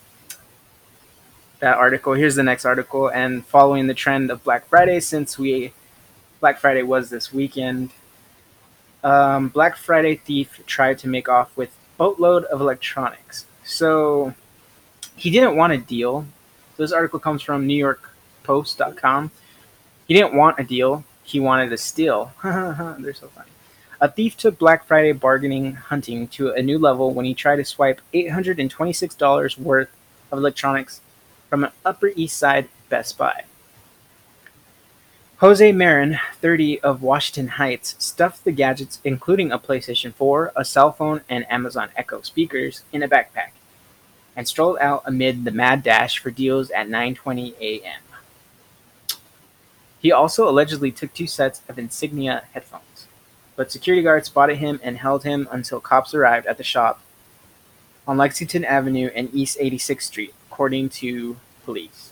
that 1.60 1.78
article. 1.78 2.14
Here's 2.14 2.36
the 2.36 2.44
next 2.44 2.64
article. 2.64 3.08
And 3.10 3.44
following 3.44 3.88
the 3.88 3.96
trend 3.96 4.30
of 4.30 4.44
Black 4.44 4.68
Friday, 4.68 5.00
since 5.00 5.40
we 5.40 5.74
Black 6.40 6.60
Friday 6.60 6.84
was 6.84 7.10
this 7.10 7.34
weekend, 7.34 7.90
um, 9.04 9.50
Black 9.50 9.78
Friday 9.78 10.16
thief 10.16 10.62
tried 10.68 11.00
to 11.00 11.08
make 11.08 11.28
off 11.28 11.58
with 11.58 11.72
boatload 11.98 12.44
of 12.46 12.62
electronics. 12.62 13.48
So 13.64 14.36
he 15.16 15.32
didn't 15.32 15.56
want 15.56 15.74
a 15.74 15.78
deal. 15.78 16.28
This 16.78 16.92
article 16.92 17.20
comes 17.20 17.42
from 17.42 17.66
He 20.08 20.14
didn't 20.14 20.36
want 20.36 20.60
a 20.60 20.64
deal. 20.64 21.04
He 21.24 21.40
wanted 21.40 21.72
a 21.72 21.78
steal. 21.78 22.32
They're 22.44 23.14
so 23.14 23.28
funny. 23.28 23.50
A 24.02 24.10
thief 24.10 24.38
took 24.38 24.58
Black 24.58 24.86
Friday 24.86 25.12
bargaining 25.12 25.74
hunting 25.74 26.28
to 26.30 26.52
a 26.52 26.62
new 26.62 26.80
level 26.80 27.14
when 27.14 27.26
he 27.26 27.34
tried 27.34 27.58
to 27.58 27.66
swipe 27.66 28.02
$826 28.14 29.58
worth 29.58 29.90
of 30.32 30.40
electronics 30.40 31.02
from 31.50 31.66
an 31.66 31.72
Upper 31.86 32.12
East 32.16 32.38
Side 32.38 32.70
Best 32.90 33.18
Buy. 33.18 33.44
Jose 35.40 35.72
Marin, 35.72 36.20
30, 36.42 36.82
of 36.82 37.02
Washington 37.02 37.48
Heights, 37.50 37.96
stuffed 37.98 38.44
the 38.44 38.52
gadgets, 38.52 39.00
including 39.04 39.52
a 39.52 39.60
PlayStation 39.60 40.14
4, 40.14 40.54
a 40.56 40.66
cell 40.66 40.92
phone, 40.92 41.22
and 41.30 41.50
Amazon 41.52 41.90
Echo 41.96 42.22
speakers, 42.22 42.84
in 42.92 43.04
a 43.04 43.08
backpack, 43.08 43.52
and 44.36 44.48
strolled 44.48 44.78
out 44.80 45.04
amid 45.06 45.46
the 45.46 45.52
mad 45.52 45.82
dash 45.84 46.20
for 46.20 46.32
deals 46.32 46.70
at 46.72 46.90
9:20 46.90 47.56
a.m. 47.60 48.02
He 50.00 50.12
also 50.12 50.48
allegedly 50.48 50.92
took 50.92 51.14
two 51.14 51.28
sets 51.28 51.62
of 51.68 51.78
Insignia 51.78 52.46
headphones, 52.54 53.08
but 53.56 53.72
security 53.72 54.02
guards 54.02 54.28
spotted 54.28 54.58
him 54.58 54.80
and 54.82 54.98
held 54.98 55.24
him 55.24 55.48
until 55.52 55.82
cops 55.82 56.14
arrived 56.14 56.48
at 56.48 56.58
the 56.58 56.64
shop 56.64 57.02
on 58.08 58.18
Lexington 58.18 58.64
Avenue 58.64 59.10
and 59.14 59.30
East 59.34 59.60
86th 59.60 60.02
Street, 60.04 60.34
according 60.50 60.90
to 60.90 61.38
police. 61.66 62.12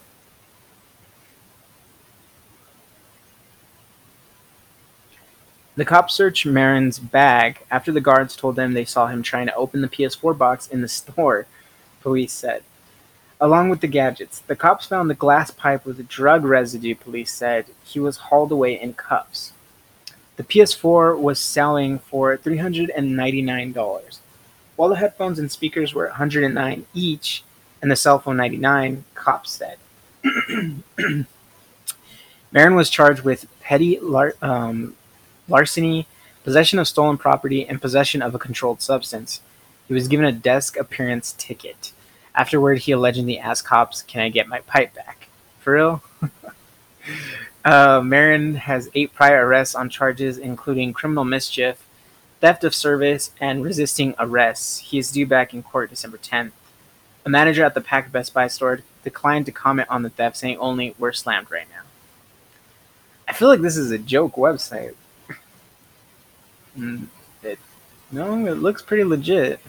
The 5.78 5.86
cops 5.86 6.14
searched 6.16 6.46
Marin's 6.46 7.00
bag 7.00 7.64
after 7.70 7.92
the 7.92 8.02
guards 8.02 8.36
told 8.36 8.56
them 8.56 8.74
they 8.74 8.84
saw 8.84 9.08
him 9.08 9.22
trying 9.24 9.46
to 9.46 9.56
open 9.56 9.82
the 9.82 9.88
PS4 9.88 10.38
box 10.38 10.68
in 10.68 10.82
the 10.82 10.88
store, 10.88 11.46
police 12.02 12.34
said. 12.34 12.64
Along 13.40 13.70
with 13.70 13.82
the 13.82 13.88
gadgets, 13.88 14.40
the 14.40 14.56
cops 14.56 14.88
found 14.88 15.10
the 15.10 15.16
glass 15.16 15.52
pipe 15.52 15.86
with 15.86 16.08
drug 16.08 16.44
residue, 16.44 16.96
police 16.96 17.32
said. 17.32 17.66
He 17.84 18.00
was 18.00 18.18
hauled 18.18 18.52
away 18.52 18.80
in 18.80 18.94
cuffs. 18.94 19.54
The 20.38 20.44
PS4 20.44 21.20
was 21.20 21.40
selling 21.40 22.00
for 22.00 22.36
$399, 22.38 24.20
while 24.76 24.90
the 24.90 24.96
headphones 24.96 25.40
and 25.40 25.52
speakers 25.52 25.94
were 25.94 26.08
109 26.08 26.86
each 26.94 27.44
and 27.82 27.92
the 27.92 27.96
cell 27.96 28.20
phone 28.20 28.38
99, 28.38 29.04
cops 29.14 29.52
said. 29.52 29.78
Marin 32.52 32.76
was 32.76 32.90
charged 32.90 33.24
with 33.24 33.46
petty 33.62 34.00
lar- 34.00 34.36
um, 34.42 34.96
larceny, 35.48 36.08
possession 36.44 36.80
of 36.80 36.88
stolen 36.88 37.18
property, 37.18 37.68
and 37.68 37.82
possession 37.82 38.22
of 38.22 38.34
a 38.34 38.40
controlled 38.40 38.82
substance. 38.82 39.42
He 39.88 39.94
was 39.94 40.08
given 40.08 40.26
a 40.26 40.32
desk 40.32 40.76
appearance 40.78 41.36
ticket. 41.38 41.92
Afterward, 42.38 42.78
he 42.78 42.92
allegedly 42.92 43.40
asked 43.40 43.66
cops, 43.66 44.04
Can 44.04 44.22
I 44.22 44.30
get 44.30 44.48
my 44.48 44.60
pipe 44.60 44.94
back? 44.94 45.28
For 45.60 45.74
real? 45.74 46.04
uh, 47.66 48.00
Marin 48.02 48.54
has 48.56 48.90
eight 48.94 49.12
prior 49.14 49.46
arrests 49.46 49.74
on 49.74 49.90
charges 49.90 50.38
including 50.38 50.94
criminal 50.94 51.26
mischief, 51.26 51.84
theft 52.40 52.64
of 52.64 52.76
service, 52.76 53.32
and 53.42 53.64
resisting 53.64 54.14
arrests. 54.20 54.78
He 54.78 55.00
is 55.00 55.12
due 55.12 55.26
back 55.26 55.52
in 55.56 55.64
court 55.64 55.90
December 55.90 56.20
10th. 56.20 56.52
A 57.26 57.30
manager 57.30 57.66
at 57.66 57.74
the 57.74 57.82
Pack 57.82 58.12
Best 58.12 58.36
Buy 58.36 58.48
store 58.48 58.82
declined 59.04 59.48
to 59.48 59.52
comment 59.52 59.90
on 59.90 60.04
the 60.04 60.12
theft, 60.12 60.38
saying 60.38 60.60
only, 60.60 60.94
We're 61.00 61.14
slammed 61.14 61.50
right 61.50 61.68
now. 61.72 61.82
I 63.28 63.34
feel 63.34 63.48
like 63.48 63.62
this 63.62 63.78
is 63.78 63.90
a 63.90 63.98
joke 63.98 64.36
website. 64.36 64.94
Mm, 66.78 67.08
it 67.42 67.58
no, 68.12 68.46
it 68.46 68.60
looks 68.60 68.84
pretty 68.84 69.04
legit. 69.04 69.60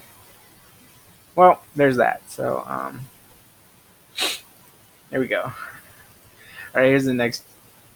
Well, 1.38 1.62
there's 1.76 1.98
that. 1.98 2.28
So 2.28 2.64
um, 2.66 3.02
there 5.08 5.20
we 5.20 5.28
go. 5.28 5.42
All 5.42 5.52
right, 6.74 6.86
here's 6.86 7.04
the 7.04 7.14
next 7.14 7.44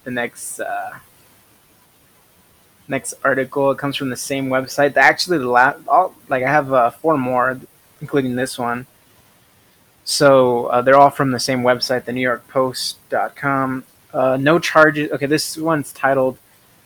the 0.04 0.12
next 0.12 0.60
uh, 0.60 0.92
next 2.86 3.14
article. 3.24 3.72
It 3.72 3.78
comes 3.78 3.96
from 3.96 4.10
the 4.10 4.16
same 4.16 4.46
website. 4.46 4.96
Actually, 4.96 5.38
the 5.38 5.48
last 5.48 5.80
all 5.88 6.14
like 6.28 6.44
I 6.44 6.50
have 6.52 6.72
uh, 6.72 6.90
four 6.90 7.18
more, 7.18 7.58
including 8.00 8.36
this 8.36 8.60
one. 8.60 8.86
So 10.04 10.66
uh, 10.66 10.82
they're 10.82 10.94
all 10.94 11.10
from 11.10 11.32
the 11.32 11.40
same 11.40 11.62
website, 11.62 12.04
the 12.04 12.12
NewYorkPost.com. 12.12 13.84
Uh, 14.14 14.36
no 14.40 14.60
charges. 14.60 15.10
Okay, 15.10 15.26
this 15.26 15.58
one's 15.58 15.92
titled 15.92 16.38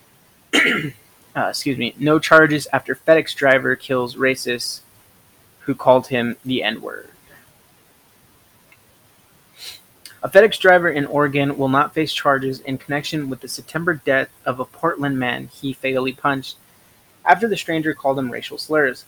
uh, 0.55 0.89
excuse 1.35 1.77
me, 1.77 1.93
no 1.99 2.17
charges 2.17 2.67
after 2.73 2.95
FedEx 2.95 3.35
driver 3.35 3.75
kills 3.75 4.15
racist 4.15 4.79
who 5.67 5.75
called 5.75 6.07
him 6.07 6.37
the 6.45 6.63
N 6.63 6.81
word. 6.81 7.09
A 10.23 10.29
FedEx 10.29 10.57
driver 10.59 10.89
in 10.89 11.05
Oregon 11.05 11.57
will 11.57 11.67
not 11.67 11.93
face 11.93 12.11
charges 12.11 12.61
in 12.61 12.77
connection 12.77 13.29
with 13.29 13.41
the 13.41 13.49
September 13.49 13.93
death 13.93 14.29
of 14.45 14.59
a 14.59 14.65
Portland 14.65 15.19
man 15.19 15.49
he 15.53 15.73
fatally 15.73 16.13
punched 16.13 16.55
after 17.25 17.49
the 17.49 17.57
stranger 17.57 17.93
called 17.93 18.17
him 18.17 18.31
racial 18.31 18.57
slurs. 18.57 19.03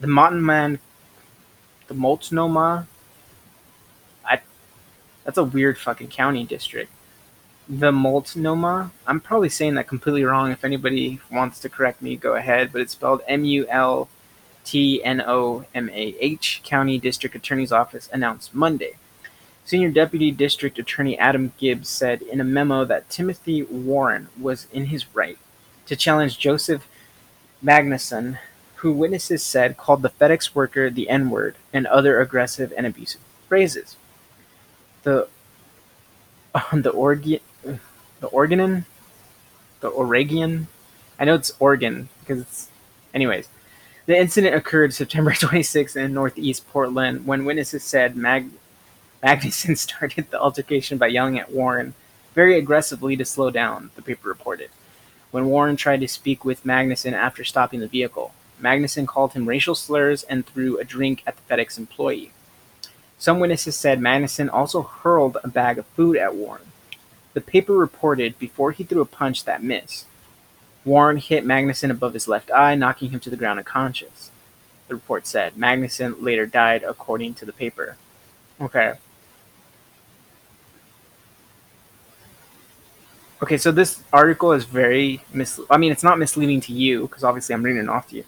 The 0.00 0.06
Man, 0.08 0.78
the 1.88 1.94
Multnomah, 1.94 2.88
I, 4.24 4.40
that's 5.24 5.38
a 5.38 5.44
weird 5.44 5.76
fucking 5.76 6.08
county 6.08 6.44
district. 6.44 6.90
The 7.68 7.92
Multnomah, 7.92 8.90
I'm 9.06 9.20
probably 9.20 9.50
saying 9.50 9.74
that 9.74 9.88
completely 9.88 10.24
wrong. 10.24 10.50
If 10.50 10.64
anybody 10.64 11.20
wants 11.30 11.60
to 11.60 11.68
correct 11.68 12.00
me, 12.00 12.16
go 12.16 12.34
ahead. 12.34 12.72
But 12.72 12.80
it's 12.80 12.92
spelled 12.92 13.20
M 13.28 13.44
U 13.44 13.66
L 13.68 14.08
T 14.64 15.02
N 15.02 15.20
O 15.20 15.64
M 15.74 15.88
A 15.90 16.16
H 16.20 16.62
County 16.64 16.98
District 16.98 17.34
Attorney's 17.34 17.72
Office 17.72 18.08
announced 18.12 18.54
Monday. 18.54 18.96
Senior 19.64 19.90
Deputy 19.90 20.30
District 20.30 20.78
Attorney 20.78 21.16
Adam 21.18 21.52
Gibbs 21.58 21.88
said 21.88 22.22
in 22.22 22.40
a 22.40 22.44
memo 22.44 22.84
that 22.84 23.08
Timothy 23.08 23.62
Warren 23.62 24.28
was 24.38 24.66
in 24.72 24.86
his 24.86 25.14
right 25.14 25.38
to 25.86 25.96
challenge 25.96 26.38
Joseph 26.38 26.86
Magnuson, 27.64 28.38
who 28.76 28.92
witnesses 28.92 29.42
said 29.42 29.76
called 29.76 30.02
the 30.02 30.10
FedEx 30.10 30.54
worker 30.54 30.90
the 30.90 31.08
N 31.08 31.30
word 31.30 31.56
and 31.72 31.86
other 31.86 32.20
aggressive 32.20 32.72
and 32.76 32.86
abusive 32.86 33.20
phrases. 33.48 33.96
The 35.04 35.28
um, 36.54 36.82
the 36.82 36.90
Oregon 36.90 37.40
the 38.20 38.26
Oregon 38.28 38.84
the 39.80 39.88
Oregon 39.88 40.68
I 41.18 41.24
know 41.24 41.34
it's 41.34 41.52
Oregon 41.58 42.08
because 42.20 42.40
it's 42.40 42.68
anyways 43.14 43.48
the 44.06 44.18
incident 44.18 44.54
occurred 44.54 44.92
September 44.92 45.30
26th 45.32 45.96
in 45.96 46.14
northeast 46.14 46.68
Portland 46.68 47.26
when 47.26 47.44
witnesses 47.44 47.84
said 47.84 48.16
Mag- 48.16 48.50
Magnuson 49.22 49.76
started 49.78 50.30
the 50.30 50.40
altercation 50.40 50.98
by 50.98 51.06
yelling 51.08 51.38
at 51.38 51.52
Warren 51.52 51.94
very 52.34 52.58
aggressively 52.58 53.16
to 53.16 53.24
slow 53.24 53.50
down, 53.50 53.90
the 53.94 54.02
paper 54.02 54.28
reported. 54.28 54.70
When 55.30 55.46
Warren 55.46 55.76
tried 55.76 56.00
to 56.00 56.08
speak 56.08 56.44
with 56.44 56.64
Magnuson 56.64 57.12
after 57.12 57.44
stopping 57.44 57.80
the 57.80 57.86
vehicle, 57.86 58.34
Magnuson 58.60 59.06
called 59.06 59.32
him 59.32 59.48
racial 59.48 59.74
slurs 59.74 60.22
and 60.24 60.46
threw 60.46 60.78
a 60.78 60.84
drink 60.84 61.22
at 61.26 61.36
the 61.36 61.54
FedEx 61.54 61.78
employee. 61.78 62.32
Some 63.18 63.38
witnesses 63.38 63.76
said 63.76 64.00
Magnuson 64.00 64.50
also 64.52 64.82
hurled 64.82 65.38
a 65.44 65.48
bag 65.48 65.78
of 65.78 65.86
food 65.86 66.16
at 66.16 66.34
Warren. 66.34 66.72
The 67.34 67.40
paper 67.40 67.72
reported 67.72 68.38
before 68.38 68.72
he 68.72 68.84
threw 68.84 69.00
a 69.00 69.06
punch 69.06 69.44
that 69.44 69.62
missed. 69.62 70.06
Warren 70.84 71.16
hit 71.16 71.44
Magnuson 71.44 71.90
above 71.90 72.14
his 72.14 72.26
left 72.26 72.50
eye, 72.50 72.74
knocking 72.74 73.10
him 73.10 73.20
to 73.20 73.30
the 73.30 73.36
ground 73.36 73.58
unconscious. 73.58 74.30
The 74.88 74.94
report 74.94 75.26
said 75.26 75.54
Magnuson 75.54 76.16
later 76.20 76.46
died, 76.46 76.82
according 76.82 77.34
to 77.34 77.44
the 77.44 77.52
paper. 77.52 77.96
Okay. 78.60 78.94
Okay, 83.42 83.56
so 83.58 83.72
this 83.72 84.02
article 84.12 84.52
is 84.52 84.64
very 84.64 85.24
mis. 85.32 85.58
I 85.68 85.76
mean, 85.76 85.90
it's 85.90 86.04
not 86.04 86.18
misleading 86.18 86.60
to 86.62 86.72
you 86.72 87.02
because 87.02 87.24
obviously 87.24 87.54
I'm 87.54 87.62
reading 87.62 87.82
it 87.82 87.88
off 87.88 88.08
to 88.10 88.16
you, 88.16 88.24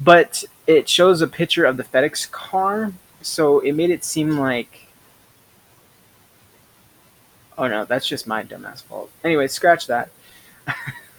but 0.00 0.42
it 0.66 0.88
shows 0.88 1.22
a 1.22 1.28
picture 1.28 1.64
of 1.64 1.76
the 1.76 1.84
FedEx 1.84 2.28
car, 2.30 2.92
so 3.22 3.60
it 3.60 3.72
made 3.72 3.90
it 3.90 4.04
seem 4.04 4.36
like. 4.36 4.88
Oh 7.56 7.68
no, 7.68 7.84
that's 7.84 8.06
just 8.06 8.26
my 8.26 8.42
dumbass 8.42 8.82
fault. 8.82 9.10
Anyway, 9.22 9.46
scratch 9.46 9.86
that. 9.86 10.10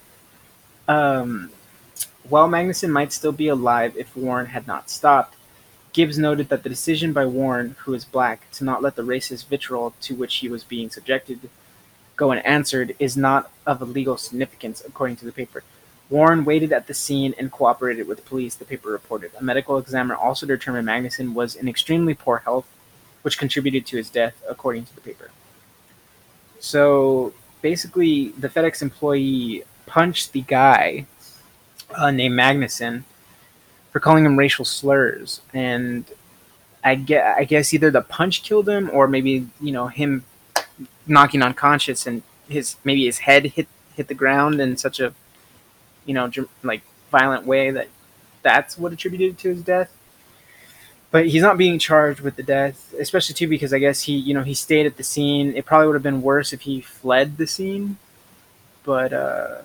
Um, 0.91 1.51
while 2.27 2.49
Magnuson 2.49 2.89
might 2.89 3.13
still 3.13 3.31
be 3.31 3.47
alive 3.47 3.95
if 3.95 4.15
Warren 4.15 4.47
had 4.47 4.67
not 4.67 4.89
stopped, 4.89 5.35
Gibbs 5.93 6.17
noted 6.17 6.49
that 6.49 6.63
the 6.63 6.69
decision 6.69 7.13
by 7.13 7.25
Warren, 7.25 7.75
who 7.79 7.93
is 7.93 8.03
black, 8.03 8.49
to 8.51 8.65
not 8.65 8.81
let 8.81 8.97
the 8.97 9.01
racist 9.01 9.47
vitriol 9.47 9.93
to 10.01 10.15
which 10.15 10.35
he 10.37 10.49
was 10.49 10.65
being 10.65 10.89
subjected 10.89 11.49
go 12.17 12.31
unanswered 12.31 12.93
is 12.99 13.15
not 13.15 13.51
of 13.65 13.81
a 13.81 13.85
legal 13.85 14.17
significance, 14.17 14.83
according 14.85 15.15
to 15.17 15.25
the 15.25 15.31
paper. 15.31 15.63
Warren 16.09 16.43
waited 16.43 16.73
at 16.73 16.87
the 16.87 16.93
scene 16.93 17.33
and 17.37 17.51
cooperated 17.51 18.05
with 18.05 18.25
police, 18.25 18.55
the 18.55 18.65
paper 18.65 18.89
reported. 18.89 19.31
A 19.39 19.43
medical 19.43 19.77
examiner 19.77 20.15
also 20.15 20.45
determined 20.45 20.87
Magnuson 20.87 21.33
was 21.33 21.55
in 21.55 21.69
extremely 21.69 22.13
poor 22.13 22.39
health, 22.39 22.67
which 23.21 23.37
contributed 23.37 23.85
to 23.87 23.97
his 23.97 24.09
death, 24.09 24.35
according 24.49 24.85
to 24.85 24.95
the 24.95 25.01
paper. 25.01 25.31
So 26.59 27.33
basically, 27.61 28.29
the 28.37 28.49
FedEx 28.49 28.81
employee 28.81 29.63
punched 29.85 30.33
the 30.33 30.41
guy 30.41 31.05
uh, 31.95 32.11
named 32.11 32.37
Magnuson 32.37 33.03
for 33.91 33.99
calling 33.99 34.25
him 34.25 34.37
racial 34.37 34.65
slurs, 34.65 35.41
and 35.53 36.05
I 36.83 36.95
get 36.95 37.37
I 37.37 37.43
guess 37.43 37.73
either 37.73 37.91
the 37.91 38.01
punch 38.01 38.43
killed 38.43 38.67
him 38.67 38.89
or 38.91 39.07
maybe 39.07 39.47
you 39.59 39.71
know 39.71 39.87
him 39.87 40.23
knocking 41.07 41.41
unconscious 41.41 42.07
and 42.07 42.23
his 42.47 42.75
maybe 42.83 43.05
his 43.05 43.19
head 43.19 43.45
hit 43.45 43.67
hit 43.95 44.07
the 44.07 44.13
ground 44.13 44.59
in 44.59 44.77
such 44.77 44.99
a 44.99 45.13
you 46.05 46.13
know 46.13 46.29
like 46.63 46.81
violent 47.11 47.45
way 47.45 47.71
that 47.71 47.87
that's 48.41 48.77
what 48.77 48.93
attributed 48.93 49.37
to 49.39 49.49
his 49.49 49.61
death. 49.61 49.91
But 51.11 51.27
he's 51.27 51.41
not 51.41 51.57
being 51.57 51.77
charged 51.77 52.21
with 52.21 52.37
the 52.37 52.43
death, 52.43 52.93
especially 52.97 53.35
too 53.35 53.47
because 53.47 53.73
I 53.73 53.79
guess 53.79 54.03
he 54.03 54.15
you 54.15 54.33
know 54.33 54.43
he 54.43 54.53
stayed 54.53 54.85
at 54.85 54.97
the 54.97 55.03
scene. 55.03 55.53
It 55.55 55.65
probably 55.65 55.87
would 55.87 55.95
have 55.95 56.03
been 56.03 56.21
worse 56.21 56.53
if 56.53 56.61
he 56.61 56.81
fled 56.81 57.37
the 57.37 57.47
scene, 57.47 57.97
but 58.83 59.11
uh, 59.13 59.61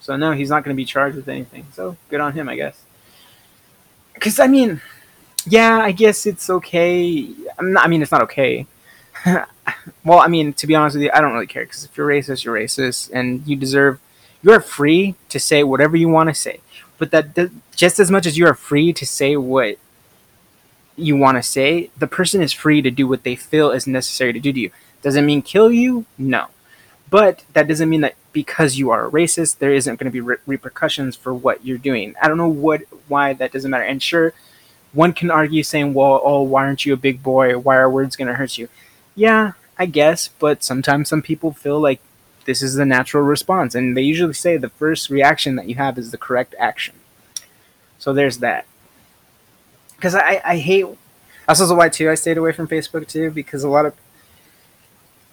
so 0.00 0.16
no, 0.16 0.32
he's 0.32 0.50
not 0.50 0.64
going 0.64 0.74
to 0.74 0.76
be 0.76 0.84
charged 0.84 1.16
with 1.16 1.28
anything. 1.28 1.66
So 1.72 1.96
good 2.08 2.20
on 2.20 2.32
him, 2.32 2.48
I 2.48 2.56
guess. 2.56 2.80
Because 4.14 4.38
I 4.40 4.46
mean, 4.46 4.80
yeah, 5.46 5.78
I 5.78 5.92
guess 5.92 6.26
it's 6.26 6.50
okay. 6.50 7.30
Not, 7.60 7.84
I 7.84 7.88
mean, 7.88 8.02
it's 8.02 8.12
not 8.12 8.22
okay. 8.22 8.66
well, 10.04 10.18
I 10.20 10.28
mean, 10.28 10.52
to 10.54 10.66
be 10.66 10.74
honest 10.74 10.96
with 10.96 11.04
you, 11.04 11.10
I 11.12 11.20
don't 11.20 11.32
really 11.32 11.46
care 11.46 11.64
because 11.64 11.84
if 11.84 11.96
you're 11.96 12.08
racist, 12.08 12.44
you're 12.44 12.56
racist, 12.56 13.10
and 13.12 13.46
you 13.46 13.56
deserve. 13.56 14.00
You 14.42 14.52
are 14.52 14.60
free 14.60 15.16
to 15.30 15.40
say 15.40 15.64
whatever 15.64 15.96
you 15.96 16.08
want 16.08 16.28
to 16.28 16.34
say, 16.34 16.60
but 16.96 17.10
that 17.10 17.50
just 17.74 17.98
as 17.98 18.08
much 18.10 18.24
as 18.24 18.38
you 18.38 18.46
are 18.46 18.54
free 18.54 18.92
to 18.92 19.04
say 19.04 19.36
what 19.36 19.78
you 20.96 21.16
want 21.16 21.38
to 21.38 21.42
say, 21.42 21.90
the 21.96 22.06
person 22.06 22.40
is 22.40 22.52
free 22.52 22.82
to 22.82 22.90
do 22.90 23.06
what 23.08 23.24
they 23.24 23.34
feel 23.36 23.70
is 23.70 23.86
necessary 23.86 24.32
to 24.32 24.40
do 24.40 24.52
to 24.52 24.60
you. 24.60 24.70
Does 25.02 25.16
it 25.16 25.22
mean 25.22 25.42
kill 25.42 25.72
you? 25.72 26.06
No. 26.16 26.48
But 27.10 27.44
that 27.52 27.68
doesn't 27.68 27.88
mean 27.88 28.00
that 28.02 28.16
because 28.32 28.76
you 28.76 28.90
are 28.90 29.06
a 29.06 29.10
racist, 29.10 29.58
there 29.58 29.72
isn't 29.72 29.96
going 29.96 30.06
to 30.06 30.12
be 30.12 30.20
re- 30.20 30.36
repercussions 30.46 31.16
for 31.16 31.32
what 31.32 31.64
you're 31.64 31.78
doing. 31.78 32.14
I 32.20 32.28
don't 32.28 32.36
know 32.36 32.48
what 32.48 32.82
why 33.08 33.32
that 33.34 33.52
doesn't 33.52 33.70
matter. 33.70 33.84
And 33.84 34.02
sure, 34.02 34.34
one 34.92 35.12
can 35.12 35.30
argue 35.30 35.62
saying, 35.62 35.94
"Well, 35.94 36.20
oh, 36.22 36.42
why 36.42 36.64
aren't 36.64 36.84
you 36.84 36.92
a 36.92 36.96
big 36.96 37.22
boy? 37.22 37.56
Why 37.58 37.76
are 37.76 37.90
words 37.90 38.16
going 38.16 38.28
to 38.28 38.34
hurt 38.34 38.58
you?" 38.58 38.68
Yeah, 39.14 39.52
I 39.78 39.86
guess, 39.86 40.28
but 40.28 40.62
sometimes 40.62 41.08
some 41.08 41.22
people 41.22 41.52
feel 41.52 41.80
like 41.80 42.00
this 42.44 42.62
is 42.62 42.74
the 42.74 42.86
natural 42.86 43.22
response, 43.22 43.74
and 43.74 43.96
they 43.96 44.02
usually 44.02 44.32
say 44.32 44.56
the 44.56 44.70
first 44.70 45.10
reaction 45.10 45.56
that 45.56 45.68
you 45.68 45.76
have 45.76 45.98
is 45.98 46.10
the 46.10 46.18
correct 46.18 46.54
action. 46.58 46.94
So 47.98 48.12
there's 48.12 48.38
that. 48.38 48.66
Because 49.96 50.14
I, 50.14 50.40
I 50.44 50.56
hate. 50.58 50.86
That's 51.46 51.60
also 51.60 51.74
why 51.74 51.88
too 51.88 52.10
I 52.10 52.14
stayed 52.14 52.38
away 52.38 52.52
from 52.52 52.68
Facebook 52.68 53.08
too 53.08 53.30
because 53.30 53.64
a 53.64 53.68
lot 53.68 53.86
of 53.86 53.94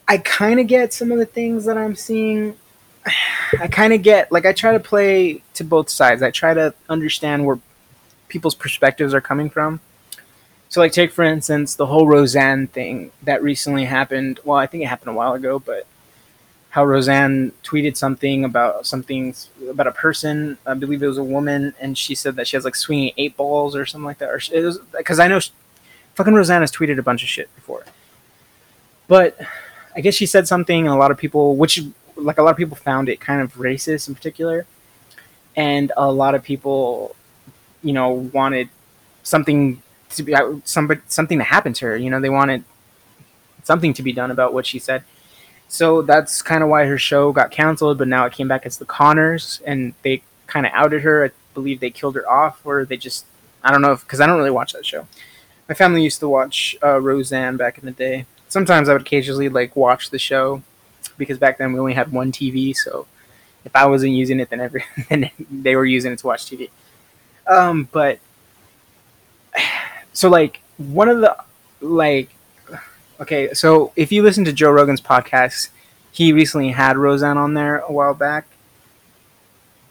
I 0.07 0.17
kind 0.19 0.59
of 0.59 0.67
get 0.67 0.93
some 0.93 1.11
of 1.11 1.17
the 1.17 1.25
things 1.25 1.65
that 1.65 1.77
I'm 1.77 1.95
seeing. 1.95 2.55
I 3.59 3.67
kind 3.67 3.93
of 3.93 4.01
get 4.01 4.31
like 4.31 4.45
I 4.45 4.53
try 4.53 4.73
to 4.73 4.79
play 4.79 5.41
to 5.55 5.63
both 5.63 5.89
sides. 5.89 6.21
I 6.21 6.31
try 6.31 6.53
to 6.53 6.73
understand 6.89 7.45
where 7.45 7.59
people's 8.27 8.55
perspectives 8.55 9.13
are 9.13 9.21
coming 9.21 9.49
from. 9.49 9.79
So, 10.69 10.81
like, 10.81 10.91
take 10.91 11.11
for 11.11 11.23
instance 11.23 11.75
the 11.75 11.85
whole 11.85 12.07
Roseanne 12.07 12.67
thing 12.67 13.11
that 13.23 13.41
recently 13.41 13.85
happened. 13.85 14.39
Well, 14.43 14.57
I 14.57 14.67
think 14.67 14.83
it 14.83 14.87
happened 14.87 15.11
a 15.11 15.13
while 15.13 15.33
ago, 15.33 15.59
but 15.59 15.87
how 16.71 16.85
Roseanne 16.85 17.53
tweeted 17.63 17.95
something 17.95 18.43
about 18.43 18.85
something 18.85 19.33
about 19.69 19.87
a 19.87 19.91
person. 19.91 20.57
I 20.65 20.73
believe 20.73 21.01
it 21.01 21.07
was 21.07 21.17
a 21.17 21.23
woman, 21.23 21.73
and 21.79 21.97
she 21.97 22.15
said 22.15 22.35
that 22.35 22.47
she 22.47 22.57
has 22.57 22.65
like 22.65 22.75
swinging 22.75 23.13
eight 23.15 23.37
balls 23.37 23.75
or 23.75 23.85
something 23.85 24.05
like 24.05 24.17
that. 24.17 24.29
Or 24.29 24.41
because 24.97 25.19
I 25.19 25.27
know 25.29 25.39
she, 25.39 25.51
fucking 26.15 26.33
Roseanne 26.33 26.61
has 26.61 26.71
tweeted 26.71 26.99
a 26.99 27.03
bunch 27.03 27.23
of 27.23 27.29
shit 27.29 27.53
before, 27.55 27.85
but 29.07 29.39
I 29.95 30.01
guess 30.01 30.13
she 30.13 30.25
said 30.25 30.47
something, 30.47 30.85
and 30.85 30.93
a 30.93 30.97
lot 30.97 31.11
of 31.11 31.17
people, 31.17 31.55
which 31.55 31.81
like 32.15 32.37
a 32.37 32.43
lot 32.43 32.51
of 32.51 32.57
people 32.57 32.75
found 32.75 33.09
it 33.09 33.19
kind 33.19 33.41
of 33.41 33.53
racist 33.55 34.07
in 34.07 34.15
particular, 34.15 34.65
and 35.55 35.91
a 35.95 36.11
lot 36.11 36.35
of 36.35 36.43
people, 36.43 37.15
you 37.81 37.93
know, 37.93 38.09
wanted 38.11 38.69
something 39.23 39.81
to 40.09 40.23
be 40.23 40.35
uh, 40.35 40.55
somebody 40.63 41.01
something 41.07 41.37
to 41.37 41.43
happen 41.43 41.73
to 41.73 41.85
her. 41.85 41.97
You 41.97 42.09
know, 42.09 42.19
they 42.19 42.29
wanted 42.29 42.63
something 43.63 43.93
to 43.93 44.03
be 44.03 44.13
done 44.13 44.31
about 44.31 44.53
what 44.53 44.65
she 44.65 44.79
said. 44.79 45.03
So 45.67 46.01
that's 46.01 46.41
kind 46.41 46.63
of 46.63 46.69
why 46.69 46.85
her 46.85 46.97
show 46.97 47.31
got 47.31 47.51
canceled, 47.51 47.97
but 47.97 48.07
now 48.07 48.25
it 48.25 48.33
came 48.33 48.47
back 48.47 48.65
as 48.65 48.77
the 48.77 48.85
Conners, 48.85 49.61
and 49.65 49.93
they 50.03 50.21
kind 50.47 50.65
of 50.65 50.71
outed 50.75 51.01
her. 51.01 51.25
I 51.25 51.31
believe 51.53 51.79
they 51.79 51.89
killed 51.89 52.15
her 52.15 52.29
off, 52.29 52.61
or 52.65 52.85
they 52.85 52.97
just 52.97 53.25
I 53.63 53.71
don't 53.71 53.81
know 53.81 53.95
because 53.95 54.21
I 54.21 54.27
don't 54.27 54.37
really 54.37 54.51
watch 54.51 54.73
that 54.73 54.85
show. 54.85 55.07
My 55.67 55.73
family 55.73 56.03
used 56.03 56.19
to 56.19 56.29
watch 56.29 56.75
uh, 56.83 57.01
Roseanne 57.01 57.57
back 57.57 57.79
in 57.79 57.85
the 57.85 57.91
day, 57.91 58.25
sometimes 58.55 58.89
I 58.89 58.93
would 58.93 59.01
occasionally 59.07 59.49
like 59.49 59.75
watch 59.75 60.09
the 60.09 60.19
show 60.19 60.61
because 61.17 61.37
back 61.37 61.57
then 61.57 61.73
we 61.73 61.79
only 61.79 61.93
had 62.01 62.11
one 62.11 62.31
TV. 62.31 62.75
So 62.75 63.07
if 63.65 63.75
I 63.75 63.85
wasn't 63.87 64.13
using 64.13 64.39
it, 64.39 64.49
then 64.49 64.61
every 64.61 64.83
then 65.09 65.29
they 65.51 65.75
were 65.75 65.85
using 65.85 66.11
it 66.13 66.19
to 66.19 66.27
watch 66.27 66.45
TV. 66.45 66.69
Um, 67.47 67.89
but 67.91 68.19
so 70.13 70.29
like 70.29 70.61
one 70.77 71.09
of 71.09 71.19
the 71.21 71.35
like 71.81 72.29
okay, 73.19 73.53
so 73.53 73.91
if 73.95 74.11
you 74.11 74.23
listen 74.23 74.45
to 74.45 74.53
Joe 74.53 74.71
Rogan's 74.71 75.01
podcast, 75.01 75.69
he 76.11 76.33
recently 76.33 76.71
had 76.71 76.97
Roseanne 76.97 77.37
on 77.37 77.53
there 77.53 77.79
a 77.79 77.91
while 77.91 78.13
back. 78.13 78.47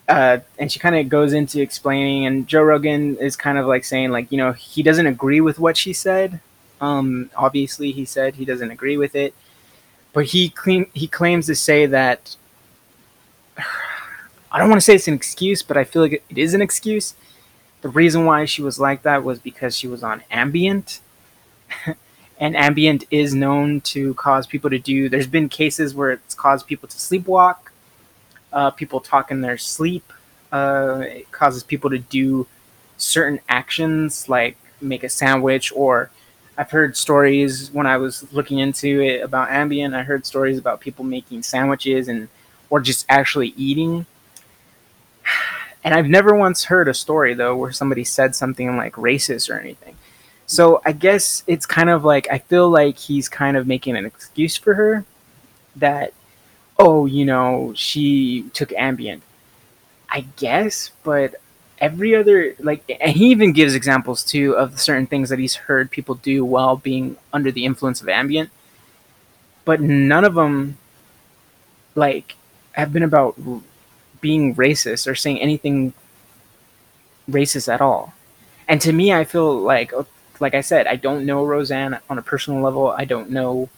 uh, 0.08 0.38
and 0.58 0.70
she 0.70 0.78
kind 0.78 0.96
of 0.96 1.08
goes 1.08 1.32
into 1.32 1.60
explaining, 1.62 2.26
and 2.26 2.46
Joe 2.46 2.62
Rogan 2.62 3.16
is 3.16 3.36
kind 3.36 3.56
of 3.58 3.66
like 3.66 3.84
saying, 3.84 4.10
like, 4.10 4.30
you 4.30 4.36
know, 4.38 4.52
he 4.52 4.82
doesn't 4.82 5.06
agree 5.06 5.40
with 5.40 5.58
what 5.58 5.76
she 5.76 5.92
said. 5.92 6.40
Um, 6.84 7.30
obviously, 7.36 7.92
he 7.92 8.04
said 8.04 8.34
he 8.34 8.44
doesn't 8.44 8.70
agree 8.70 8.96
with 8.96 9.14
it, 9.14 9.34
but 10.12 10.26
he 10.26 10.50
claim, 10.50 10.90
he 10.92 11.06
claims 11.06 11.46
to 11.46 11.54
say 11.54 11.86
that 11.86 12.36
I 14.52 14.58
don't 14.58 14.68
want 14.68 14.80
to 14.80 14.84
say 14.84 14.94
it's 14.94 15.08
an 15.08 15.14
excuse, 15.14 15.62
but 15.62 15.76
I 15.76 15.84
feel 15.84 16.02
like 16.02 16.22
it 16.28 16.38
is 16.38 16.54
an 16.54 16.62
excuse. 16.62 17.14
The 17.80 17.88
reason 17.88 18.24
why 18.24 18.44
she 18.44 18.62
was 18.62 18.78
like 18.78 19.02
that 19.02 19.24
was 19.24 19.38
because 19.38 19.76
she 19.76 19.88
was 19.88 20.02
on 20.02 20.22
Ambien, 20.30 21.00
and 22.38 22.54
Ambien 22.54 23.04
is 23.10 23.34
known 23.34 23.80
to 23.92 24.14
cause 24.14 24.46
people 24.46 24.70
to 24.70 24.78
do. 24.78 25.08
There's 25.08 25.26
been 25.26 25.48
cases 25.48 25.94
where 25.94 26.12
it's 26.12 26.34
caused 26.34 26.66
people 26.66 26.88
to 26.88 26.96
sleepwalk, 26.96 27.56
uh, 28.52 28.70
people 28.70 29.00
talk 29.00 29.30
in 29.30 29.40
their 29.40 29.58
sleep. 29.58 30.12
Uh, 30.52 31.02
it 31.04 31.32
causes 31.32 31.64
people 31.64 31.90
to 31.90 31.98
do 31.98 32.46
certain 32.96 33.40
actions 33.48 34.28
like 34.28 34.56
make 34.80 35.02
a 35.02 35.08
sandwich 35.08 35.72
or 35.74 36.10
I've 36.56 36.70
heard 36.70 36.96
stories 36.96 37.70
when 37.72 37.86
I 37.86 37.96
was 37.96 38.32
looking 38.32 38.58
into 38.58 39.00
it 39.00 39.22
about 39.22 39.48
Ambien. 39.48 39.94
I 39.94 40.02
heard 40.02 40.24
stories 40.24 40.58
about 40.58 40.80
people 40.80 41.04
making 41.04 41.42
sandwiches 41.42 42.08
and 42.08 42.28
or 42.70 42.80
just 42.80 43.06
actually 43.08 43.54
eating. 43.56 44.06
And 45.82 45.92
I've 45.92 46.08
never 46.08 46.34
once 46.34 46.64
heard 46.64 46.88
a 46.88 46.94
story 46.94 47.34
though 47.34 47.56
where 47.56 47.72
somebody 47.72 48.04
said 48.04 48.34
something 48.34 48.76
like 48.76 48.94
racist 48.94 49.50
or 49.50 49.58
anything. 49.58 49.96
So 50.46 50.80
I 50.86 50.92
guess 50.92 51.42
it's 51.46 51.66
kind 51.66 51.90
of 51.90 52.04
like 52.04 52.26
I 52.30 52.38
feel 52.38 52.70
like 52.70 52.96
he's 52.96 53.28
kind 53.28 53.56
of 53.56 53.66
making 53.66 53.96
an 53.96 54.06
excuse 54.06 54.56
for 54.56 54.74
her 54.74 55.04
that 55.76 56.14
oh, 56.78 57.06
you 57.06 57.24
know, 57.24 57.72
she 57.76 58.48
took 58.52 58.70
Ambien. 58.70 59.20
I 60.08 60.22
guess, 60.36 60.90
but 61.02 61.34
every 61.84 62.14
other 62.14 62.54
like 62.60 62.82
and 63.00 63.12
he 63.12 63.26
even 63.30 63.52
gives 63.52 63.74
examples 63.74 64.24
too 64.24 64.56
of 64.56 64.80
certain 64.80 65.06
things 65.06 65.28
that 65.30 65.38
he's 65.38 65.54
heard 65.68 65.90
people 65.90 66.14
do 66.16 66.44
while 66.44 66.76
being 66.76 67.16
under 67.32 67.50
the 67.52 67.64
influence 67.64 68.00
of 68.00 68.08
Ambien 68.08 68.48
But 69.64 69.80
none 69.80 70.24
of 70.24 70.34
them 70.34 70.78
like 71.94 72.36
have 72.72 72.92
been 72.92 73.02
about 73.02 73.38
being 74.20 74.54
racist 74.54 75.06
or 75.06 75.14
saying 75.14 75.40
anything 75.40 75.92
racist 77.28 77.72
at 77.72 77.80
all. 77.80 78.12
And 78.68 78.80
to 78.82 78.92
me, 78.92 79.12
I 79.12 79.24
feel 79.24 79.56
like 79.58 79.92
like 80.40 80.54
I 80.54 80.60
said, 80.62 80.86
I 80.86 80.96
don't 80.96 81.26
know 81.26 81.44
Roseanne 81.44 82.00
on 82.10 82.18
a 82.18 82.22
personal 82.22 82.60
level. 82.62 82.88
I 82.90 83.04
don't 83.04 83.30
know 83.30 83.68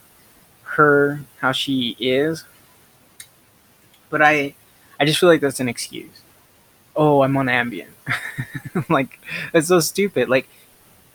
her 0.64 1.20
how 1.40 1.52
she 1.52 1.96
is, 2.00 2.44
but 4.10 4.22
I 4.22 4.54
I 4.98 5.04
just 5.04 5.18
feel 5.20 5.28
like 5.28 5.40
that's 5.40 5.60
an 5.60 5.68
excuse. 5.68 6.22
Oh, 6.96 7.22
I'm 7.22 7.36
on 7.36 7.46
Ambien. 7.46 7.88
like 8.88 9.20
that's 9.52 9.68
so 9.68 9.80
stupid. 9.80 10.28
Like 10.28 10.48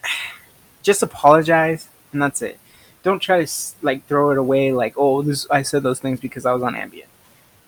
just 0.84 1.04
apologize 1.04 1.90
and 2.12 2.22
that's 2.22 2.42
it. 2.42 2.60
Don't 3.04 3.20
try 3.20 3.44
to 3.44 3.52
like 3.82 4.06
throw 4.08 4.32
it 4.32 4.38
away 4.38 4.72
like, 4.72 4.94
"Oh, 4.96 5.22
this 5.22 5.48
I 5.50 5.64
said 5.64 5.84
those 5.84 6.00
things 6.00 6.20
because 6.20 6.46
I 6.46 6.54
was 6.54 6.62
on 6.64 6.76
Ambien." 6.76 7.06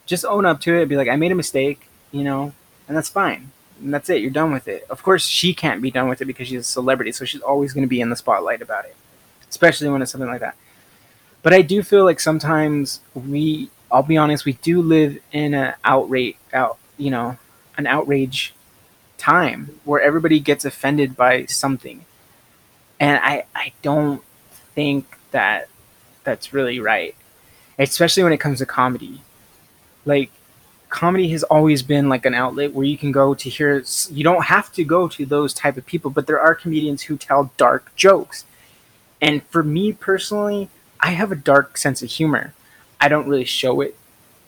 Just 0.06 0.26
own 0.26 0.46
up 0.46 0.62
to 0.62 0.76
it. 0.76 0.88
Be 0.88 0.96
like, 0.96 1.08
"I 1.08 1.16
made 1.16 1.32
a 1.32 1.36
mistake," 1.36 1.88
you 2.12 2.24
know, 2.24 2.54
and 2.88 2.96
that's 2.96 3.10
fine. 3.10 3.52
And 3.82 3.94
that's 3.94 4.10
it. 4.10 4.22
You're 4.22 4.32
done 4.32 4.54
with 4.54 4.68
it. 4.68 4.86
Of 4.90 5.02
course, 5.02 5.26
she 5.26 5.54
can't 5.54 5.82
be 5.82 5.90
done 5.90 6.08
with 6.08 6.22
it 6.22 6.26
because 6.26 6.48
she's 6.48 6.62
a 6.62 6.64
celebrity, 6.64 7.12
so 7.12 7.26
she's 7.26 7.42
always 7.42 7.74
going 7.74 7.84
to 7.84 7.88
be 7.90 8.00
in 8.00 8.10
the 8.10 8.16
spotlight 8.16 8.62
about 8.62 8.86
it, 8.86 8.96
especially 9.50 9.90
when 9.90 10.02
it's 10.02 10.12
something 10.12 10.30
like 10.30 10.42
that. 10.42 10.56
But 11.42 11.54
I 11.54 11.62
do 11.64 11.82
feel 11.82 12.06
like 12.06 12.20
sometimes 12.20 13.00
we 13.16 13.70
I'll 13.92 14.04
be 14.04 14.18
honest, 14.18 14.46
we 14.46 14.54
do 14.54 14.82
live 14.82 15.20
in 15.32 15.54
an 15.54 15.76
outrage, 15.84 16.36
out, 16.52 16.78
you 16.98 17.12
know, 17.12 17.38
an 17.78 17.88
outrage 17.88 18.54
time 19.18 19.80
where 19.86 20.02
everybody 20.02 20.40
gets 20.40 20.66
offended 20.66 21.16
by 21.16 21.46
something, 21.46 22.06
and 23.00 23.20
I 23.24 23.46
I 23.56 23.74
don't 23.82 24.22
think 24.76 25.18
that 25.32 25.70
that's 26.24 26.54
really 26.54 26.80
right, 26.80 27.16
especially 27.80 28.24
when 28.24 28.34
it 28.34 28.40
comes 28.40 28.60
to 28.60 28.66
comedy. 28.66 29.22
Like, 30.06 30.32
comedy 30.90 31.30
has 31.30 31.44
always 31.44 31.82
been 31.82 32.10
like 32.10 32.26
an 32.26 32.34
outlet 32.34 32.74
where 32.74 32.86
you 32.86 32.98
can 32.98 33.12
go 33.12 33.34
to 33.34 33.50
hear. 33.50 33.84
You 34.12 34.24
don't 34.24 34.46
have 34.46 34.72
to 34.74 34.84
go 34.84 35.08
to 35.10 35.26
those 35.26 35.54
type 35.54 35.78
of 35.78 35.86
people, 35.86 36.12
but 36.12 36.28
there 36.28 36.40
are 36.40 36.56
comedians 36.56 37.04
who 37.04 37.18
tell 37.18 37.52
dark 37.58 37.96
jokes, 37.96 38.46
and 39.22 39.44
for 39.44 39.64
me 39.64 39.94
personally, 39.94 40.70
I 41.00 41.12
have 41.12 41.32
a 41.32 41.36
dark 41.36 41.78
sense 41.78 42.02
of 42.02 42.10
humor 42.10 42.54
I 43.04 43.10
don't 43.10 43.28
really 43.28 43.44
show 43.44 43.82
it 43.82 43.98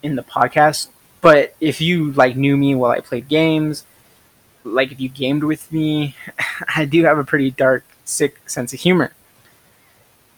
in 0.02 0.16
the 0.16 0.24
podcast. 0.24 0.88
But 1.26 1.56
if 1.60 1.82
you 1.82 2.12
like 2.12 2.36
knew 2.36 2.56
me 2.56 2.76
while 2.76 2.92
I 2.92 3.00
played 3.00 3.28
games, 3.28 3.84
like 4.64 4.92
if 4.92 5.00
you 5.00 5.10
gamed 5.10 5.44
with 5.44 5.72
me, 5.72 6.16
I 6.76 6.86
do 6.86 7.04
have 7.06 7.18
a 7.18 7.24
pretty 7.24 7.50
dark, 7.50 7.84
sick 8.04 8.48
sense 8.48 8.76
of 8.76 8.80
humor. 8.80 9.12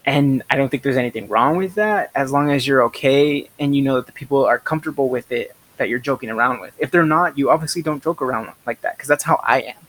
And 0.06 0.44
I 0.50 0.56
don't 0.56 0.70
think 0.70 0.84
there's 0.84 0.96
anything 0.96 1.28
wrong 1.28 1.58
with 1.58 1.76
that 1.76 2.10
as 2.16 2.32
long 2.32 2.52
as 2.52 2.66
you're 2.66 2.84
okay 2.84 3.50
and 3.60 3.76
you 3.76 3.82
know 3.82 3.96
that 3.96 4.06
the 4.06 4.14
people 4.14 4.46
are 4.46 4.60
comfortable 4.60 5.10
with 5.10 5.30
it 5.30 5.54
that 5.76 5.90
you're 5.90 6.00
joking 6.00 6.30
around 6.30 6.62
with. 6.62 6.74
If 6.80 6.90
they're 6.90 7.06
not, 7.06 7.38
you 7.38 7.50
obviously 7.50 7.82
don't 7.82 8.02
joke 8.02 8.22
around 8.22 8.50
like 8.66 8.80
that 8.80 8.96
because 8.96 9.10
that's 9.10 9.26
how 9.26 9.42
I 9.44 9.60
am. 9.64 9.88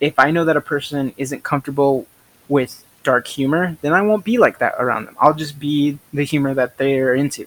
If 0.00 0.18
I 0.18 0.30
know 0.30 0.46
that 0.46 0.56
a 0.56 0.62
person 0.62 1.12
isn't 1.18 1.44
comfortable 1.44 2.06
with 2.48 2.82
dark 3.02 3.26
humor, 3.26 3.76
then 3.82 3.92
I 3.92 4.00
won't 4.00 4.24
be 4.24 4.38
like 4.38 4.58
that 4.60 4.76
around 4.78 5.04
them. 5.04 5.18
I'll 5.20 5.34
just 5.34 5.60
be 5.60 5.98
the 6.14 6.24
humor 6.24 6.54
that 6.54 6.78
they're 6.78 7.14
into. 7.14 7.46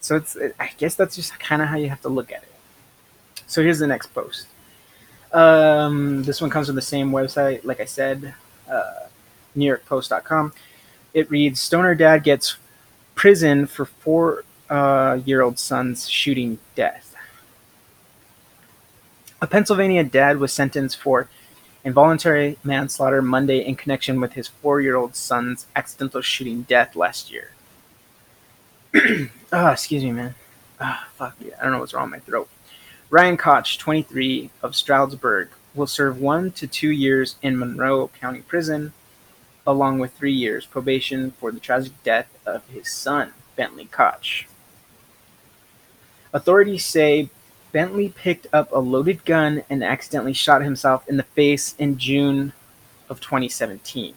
So 0.00 0.16
it's 0.16 0.36
I 0.58 0.70
guess 0.78 0.94
that's 0.94 1.16
just 1.16 1.38
kind 1.38 1.62
of 1.62 1.68
how 1.68 1.76
you 1.76 1.88
have 1.88 2.00
to 2.02 2.08
look 2.08 2.32
at 2.32 2.42
it. 2.42 2.52
So 3.46 3.62
here's 3.62 3.78
the 3.78 3.86
next 3.86 4.14
post. 4.14 4.46
Um, 5.32 6.22
this 6.22 6.40
one 6.40 6.50
comes 6.50 6.66
from 6.66 6.76
the 6.76 6.82
same 6.82 7.10
website, 7.10 7.64
like 7.64 7.80
I 7.80 7.84
said, 7.84 8.34
uh, 8.68 9.06
NewYorkPost.com. 9.56 10.52
It 11.14 11.30
reads: 11.30 11.60
Stoner 11.60 11.94
dad 11.94 12.24
gets 12.24 12.56
prison 13.14 13.66
for 13.66 13.84
four-year-old 13.84 15.54
uh, 15.54 15.56
son's 15.56 16.08
shooting 16.08 16.58
death. 16.74 17.14
A 19.42 19.46
Pennsylvania 19.46 20.04
dad 20.04 20.38
was 20.38 20.52
sentenced 20.52 20.98
for 20.98 21.28
involuntary 21.84 22.58
manslaughter 22.62 23.22
Monday 23.22 23.58
in 23.58 23.74
connection 23.74 24.20
with 24.20 24.34
his 24.34 24.48
four 24.48 24.80
year 24.80 24.96
old 24.96 25.16
son's 25.16 25.66
accidental 25.74 26.20
shooting 26.20 26.62
death 26.62 26.94
last 26.94 27.30
year. 27.32 27.52
Oh, 28.94 29.28
excuse 29.72 30.04
me, 30.04 30.12
man. 30.12 30.34
Ah, 30.80 31.08
fuck 31.14 31.36
yeah. 31.40 31.54
I 31.60 31.64
don't 31.64 31.72
know 31.72 31.80
what's 31.80 31.94
wrong 31.94 32.10
with 32.10 32.20
my 32.20 32.24
throat. 32.24 32.48
Ryan 33.10 33.36
Koch, 33.36 33.78
23, 33.78 34.50
of 34.62 34.76
Stroudsburg, 34.76 35.50
will 35.74 35.86
serve 35.86 36.20
one 36.20 36.52
to 36.52 36.66
two 36.66 36.90
years 36.90 37.36
in 37.42 37.58
Monroe 37.58 38.08
County 38.20 38.40
Prison, 38.40 38.92
along 39.66 39.98
with 39.98 40.12
three 40.12 40.32
years 40.32 40.66
probation 40.66 41.32
for 41.32 41.52
the 41.52 41.60
tragic 41.60 41.92
death 42.02 42.28
of 42.46 42.66
his 42.68 42.90
son, 42.90 43.32
Bentley 43.56 43.86
Koch. 43.86 44.46
Authorities 46.32 46.84
say 46.84 47.28
Bentley 47.72 48.08
picked 48.08 48.46
up 48.52 48.72
a 48.72 48.78
loaded 48.78 49.24
gun 49.24 49.62
and 49.68 49.82
accidentally 49.84 50.32
shot 50.32 50.62
himself 50.62 51.08
in 51.08 51.16
the 51.16 51.22
face 51.22 51.74
in 51.78 51.98
June 51.98 52.52
of 53.08 53.20
2017. 53.20 54.14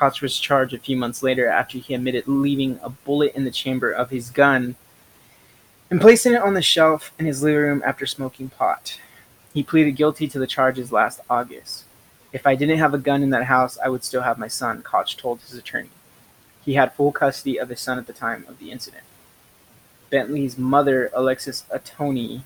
Koch 0.00 0.22
was 0.22 0.40
charged 0.40 0.72
a 0.72 0.78
few 0.78 0.96
months 0.96 1.22
later 1.22 1.46
after 1.46 1.76
he 1.76 1.92
admitted 1.92 2.26
leaving 2.26 2.80
a 2.82 2.88
bullet 2.88 3.34
in 3.34 3.44
the 3.44 3.50
chamber 3.50 3.90
of 3.90 4.08
his 4.08 4.30
gun 4.30 4.76
and 5.90 6.00
placing 6.00 6.32
it 6.32 6.40
on 6.40 6.54
the 6.54 6.62
shelf 6.62 7.12
in 7.18 7.26
his 7.26 7.42
living 7.42 7.60
room 7.60 7.82
after 7.84 8.06
smoking 8.06 8.48
pot. 8.48 8.98
He 9.52 9.62
pleaded 9.62 9.92
guilty 9.92 10.26
to 10.28 10.38
the 10.38 10.46
charges 10.46 10.90
last 10.90 11.20
August. 11.28 11.84
If 12.32 12.46
I 12.46 12.54
didn't 12.54 12.78
have 12.78 12.94
a 12.94 12.98
gun 12.98 13.22
in 13.22 13.28
that 13.30 13.44
house, 13.44 13.76
I 13.84 13.90
would 13.90 14.02
still 14.02 14.22
have 14.22 14.38
my 14.38 14.48
son, 14.48 14.80
Koch 14.80 15.18
told 15.18 15.42
his 15.42 15.52
attorney. 15.52 15.90
He 16.64 16.74
had 16.74 16.94
full 16.94 17.12
custody 17.12 17.58
of 17.58 17.68
his 17.68 17.80
son 17.80 17.98
at 17.98 18.06
the 18.06 18.14
time 18.14 18.46
of 18.48 18.58
the 18.58 18.70
incident. 18.70 19.04
Bentley's 20.08 20.56
mother, 20.56 21.10
Alexis 21.12 21.66
Atoni, 21.70 22.42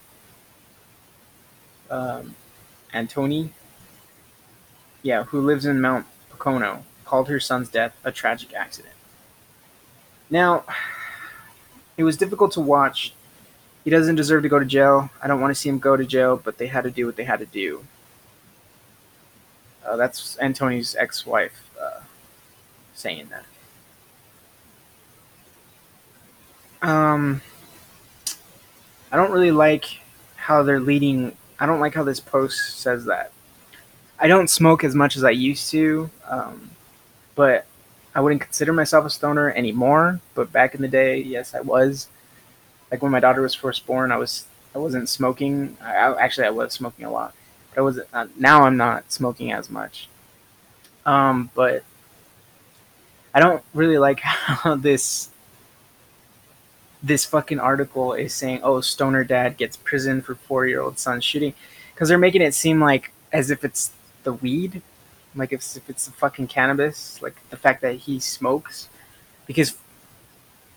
um, 1.89 2.35
Antoni, 2.93 3.51
yeah, 5.03 5.23
who 5.25 5.41
lives 5.41 5.67
in 5.67 5.81
Mount 5.81 6.07
Pocono, 6.31 6.85
called 7.05 7.29
her 7.29 7.41
son's 7.41 7.69
death 7.69 7.95
a 8.05 8.13
tragic 8.13 8.53
accident. 8.55 8.95
Now, 10.31 10.65
it 11.97 12.05
was 12.05 12.17
difficult 12.17 12.53
to 12.53 12.61
watch. 12.61 13.15
He 13.85 13.91
doesn't 13.91 14.17
deserve 14.17 14.43
to 14.43 14.49
go 14.49 14.59
to 14.59 14.65
jail. 14.65 15.11
I 15.23 15.27
don't 15.27 15.41
want 15.41 15.51
to 15.51 15.55
see 15.55 15.69
him 15.69 15.79
go 15.79 15.97
to 15.97 16.05
jail, 16.05 16.41
but 16.43 16.59
they 16.59 16.67
had 16.67 16.85
to 16.85 16.91
do 16.91 17.07
what 17.07 17.17
they 17.17 17.25
had 17.25 17.41
to 17.41 17.47
do. 17.47 17.85
Uh, 19.85 19.97
that's 19.97 20.37
Antoni's 20.37 20.97
ex-wife 20.97 21.71
uh, 21.81 22.01
saying 22.95 23.29
that. 23.31 23.45
Um, 26.89 27.43
I 29.13 29.17
don't 29.17 29.31
really 29.31 29.51
like 29.51 30.01
how 30.37 30.63
they're 30.63 30.81
leading. 30.81 31.37
I 31.61 31.67
don't 31.67 31.81
like 31.81 31.95
how 31.95 32.03
this 32.03 32.21
post 32.21 32.79
says 32.81 33.05
that. 33.05 33.33
I 34.19 34.27
don't 34.27 34.49
smoke 34.49 34.85
as 34.85 34.95
much 34.95 35.17
as 35.17 35.25
I 35.25 35.31
used 35.31 35.71
to, 35.71 36.11
um, 36.29 36.71
but 37.35 37.67
I 38.15 38.21
wouldn't 38.21 38.41
consider 38.41 38.73
myself 38.73 39.05
a 39.05 39.11
stoner 39.11 39.51
anymore. 39.53 40.21
But 40.35 40.53
back 40.53 40.75
in 40.75 40.83
the 40.83 40.89
day, 40.89 41.19
yes, 41.19 41.55
I 41.55 41.61
was. 41.61 42.09
Like 42.91 43.03
when 43.03 43.13
my 43.13 43.21
daughter 43.21 43.43
was 43.43 43.55
first 43.55 43.87
born, 43.87 44.13
I 44.13 44.17
was 44.17 44.47
I 44.75 44.79
wasn't 44.79 45.09
smoking. 45.09 45.77
I, 45.83 45.95
I, 45.95 46.23
actually 46.23 46.47
I 46.47 46.51
was 46.51 46.73
smoking 46.73 47.05
a 47.05 47.11
lot, 47.11 47.35
but 47.71 47.81
I 47.81 47.83
was 47.83 48.01
uh, 48.13 48.27
now 48.37 48.63
I'm 48.63 48.77
not 48.77 49.13
smoking 49.13 49.53
as 49.53 49.71
much. 49.71 50.09
Um, 51.07 51.51
but 51.55 51.85
I 53.35 53.41
don't 53.41 53.63
really 53.75 53.99
like 53.99 54.21
how 54.21 54.77
this 54.77 55.31
this 57.03 57.25
fucking 57.25 57.59
article 57.59 58.13
is 58.13 58.33
saying, 58.33 58.61
"Oh, 58.63 58.81
stoner 58.81 59.25
dad 59.25 59.57
gets 59.57 59.77
prison 59.77 60.23
for 60.23 60.35
four 60.35 60.67
year 60.67 60.81
old 60.81 60.99
son 60.99 61.21
shooting," 61.21 61.55
because 61.93 62.09
they're 62.09 62.19
making 62.19 62.43
it 62.43 62.55
seem 62.55 62.81
like 62.81 63.13
as 63.33 63.51
if 63.51 63.65
it's 63.65 63.91
the 64.23 64.35
weed, 64.35 64.83
like 65.37 65.53
if 65.53 65.77
if 65.77 65.89
it's 65.91 66.07
the 66.07 66.13
fucking 66.13 66.47
cannabis, 66.49 67.21
like 67.23 67.37
the 67.51 67.57
fact 67.57 67.83
that 67.83 67.97
he 67.97 68.21
smokes, 68.21 68.89
because 69.47 69.77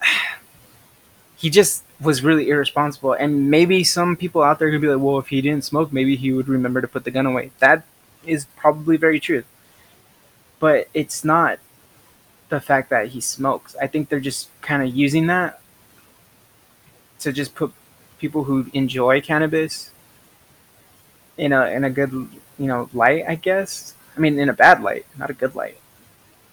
he 1.38 1.50
just 1.50 1.84
was 2.00 2.24
really 2.24 2.50
irresponsible. 2.50 3.14
And 3.14 3.50
maybe 3.50 3.84
some 3.84 4.16
people 4.16 4.44
out 4.44 4.60
there 4.60 4.72
could 4.72 4.82
be 4.82 4.88
like, 4.88 5.04
"Well, 5.04 5.20
if 5.20 5.28
he 5.28 5.42
didn't 5.42 5.66
smoke, 5.66 5.92
maybe 5.94 6.16
he 6.16 6.32
would 6.32 6.48
remember 6.48 6.82
to 6.82 6.88
put 6.88 7.04
the 7.04 7.12
gun 7.12 7.26
away." 7.26 7.52
That 7.60 7.84
is 8.26 8.46
probably 8.58 8.98
very 8.98 9.20
true, 9.20 9.44
but 10.60 10.88
it's 10.94 11.24
not 11.24 11.60
the 12.50 12.60
fact 12.62 12.90
that 12.90 13.10
he 13.10 13.22
smokes. 13.22 13.76
I 13.82 13.88
think 13.88 14.10
they're 14.10 14.20
just 14.20 14.50
kind 14.62 14.82
of 14.84 14.96
using 14.96 15.28
that 15.28 15.62
to 17.20 17.32
just 17.34 17.56
put 17.56 17.74
people 18.20 18.44
who 18.46 18.68
enjoy 18.74 19.22
cannabis 19.22 19.92
in 21.38 21.54
a 21.54 21.68
in 21.68 21.84
a 21.84 21.90
good 21.90 22.12
you 22.12 22.68
know 22.68 22.90
light, 22.94 23.26
I 23.28 23.36
guess. 23.36 23.94
I 24.18 24.20
mean, 24.20 24.40
in 24.40 24.50
a 24.50 24.54
bad 24.54 24.82
light, 24.82 25.06
not 25.18 25.30
a 25.30 25.34
good 25.34 25.54
light, 25.54 25.78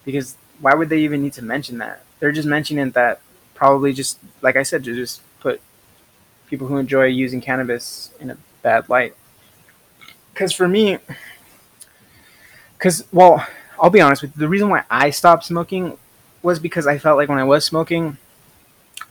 because 0.03 0.37
why 0.59 0.75
would 0.75 0.89
they 0.89 0.99
even 0.99 1.23
need 1.23 1.33
to 1.33 1.43
mention 1.43 1.79
that? 1.79 2.03
They're 2.19 2.31
just 2.31 2.47
mentioning 2.47 2.91
that 2.91 3.21
probably 3.55 3.93
just 3.93 4.19
like 4.41 4.55
I 4.55 4.63
said 4.63 4.83
to 4.83 4.93
just 4.93 5.21
put 5.39 5.61
people 6.47 6.67
who 6.67 6.77
enjoy 6.77 7.05
using 7.05 7.41
cannabis 7.41 8.11
in 8.19 8.29
a 8.29 8.37
bad 8.61 8.87
light. 8.89 9.15
Because 10.33 10.53
for 10.53 10.67
me, 10.67 10.99
because 12.77 13.05
well, 13.11 13.45
I'll 13.81 13.89
be 13.89 14.01
honest 14.01 14.21
with 14.21 14.35
you, 14.35 14.39
the 14.39 14.49
reason 14.49 14.69
why 14.69 14.83
I 14.89 15.09
stopped 15.09 15.45
smoking 15.45 15.97
was 16.43 16.59
because 16.59 16.85
I 16.85 16.97
felt 16.99 17.17
like 17.17 17.29
when 17.29 17.39
I 17.39 17.43
was 17.43 17.65
smoking, 17.65 18.17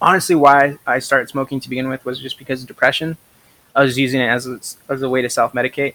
honestly, 0.01 0.37
why 0.37 0.79
I 0.87 1.01
started 1.01 1.29
smoking 1.29 1.59
to 1.61 1.69
begin 1.69 1.89
with 1.89 2.05
was 2.05 2.21
just 2.21 2.39
because 2.39 2.63
of 2.63 2.69
depression. 2.69 3.17
I 3.75 3.83
was 3.83 3.99
using 3.99 4.21
it 4.21 4.29
as 4.29 4.47
a, 4.47 4.61
as 4.89 5.03
a 5.03 5.09
way 5.09 5.23
to 5.23 5.29
self 5.29 5.53
medicate, 5.53 5.95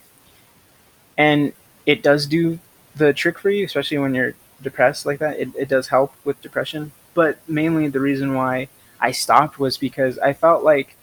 and 1.18 1.54
it 1.90 2.04
does 2.04 2.28
do 2.28 2.60
the 2.96 3.14
trick 3.14 3.40
for 3.40 3.50
you, 3.50 3.66
especially 3.66 3.98
when 3.98 4.14
you're 4.14 4.36
depressed 4.62 5.08
like 5.08 5.18
that. 5.18 5.40
It, 5.40 5.50
it 5.58 5.68
does 5.68 5.88
help 5.88 6.14
with 6.24 6.40
depression, 6.40 6.92
but 7.16 7.40
mainly 7.50 7.88
the 7.88 8.00
reason 8.00 8.36
why 8.36 8.68
I 9.02 9.12
stopped 9.12 9.58
was 9.58 9.76
because 9.80 10.20
I 10.20 10.34
felt 10.34 10.64
like 10.64 10.96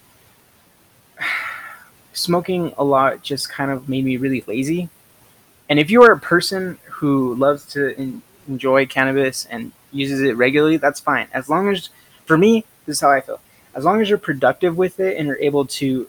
smoking 2.12 2.72
a 2.78 2.84
lot 2.84 3.24
just 3.24 3.50
kind 3.50 3.72
of 3.72 3.88
made 3.88 4.04
me 4.04 4.16
really 4.16 4.44
lazy. 4.46 4.88
And 5.68 5.80
if 5.80 5.90
you 5.90 6.04
are 6.04 6.12
a 6.12 6.20
person 6.20 6.78
who 6.84 7.34
loves 7.34 7.66
to 7.72 8.00
in, 8.00 8.22
enjoy 8.46 8.86
cannabis 8.86 9.44
and 9.46 9.72
uses 9.90 10.20
it 10.20 10.36
regularly, 10.36 10.76
that's 10.76 11.00
fine. 11.00 11.26
As 11.32 11.48
long 11.48 11.68
as, 11.68 11.88
for 12.26 12.38
me, 12.38 12.64
this 12.84 12.98
is 12.98 13.00
how 13.00 13.10
I 13.10 13.20
feel. 13.20 13.40
As 13.74 13.84
long 13.84 14.00
as 14.00 14.08
you're 14.08 14.18
productive 14.18 14.76
with 14.76 15.00
it 15.00 15.16
and 15.16 15.26
you're 15.26 15.40
able 15.40 15.66
to 15.66 16.08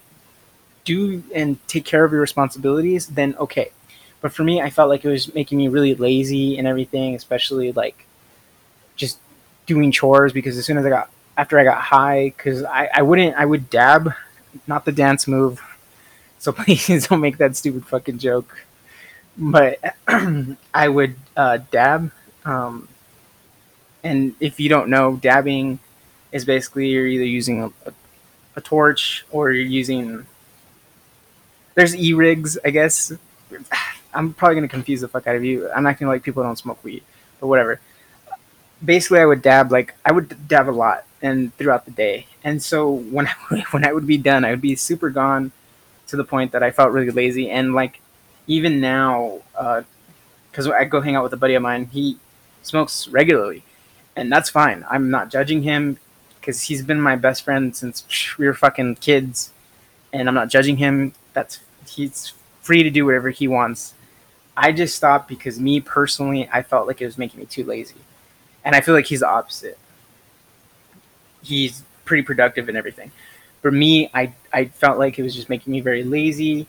do 0.85 1.23
and 1.33 1.57
take 1.67 1.83
care 1.83 2.05
of 2.05 2.11
your 2.11 2.21
responsibilities, 2.21 3.07
then 3.07 3.35
okay. 3.39 3.71
But 4.21 4.33
for 4.33 4.43
me, 4.43 4.61
I 4.61 4.69
felt 4.69 4.89
like 4.89 5.05
it 5.05 5.09
was 5.09 5.33
making 5.33 5.57
me 5.57 5.67
really 5.67 5.95
lazy 5.95 6.57
and 6.57 6.67
everything, 6.67 7.15
especially 7.15 7.71
like 7.71 8.05
just 8.95 9.19
doing 9.65 9.91
chores 9.91 10.33
because 10.33 10.57
as 10.57 10.65
soon 10.65 10.77
as 10.77 10.85
I 10.85 10.89
got 10.89 11.09
after 11.37 11.59
I 11.59 11.63
got 11.63 11.79
high, 11.79 12.33
because 12.35 12.63
I, 12.63 12.89
I 12.93 13.01
wouldn't 13.03 13.35
I 13.35 13.45
would 13.45 13.69
dab, 13.69 14.13
not 14.65 14.85
the 14.85 14.91
dance 14.91 15.27
move. 15.27 15.61
So 16.39 16.51
please 16.51 17.07
don't 17.09 17.19
make 17.19 17.39
that 17.39 17.55
stupid 17.55 17.87
fucking 17.87 18.19
joke. 18.19 18.63
But 19.35 19.79
I 20.73 20.87
would 20.87 21.15
uh, 21.35 21.57
dab, 21.71 22.11
um, 22.45 22.87
and 24.03 24.35
if 24.39 24.59
you 24.59 24.69
don't 24.69 24.89
know, 24.89 25.15
dabbing 25.15 25.79
is 26.31 26.45
basically 26.45 26.89
you're 26.89 27.07
either 27.07 27.25
using 27.25 27.63
a, 27.63 27.67
a, 27.87 27.93
a 28.55 28.61
torch 28.61 29.25
or 29.31 29.51
you're 29.51 29.65
using. 29.65 30.25
There's 31.75 31.95
e 31.95 32.13
rigs, 32.13 32.57
I 32.63 32.69
guess. 32.69 33.13
I'm 34.17 34.33
probably 34.33 34.55
gonna 34.55 34.67
confuse 34.67 35.01
the 35.01 35.07
fuck 35.07 35.27
out 35.27 35.35
of 35.35 35.45
you. 35.45 35.69
I'm 35.69 35.85
acting 35.85 36.07
like 36.07 36.23
people 36.23 36.41
don't 36.41 36.57
smoke 36.57 36.83
weed, 36.83 37.03
but 37.39 37.47
whatever. 37.47 37.79
Basically, 38.83 39.19
I 39.19 39.25
would 39.25 39.43
dab 39.43 39.71
like 39.71 39.93
I 40.03 40.11
would 40.11 40.47
dab 40.47 40.67
a 40.67 40.71
lot 40.71 41.05
and 41.21 41.55
throughout 41.57 41.85
the 41.85 41.91
day, 41.91 42.25
and 42.43 42.61
so 42.61 42.91
when 42.91 43.27
I, 43.27 43.63
when 43.71 43.85
I 43.85 43.93
would 43.93 44.07
be 44.07 44.17
done, 44.17 44.43
I 44.43 44.49
would 44.49 44.61
be 44.61 44.75
super 44.75 45.11
gone 45.11 45.51
to 46.07 46.15
the 46.15 46.23
point 46.23 46.51
that 46.53 46.63
I 46.63 46.71
felt 46.71 46.91
really 46.91 47.11
lazy. 47.11 47.51
And 47.51 47.75
like 47.75 48.01
even 48.47 48.81
now, 48.81 49.41
because 49.51 50.67
uh, 50.67 50.71
I 50.71 50.85
go 50.85 51.01
hang 51.01 51.15
out 51.15 51.23
with 51.23 51.33
a 51.33 51.37
buddy 51.37 51.53
of 51.53 51.61
mine, 51.61 51.85
he 51.91 52.17
smokes 52.63 53.07
regularly, 53.07 53.63
and 54.15 54.31
that's 54.31 54.49
fine. 54.49 54.83
I'm 54.89 55.11
not 55.11 55.29
judging 55.29 55.61
him 55.61 55.99
because 56.39 56.63
he's 56.63 56.81
been 56.81 56.99
my 56.99 57.15
best 57.15 57.43
friend 57.43 57.75
since 57.75 58.03
we 58.39 58.47
were 58.47 58.55
fucking 58.55 58.95
kids, 58.95 59.53
and 60.11 60.27
I'm 60.27 60.35
not 60.35 60.49
judging 60.49 60.77
him. 60.77 61.13
That's 61.33 61.59
he's 61.87 62.33
free 62.63 62.81
to 62.81 62.89
do 62.89 63.05
whatever 63.05 63.29
he 63.29 63.47
wants. 63.47 63.93
I 64.59 64.71
just 64.71 64.95
stopped 64.95 65.29
because 65.29 65.59
me 65.59 65.79
personally, 65.79 66.49
I 66.51 66.63
felt 66.63 66.87
like 66.87 66.99
it 66.99 67.05
was 67.05 67.19
making 67.19 67.39
me 67.39 67.45
too 67.45 67.63
lazy, 67.63 68.01
and 68.65 68.75
I 68.75 68.81
feel 68.81 68.95
like 68.95 69.05
he's 69.05 69.19
the 69.19 69.29
opposite. 69.29 69.77
He's 71.43 71.83
pretty 72.05 72.23
productive 72.23 72.67
and 72.67 72.75
everything. 72.75 73.11
For 73.61 73.69
me, 73.69 74.09
I 74.15 74.33
I 74.51 74.65
felt 74.65 74.97
like 74.97 75.19
it 75.19 75.23
was 75.23 75.35
just 75.35 75.47
making 75.47 75.71
me 75.71 75.79
very 75.79 76.03
lazy, 76.03 76.67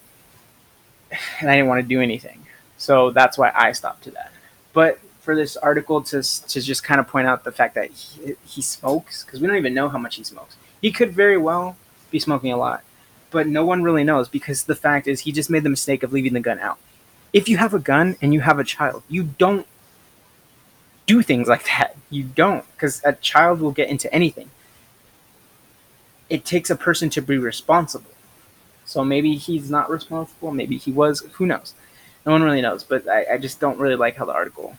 and 1.40 1.50
I 1.50 1.56
didn't 1.56 1.68
want 1.68 1.82
to 1.82 1.88
do 1.88 2.02
anything. 2.02 2.46
So 2.76 3.10
that's 3.10 3.38
why 3.38 3.52
I 3.54 3.72
stopped 3.72 4.04
to 4.04 4.10
that. 4.12 4.32
But 4.74 4.98
for 5.22 5.34
this 5.34 5.56
article 5.56 6.02
to 6.02 6.22
to 6.22 6.60
just 6.60 6.84
kind 6.84 7.00
of 7.00 7.08
point 7.08 7.26
out 7.26 7.42
the 7.42 7.52
fact 7.52 7.74
that 7.74 7.90
he, 7.90 8.34
he 8.44 8.60
smokes 8.60 9.24
because 9.24 9.40
we 9.40 9.46
don't 9.46 9.56
even 9.56 9.72
know 9.72 9.88
how 9.88 9.98
much 9.98 10.16
he 10.16 10.24
smokes. 10.24 10.56
He 10.82 10.92
could 10.92 11.12
very 11.12 11.38
well 11.38 11.78
be 12.10 12.18
smoking 12.18 12.52
a 12.52 12.58
lot, 12.58 12.82
but 13.30 13.46
no 13.46 13.64
one 13.64 13.82
really 13.82 14.04
knows 14.04 14.28
because 14.28 14.64
the 14.64 14.76
fact 14.76 15.08
is 15.08 15.20
he 15.20 15.32
just 15.32 15.48
made 15.48 15.62
the 15.64 15.70
mistake 15.70 16.02
of 16.02 16.12
leaving 16.12 16.34
the 16.34 16.40
gun 16.40 16.58
out. 16.58 16.78
If 17.32 17.48
you 17.48 17.58
have 17.58 17.74
a 17.74 17.78
gun 17.78 18.16
and 18.22 18.32
you 18.32 18.40
have 18.40 18.58
a 18.58 18.64
child, 18.64 19.02
you 19.08 19.24
don't 19.24 19.66
do 21.06 21.22
things 21.22 21.48
like 21.48 21.64
that. 21.66 21.96
You 22.10 22.24
don't 22.24 22.64
because 22.72 23.02
a 23.04 23.12
child 23.14 23.60
will 23.60 23.72
get 23.72 23.88
into 23.88 24.12
anything. 24.12 24.50
It 26.30 26.44
takes 26.44 26.70
a 26.70 26.76
person 26.76 27.10
to 27.10 27.22
be 27.22 27.38
responsible. 27.38 28.10
So 28.84 29.04
maybe 29.04 29.36
he's 29.36 29.70
not 29.70 29.90
responsible. 29.90 30.52
Maybe 30.52 30.78
he 30.78 30.92
was. 30.92 31.20
Who 31.34 31.46
knows? 31.46 31.74
No 32.24 32.32
one 32.32 32.42
really 32.42 32.62
knows. 32.62 32.84
But 32.84 33.08
I, 33.08 33.34
I 33.34 33.38
just 33.38 33.60
don't 33.60 33.78
really 33.78 33.96
like 33.96 34.16
how 34.16 34.24
the 34.24 34.32
article 34.32 34.76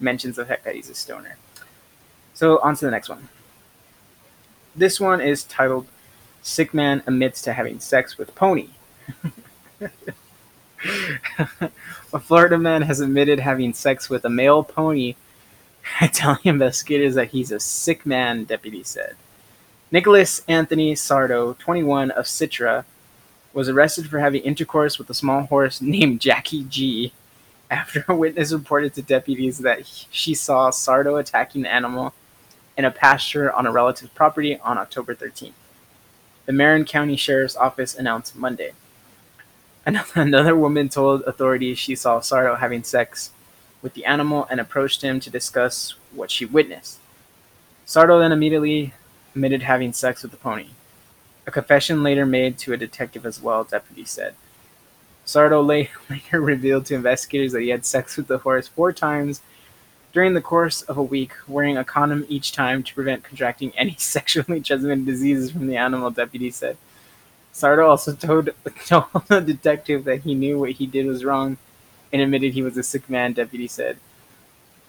mentions 0.00 0.36
the 0.36 0.44
fact 0.44 0.64
that 0.64 0.74
he's 0.74 0.88
a 0.88 0.94
stoner. 0.94 1.36
So 2.34 2.58
on 2.58 2.74
to 2.76 2.84
the 2.84 2.90
next 2.90 3.08
one. 3.08 3.28
This 4.74 5.00
one 5.00 5.20
is 5.20 5.44
titled 5.44 5.86
Sick 6.42 6.72
Man 6.72 7.02
Admits 7.06 7.42
to 7.42 7.52
Having 7.52 7.80
Sex 7.80 8.16
with 8.16 8.34
Pony. 8.34 8.70
a 12.12 12.18
Florida 12.18 12.58
man 12.58 12.82
has 12.82 13.00
admitted 13.00 13.40
having 13.40 13.72
sex 13.72 14.08
with 14.08 14.24
a 14.24 14.30
male 14.30 14.62
pony, 14.62 15.16
telling 16.12 16.40
investigators 16.44 17.14
that 17.14 17.28
he's 17.28 17.52
a 17.52 17.60
sick 17.60 18.06
man, 18.06 18.44
deputies 18.44 18.88
said. 18.88 19.16
Nicholas 19.92 20.42
Anthony 20.46 20.94
Sardo, 20.94 21.58
21, 21.58 22.12
of 22.12 22.26
Citra, 22.26 22.84
was 23.52 23.68
arrested 23.68 24.08
for 24.08 24.20
having 24.20 24.42
intercourse 24.42 24.98
with 24.98 25.10
a 25.10 25.14
small 25.14 25.42
horse 25.42 25.80
named 25.80 26.20
Jackie 26.20 26.64
G 26.64 27.12
after 27.70 28.04
a 28.08 28.14
witness 28.14 28.52
reported 28.52 28.94
to 28.94 29.02
deputies 29.02 29.58
that 29.58 29.86
she 30.10 30.34
saw 30.34 30.70
Sardo 30.70 31.20
attacking 31.20 31.62
the 31.62 31.72
animal 31.72 32.14
in 32.76 32.84
a 32.84 32.90
pasture 32.90 33.52
on 33.52 33.66
a 33.66 33.72
relative's 33.72 34.12
property 34.12 34.58
on 34.60 34.78
October 34.78 35.14
13th. 35.14 35.52
The 36.46 36.52
Marion 36.52 36.84
County 36.84 37.16
Sheriff's 37.16 37.56
Office 37.56 37.94
announced 37.94 38.34
Monday. 38.34 38.72
Another 40.14 40.56
woman 40.56 40.88
told 40.88 41.22
authorities 41.22 41.78
she 41.78 41.94
saw 41.94 42.20
Sardo 42.20 42.58
having 42.58 42.82
sex 42.82 43.30
with 43.82 43.94
the 43.94 44.04
animal 44.04 44.46
and 44.50 44.60
approached 44.60 45.02
him 45.02 45.20
to 45.20 45.30
discuss 45.30 45.94
what 46.12 46.30
she 46.30 46.44
witnessed. 46.44 46.98
Sardo 47.86 48.20
then 48.20 48.32
immediately 48.32 48.92
admitted 49.34 49.62
having 49.62 49.92
sex 49.92 50.22
with 50.22 50.32
the 50.32 50.36
pony. 50.36 50.68
A 51.46 51.50
confession 51.50 52.02
later 52.02 52.26
made 52.26 52.58
to 52.58 52.72
a 52.72 52.76
detective 52.76 53.24
as 53.24 53.40
well, 53.40 53.64
deputy 53.64 54.04
said. 54.04 54.34
Sardo 55.26 55.66
later 56.10 56.40
revealed 56.40 56.86
to 56.86 56.94
investigators 56.94 57.52
that 57.52 57.62
he 57.62 57.70
had 57.70 57.86
sex 57.86 58.16
with 58.16 58.26
the 58.26 58.38
horse 58.38 58.68
four 58.68 58.92
times 58.92 59.40
during 60.12 60.34
the 60.34 60.40
course 60.40 60.82
of 60.82 60.98
a 60.98 61.02
week, 61.02 61.32
wearing 61.46 61.76
a 61.76 61.84
condom 61.84 62.26
each 62.28 62.52
time 62.52 62.82
to 62.82 62.94
prevent 62.94 63.24
contracting 63.24 63.72
any 63.76 63.96
sexually 63.98 64.60
transmitted 64.60 65.06
diseases 65.06 65.50
from 65.50 65.66
the 65.66 65.76
animal, 65.76 66.10
deputy 66.10 66.50
said. 66.50 66.76
Sardo 67.52 67.88
also 67.88 68.12
told, 68.14 68.50
the 68.66 69.40
detective 69.40 70.04
that 70.04 70.22
he 70.22 70.34
knew 70.34 70.58
what 70.58 70.72
he 70.72 70.86
did 70.86 71.06
was 71.06 71.24
wrong 71.24 71.56
and 72.12 72.22
admitted 72.22 72.52
he 72.52 72.62
was 72.62 72.76
a 72.76 72.82
sick 72.82 73.08
man, 73.08 73.32
deputy 73.32 73.68
said. 73.68 73.98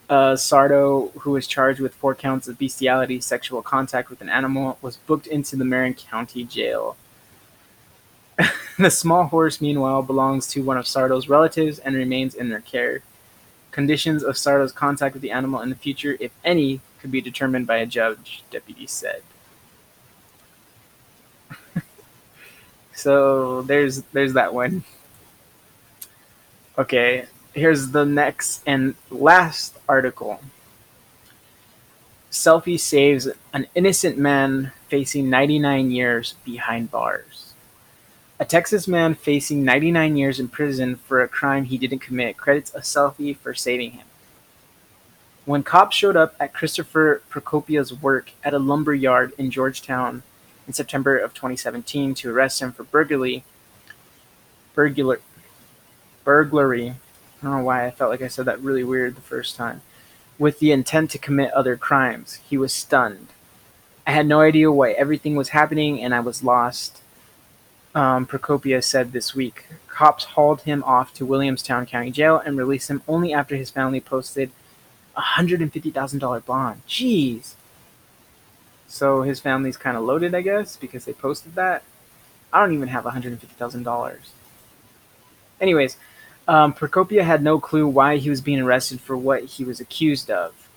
Uh, 0.10 0.36
Sardo, 0.36 1.12
who 1.20 1.32
was 1.32 1.48
charged 1.48 1.80
with 1.80 1.94
four 1.94 2.16
counts 2.16 2.48
of 2.48 2.58
bestiality, 2.58 3.22
sexual 3.22 3.62
contact 3.62 4.10
with 4.10 4.22
an 4.22 4.30
animal, 4.30 4.78
was 4.82 4.98
booked 4.98 5.28
into 5.28 5.56
the 5.56 5.64
Marion 5.64 5.94
County 5.94 6.44
Jail. 6.44 6.98
the 8.78 8.92
small 8.92 9.26
horse, 9.26 9.62
meanwhile, 9.62 10.02
belongs 10.02 10.48
to 10.48 10.64
one 10.64 10.78
of 10.78 10.86
Sardo's 10.86 11.30
relatives 11.30 11.80
and 11.80 11.96
remains 11.96 12.36
in 12.36 12.50
their 12.50 12.60
care. 12.60 13.04
Conditions 13.72 14.22
of 14.24 14.36
Sardo's 14.36 14.74
contact 14.74 15.14
with 15.14 15.22
the 15.22 15.32
animal 15.32 15.62
in 15.62 15.70
the 15.70 15.76
future, 15.76 16.18
if 16.20 16.32
any, 16.44 16.82
could 17.00 17.12
be 17.12 17.22
determined 17.22 17.68
by 17.68 17.78
a 17.78 17.86
judge, 17.86 18.44
deputy 18.52 18.88
said. 18.88 19.22
So 23.02 23.64
there's 23.64 24.04
there's 24.14 24.34
that 24.34 24.54
one. 24.54 24.84
Okay, 26.78 27.26
here's 27.52 27.90
the 27.90 28.06
next 28.06 28.62
and 28.68 28.94
last 29.10 29.76
article. 29.90 30.40
Selfie 32.32 32.80
saves 32.80 33.28
an 33.54 33.66
innocent 33.74 34.20
man 34.20 34.72
facing 34.88 35.32
99 35.32 35.90
years 35.90 36.36
behind 36.46 36.92
bars. 36.92 37.56
A 38.40 38.46
Texas 38.46 38.88
man 38.88 39.16
facing 39.16 39.66
99 39.66 40.16
years 40.16 40.40
in 40.40 40.48
prison 40.48 40.96
for 40.96 41.24
a 41.24 41.28
crime 41.28 41.64
he 41.64 41.80
didn't 41.80 42.06
commit 42.06 42.38
credits 42.38 42.72
a 42.76 42.82
selfie 42.82 43.36
for 43.36 43.56
saving 43.56 43.92
him. 43.92 44.06
When 45.46 45.64
cops 45.64 45.96
showed 45.96 46.16
up 46.16 46.36
at 46.40 46.54
Christopher 46.54 47.24
Precopia's 47.32 47.92
work 47.92 48.30
at 48.44 48.54
a 48.54 48.60
lumber 48.60 48.94
yard 48.94 49.34
in 49.40 49.50
Georgetown 49.50 50.22
in 50.68 50.74
September 50.74 51.18
of 51.18 51.34
2017 51.34 52.14
to 52.16 52.32
arrest 52.32 52.62
him 52.62 52.72
for 52.72 52.84
burglary, 52.84 53.44
burglar, 54.74 55.22
burglary. 56.24 56.90
I 56.90 57.44
don't 57.44 57.58
know 57.58 57.64
why 57.64 57.86
I 57.86 57.92
felt 57.92 58.12
like 58.12 58.22
I 58.22 58.28
said 58.28 58.46
that 58.46 58.62
really 58.62 58.84
weird 58.84 59.16
the 59.16 59.22
first 59.22 59.56
time. 59.56 59.82
With 60.38 60.60
the 60.60 60.72
intent 60.72 61.12
to 61.12 61.18
commit 61.18 61.52
other 61.52 61.76
crimes, 61.76 62.40
he 62.48 62.58
was 62.58 62.74
stunned. 62.74 63.28
I 64.06 64.12
had 64.12 64.26
no 64.26 64.42
idea 64.42 64.72
why 64.72 64.92
everything 64.92 65.36
was 65.36 65.50
happening 65.50 66.02
and 66.02 66.14
I 66.14 66.20
was 66.20 66.44
lost. 66.44 67.02
Um, 67.94 68.26
Precopia 68.26 68.84
said 68.84 69.12
this 69.12 69.36
week. 69.36 69.66
Cops 69.88 70.24
hauled 70.24 70.62
him 70.62 70.84
off 70.84 71.14
to 71.16 71.26
Williamson 71.26 71.86
County 71.86 72.12
Jail 72.12 72.38
and 72.38 72.58
released 72.58 72.90
him 72.90 73.02
only 73.08 73.34
after 73.34 73.56
his 73.56 73.70
family 73.70 74.00
posted 74.00 74.52
a 75.16 75.22
$150,000 75.22 76.46
bond. 76.46 76.82
Jeez. 76.88 77.56
So 78.92 79.22
his 79.22 79.40
family's 79.40 79.78
kind 79.78 79.96
of 79.96 80.04
loaded, 80.04 80.36
I 80.36 80.42
guess, 80.42 80.76
because 80.76 81.06
they 81.06 81.14
posted 81.14 81.56
that. 81.56 81.84
I 82.52 82.60
don't 82.60 82.74
even 82.74 82.90
have 82.90 83.06
$150,000. 83.06 84.18
Anyways, 85.62 85.96
um, 86.46 86.74
Precopia 86.74 87.24
had 87.24 87.42
no 87.42 87.58
clue 87.58 87.88
why 87.88 88.18
he 88.18 88.30
was 88.30 88.42
being 88.42 88.60
arrested 88.60 89.00
for 89.00 89.16
what 89.16 89.46
he 89.46 89.64
was 89.64 89.80
accused 89.80 90.30
of. 90.30 90.68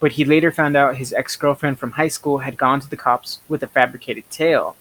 But 0.00 0.12
he 0.12 0.24
later 0.24 0.50
found 0.50 0.76
out 0.76 0.96
his 0.96 1.12
ex 1.12 1.36
girlfriend 1.36 1.78
from 1.78 1.92
high 1.92 2.08
school 2.08 2.38
had 2.38 2.58
gone 2.58 2.80
to 2.80 2.90
the 2.90 2.96
cops 2.96 3.38
with 3.48 3.62
a 3.62 3.68
fabricated 3.68 4.28
tale. 4.28 4.74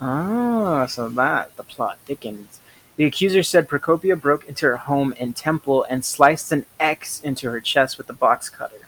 Ah, 0.00 0.86
so 0.86 1.06
that 1.10 1.54
the 1.56 1.64
plot 1.64 1.98
thickens. 2.06 2.60
The 2.96 3.04
accuser 3.04 3.42
said 3.42 3.68
Precopia 3.68 4.18
broke 4.18 4.46
into 4.46 4.64
her 4.64 4.78
home 4.78 5.12
in 5.12 5.34
Temple 5.34 5.84
and 5.90 6.02
sliced 6.02 6.50
an 6.50 6.64
X 6.80 7.20
into 7.20 7.50
her 7.50 7.60
chest 7.60 7.98
with 7.98 8.08
a 8.08 8.14
box 8.14 8.48
cutter. 8.48 8.85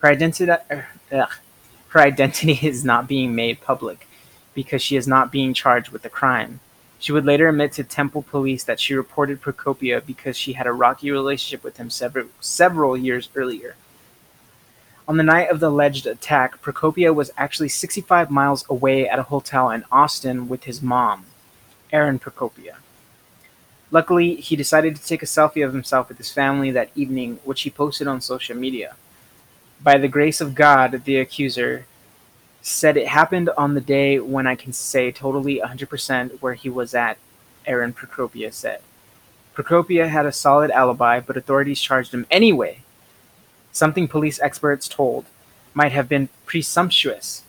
Her 0.00 0.08
identity, 0.08 0.50
ugh, 1.12 1.30
her 1.88 2.00
identity 2.00 2.52
is 2.62 2.84
not 2.84 3.06
being 3.06 3.34
made 3.34 3.60
public 3.60 4.06
because 4.54 4.82
she 4.82 4.96
is 4.96 5.06
not 5.06 5.30
being 5.30 5.54
charged 5.54 5.90
with 5.90 6.02
the 6.02 6.08
crime. 6.08 6.60
She 6.98 7.12
would 7.12 7.24
later 7.24 7.48
admit 7.48 7.72
to 7.72 7.84
Temple 7.84 8.22
police 8.22 8.64
that 8.64 8.80
she 8.80 8.94
reported 8.94 9.40
Precopia 9.40 10.04
because 10.04 10.36
she 10.36 10.54
had 10.54 10.66
a 10.66 10.72
rocky 10.72 11.10
relationship 11.10 11.64
with 11.64 11.78
him 11.78 11.88
several, 11.88 12.26
several 12.40 12.96
years 12.96 13.30
earlier. 13.34 13.76
On 15.08 15.16
the 15.16 15.22
night 15.22 15.50
of 15.50 15.60
the 15.60 15.68
alleged 15.68 16.06
attack, 16.06 16.62
Precopia 16.62 17.14
was 17.14 17.32
actually 17.36 17.70
65 17.70 18.30
miles 18.30 18.64
away 18.68 19.08
at 19.08 19.18
a 19.18 19.24
hotel 19.24 19.70
in 19.70 19.84
Austin 19.90 20.48
with 20.48 20.64
his 20.64 20.82
mom, 20.82 21.26
Erin 21.90 22.18
Precopia. 22.18 22.76
Luckily, 23.90 24.36
he 24.36 24.54
decided 24.54 24.94
to 24.94 25.04
take 25.04 25.22
a 25.22 25.26
selfie 25.26 25.66
of 25.66 25.72
himself 25.72 26.08
with 26.08 26.18
his 26.18 26.30
family 26.30 26.70
that 26.70 26.90
evening, 26.94 27.40
which 27.44 27.62
he 27.62 27.70
posted 27.70 28.06
on 28.06 28.20
social 28.20 28.56
media. 28.56 28.94
By 29.82 29.96
the 29.96 30.08
grace 30.08 30.42
of 30.42 30.54
God, 30.54 31.04
the 31.04 31.16
accuser 31.16 31.86
said 32.60 32.98
it 32.98 33.08
happened 33.08 33.48
on 33.56 33.72
the 33.72 33.80
day 33.80 34.18
when 34.20 34.46
I 34.46 34.54
can 34.54 34.74
say 34.74 35.10
totally 35.10 35.58
100% 35.64 36.42
where 36.42 36.52
he 36.52 36.68
was 36.68 36.94
at, 36.94 37.16
Aaron 37.64 37.94
Precopia 37.94 38.52
said. 38.52 38.82
Precopia 39.54 40.08
had 40.10 40.26
a 40.26 40.32
solid 40.32 40.70
alibi, 40.70 41.20
but 41.20 41.38
authorities 41.38 41.80
charged 41.80 42.12
him 42.12 42.26
anyway. 42.30 42.82
Something 43.72 44.06
police 44.06 44.38
experts 44.40 44.86
told 44.86 45.24
might 45.72 45.92
have 45.92 46.10
been 46.10 46.28
presumptuous. 46.44 47.42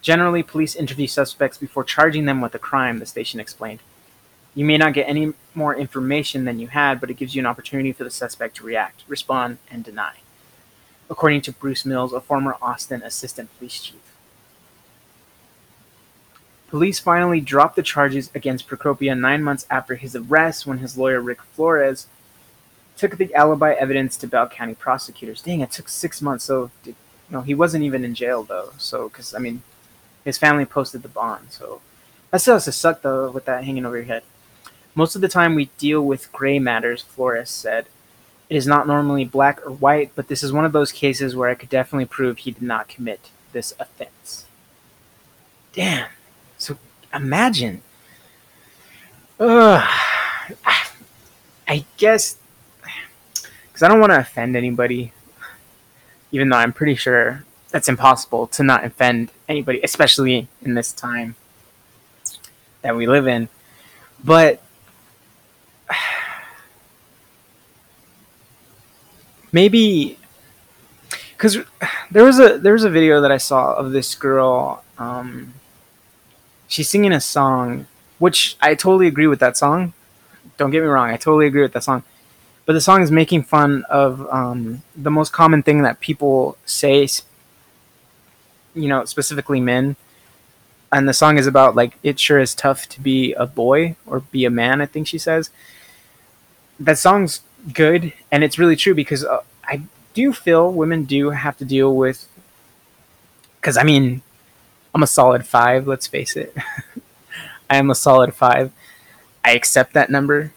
Generally, 0.00 0.44
police 0.44 0.76
interview 0.76 1.08
suspects 1.08 1.58
before 1.58 1.82
charging 1.82 2.26
them 2.26 2.40
with 2.40 2.54
a 2.54 2.60
crime, 2.60 3.00
the 3.00 3.06
station 3.06 3.40
explained. 3.40 3.80
You 4.54 4.64
may 4.64 4.78
not 4.78 4.94
get 4.94 5.08
any 5.08 5.34
more 5.52 5.74
information 5.74 6.44
than 6.44 6.60
you 6.60 6.68
had, 6.68 7.00
but 7.00 7.10
it 7.10 7.14
gives 7.14 7.34
you 7.34 7.42
an 7.42 7.46
opportunity 7.46 7.90
for 7.90 8.04
the 8.04 8.10
suspect 8.10 8.56
to 8.56 8.64
react, 8.64 9.02
respond, 9.08 9.58
and 9.68 9.82
deny 9.82 10.18
according 11.10 11.40
to 11.42 11.52
Bruce 11.52 11.84
Mills, 11.84 12.12
a 12.12 12.20
former 12.20 12.56
Austin 12.60 13.02
assistant 13.02 13.50
police 13.58 13.80
chief. 13.82 14.00
Police 16.68 16.98
finally 16.98 17.40
dropped 17.40 17.76
the 17.76 17.82
charges 17.82 18.30
against 18.34 18.68
Precopia 18.68 19.18
nine 19.18 19.42
months 19.42 19.66
after 19.70 19.94
his 19.94 20.14
arrest 20.14 20.66
when 20.66 20.78
his 20.78 20.98
lawyer 20.98 21.20
Rick 21.20 21.42
Flores 21.42 22.06
took 22.96 23.16
the 23.16 23.32
alibi 23.34 23.72
evidence 23.72 24.16
to 24.18 24.26
Bell 24.26 24.48
County 24.48 24.74
prosecutors. 24.74 25.40
Dang, 25.40 25.60
it 25.60 25.70
took 25.70 25.88
six 25.88 26.20
months. 26.20 26.44
So, 26.44 26.70
you 26.84 26.94
know, 27.30 27.40
he 27.40 27.54
wasn't 27.54 27.84
even 27.84 28.04
in 28.04 28.14
jail 28.14 28.42
though. 28.42 28.72
So, 28.76 29.08
because 29.08 29.34
I 29.34 29.38
mean, 29.38 29.62
his 30.24 30.36
family 30.36 30.66
posted 30.66 31.02
the 31.02 31.08
bond. 31.08 31.46
So 31.50 31.80
that 32.30 32.42
still 32.42 32.56
has 32.56 32.66
to 32.66 32.72
suck 32.72 33.00
though 33.00 33.30
with 33.30 33.46
that 33.46 33.64
hanging 33.64 33.86
over 33.86 33.96
your 33.96 34.04
head. 34.04 34.22
Most 34.94 35.14
of 35.14 35.22
the 35.22 35.28
time, 35.28 35.54
we 35.54 35.70
deal 35.78 36.04
with 36.04 36.32
gray 36.32 36.58
matters, 36.58 37.02
Flores 37.02 37.50
said. 37.50 37.86
It 38.48 38.56
is 38.56 38.66
not 38.66 38.86
normally 38.86 39.24
black 39.24 39.64
or 39.66 39.70
white, 39.70 40.12
but 40.14 40.28
this 40.28 40.42
is 40.42 40.52
one 40.52 40.64
of 40.64 40.72
those 40.72 40.92
cases 40.92 41.36
where 41.36 41.50
I 41.50 41.54
could 41.54 41.68
definitely 41.68 42.06
prove 42.06 42.38
he 42.38 42.50
did 42.50 42.62
not 42.62 42.88
commit 42.88 43.30
this 43.52 43.74
offense. 43.78 44.46
Damn. 45.72 46.08
So 46.56 46.78
imagine. 47.12 47.82
Ugh. 49.38 49.88
I 51.68 51.84
guess 51.98 52.38
because 53.78 53.82
I 53.82 53.88
don't 53.88 54.00
want 54.00 54.10
to 54.10 54.18
offend 54.18 54.56
anybody, 54.56 55.12
even 56.32 56.48
though 56.48 56.56
I'm 56.56 56.72
pretty 56.72 56.96
sure 56.96 57.44
that's 57.70 57.88
impossible 57.88 58.46
to 58.48 58.64
not 58.64 58.84
offend 58.84 59.30
anybody, 59.48 59.80
especially 59.84 60.48
in 60.62 60.74
this 60.74 60.92
time 60.92 61.36
that 62.82 62.96
we 62.96 63.06
live 63.06 63.28
in. 63.28 63.48
But 64.24 64.60
maybe 69.52 70.18
because 71.38 71.58
there 72.10 72.24
was 72.24 72.40
a 72.40 72.58
there 72.58 72.72
was 72.72 72.84
a 72.84 72.90
video 72.90 73.20
that 73.20 73.30
I 73.30 73.36
saw 73.36 73.74
of 73.74 73.92
this 73.92 74.14
girl. 74.14 74.82
Um, 74.98 75.54
she's 76.66 76.88
singing 76.88 77.12
a 77.12 77.20
song, 77.20 77.86
which 78.18 78.56
I 78.60 78.74
totally 78.74 79.06
agree 79.06 79.28
with 79.28 79.38
that 79.40 79.56
song. 79.56 79.92
Don't 80.56 80.70
get 80.70 80.82
me 80.82 80.88
wrong, 80.88 81.08
I 81.10 81.16
totally 81.16 81.46
agree 81.46 81.62
with 81.62 81.72
that 81.72 81.84
song. 81.84 82.02
But 82.66 82.72
the 82.72 82.80
song 82.80 83.02
is 83.02 83.10
making 83.10 83.44
fun 83.44 83.84
of 83.88 84.28
um, 84.30 84.82
the 84.94 85.10
most 85.10 85.32
common 85.32 85.62
thing 85.62 85.82
that 85.82 86.00
people 86.00 86.58
say, 86.66 87.08
you 88.74 88.88
know, 88.88 89.04
specifically 89.06 89.60
men. 89.60 89.96
And 90.92 91.08
the 91.08 91.14
song 91.14 91.38
is 91.38 91.46
about 91.46 91.76
like 91.76 91.96
it 92.02 92.18
sure 92.18 92.40
is 92.40 92.54
tough 92.54 92.88
to 92.90 93.00
be 93.00 93.32
a 93.34 93.46
boy 93.46 93.96
or 94.06 94.20
be 94.20 94.44
a 94.44 94.50
man. 94.50 94.80
I 94.80 94.86
think 94.86 95.06
she 95.06 95.18
says. 95.18 95.50
That 96.80 96.98
song's 96.98 97.42
good, 97.72 98.12
and 98.30 98.44
it's 98.44 98.58
really 98.58 98.76
true 98.76 98.94
because 98.94 99.24
uh, 99.24 99.42
I 99.64 99.82
do 100.14 100.32
feel 100.32 100.72
women 100.72 101.04
do 101.04 101.30
have 101.30 101.56
to 101.58 101.64
deal 101.64 101.94
with. 101.94 102.28
Because 103.60 103.76
I 103.76 103.82
mean, 103.82 104.22
I'm 104.94 105.02
a 105.02 105.06
solid 105.06 105.46
five. 105.46 105.86
Let's 105.86 106.06
face 106.06 106.36
it. 106.36 106.56
I 107.70 107.76
am 107.76 107.90
a 107.90 107.94
solid 107.94 108.34
five. 108.34 108.72
I 109.44 109.52
accept 109.52 109.92
that 109.94 110.10
number. 110.10 110.52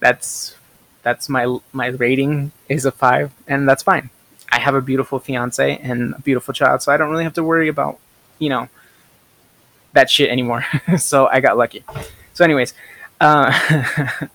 That's 0.00 0.56
that's 1.02 1.28
my 1.28 1.58
my 1.72 1.88
rating 1.88 2.52
is 2.68 2.84
a 2.84 2.92
five, 2.92 3.32
and 3.46 3.68
that's 3.68 3.82
fine. 3.82 4.10
I 4.50 4.58
have 4.58 4.74
a 4.74 4.80
beautiful 4.80 5.18
fiance 5.18 5.78
and 5.82 6.14
a 6.14 6.20
beautiful 6.20 6.54
child, 6.54 6.82
so 6.82 6.92
I 6.92 6.96
don't 6.96 7.10
really 7.10 7.24
have 7.24 7.34
to 7.34 7.42
worry 7.42 7.68
about 7.68 7.98
you 8.38 8.48
know 8.48 8.68
that 9.92 10.10
shit 10.10 10.30
anymore. 10.30 10.64
so 10.98 11.26
I 11.26 11.40
got 11.40 11.56
lucky. 11.56 11.84
So, 12.34 12.44
anyways, 12.44 12.74
uh, 13.20 13.52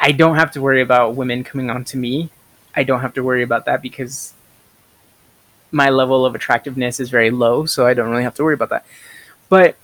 I 0.00 0.12
don't 0.12 0.36
have 0.36 0.52
to 0.52 0.62
worry 0.62 0.80
about 0.80 1.14
women 1.14 1.44
coming 1.44 1.70
on 1.70 1.84
to 1.84 1.98
me. 1.98 2.30
I 2.74 2.84
don't 2.84 3.00
have 3.00 3.14
to 3.14 3.22
worry 3.22 3.42
about 3.42 3.66
that 3.66 3.82
because 3.82 4.32
my 5.70 5.90
level 5.90 6.24
of 6.24 6.34
attractiveness 6.34 7.00
is 7.00 7.10
very 7.10 7.30
low, 7.30 7.66
so 7.66 7.86
I 7.86 7.94
don't 7.94 8.10
really 8.10 8.22
have 8.22 8.34
to 8.36 8.42
worry 8.44 8.54
about 8.54 8.70
that. 8.70 8.86
But 9.48 9.76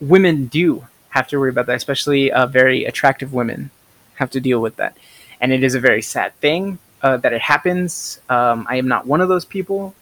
women 0.00 0.46
do 0.46 0.86
have 1.10 1.26
to 1.28 1.38
worry 1.38 1.50
about 1.50 1.66
that, 1.66 1.76
especially 1.76 2.30
uh, 2.30 2.46
very 2.46 2.84
attractive 2.84 3.32
women 3.32 3.70
have 4.16 4.30
to 4.30 4.40
deal 4.40 4.60
with 4.60 4.76
that. 4.76 4.96
And 5.40 5.52
it 5.52 5.64
is 5.64 5.74
a 5.74 5.80
very 5.80 6.02
sad 6.02 6.34
thing 6.36 6.78
uh, 7.02 7.16
that 7.18 7.32
it 7.32 7.40
happens. 7.40 8.20
Um, 8.28 8.66
I 8.68 8.76
am 8.76 8.88
not 8.88 9.06
one 9.06 9.20
of 9.20 9.28
those 9.28 9.44
people, 9.44 9.94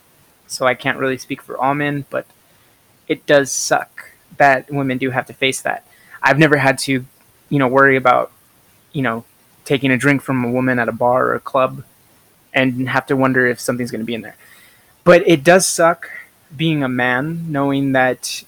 so 0.46 0.66
I 0.66 0.74
can't 0.74 0.98
really 0.98 1.18
speak 1.18 1.42
for 1.42 1.56
all 1.56 1.74
men, 1.74 2.04
but 2.10 2.26
it 3.06 3.24
does 3.26 3.52
suck 3.52 4.10
that 4.36 4.70
women 4.70 4.98
do 4.98 5.10
have 5.10 5.26
to 5.26 5.32
face 5.32 5.62
that. 5.62 5.86
I've 6.22 6.38
never 6.38 6.56
had 6.56 6.78
to, 6.80 7.04
you 7.48 7.58
know, 7.58 7.68
worry 7.68 7.96
about, 7.96 8.32
you 8.92 9.02
know, 9.02 9.24
taking 9.64 9.90
a 9.90 9.96
drink 9.96 10.22
from 10.22 10.44
a 10.44 10.50
woman 10.50 10.78
at 10.78 10.88
a 10.88 10.92
bar 10.92 11.26
or 11.26 11.34
a 11.34 11.40
club 11.40 11.84
and 12.54 12.88
have 12.88 13.06
to 13.06 13.16
wonder 13.16 13.46
if 13.46 13.60
something's 13.60 13.90
going 13.90 14.00
to 14.00 14.06
be 14.06 14.14
in 14.14 14.22
there. 14.22 14.36
But 15.04 15.26
it 15.26 15.44
does 15.44 15.66
suck 15.66 16.10
being 16.56 16.82
a 16.82 16.88
man 16.88 17.52
knowing 17.52 17.92
that 17.92 18.42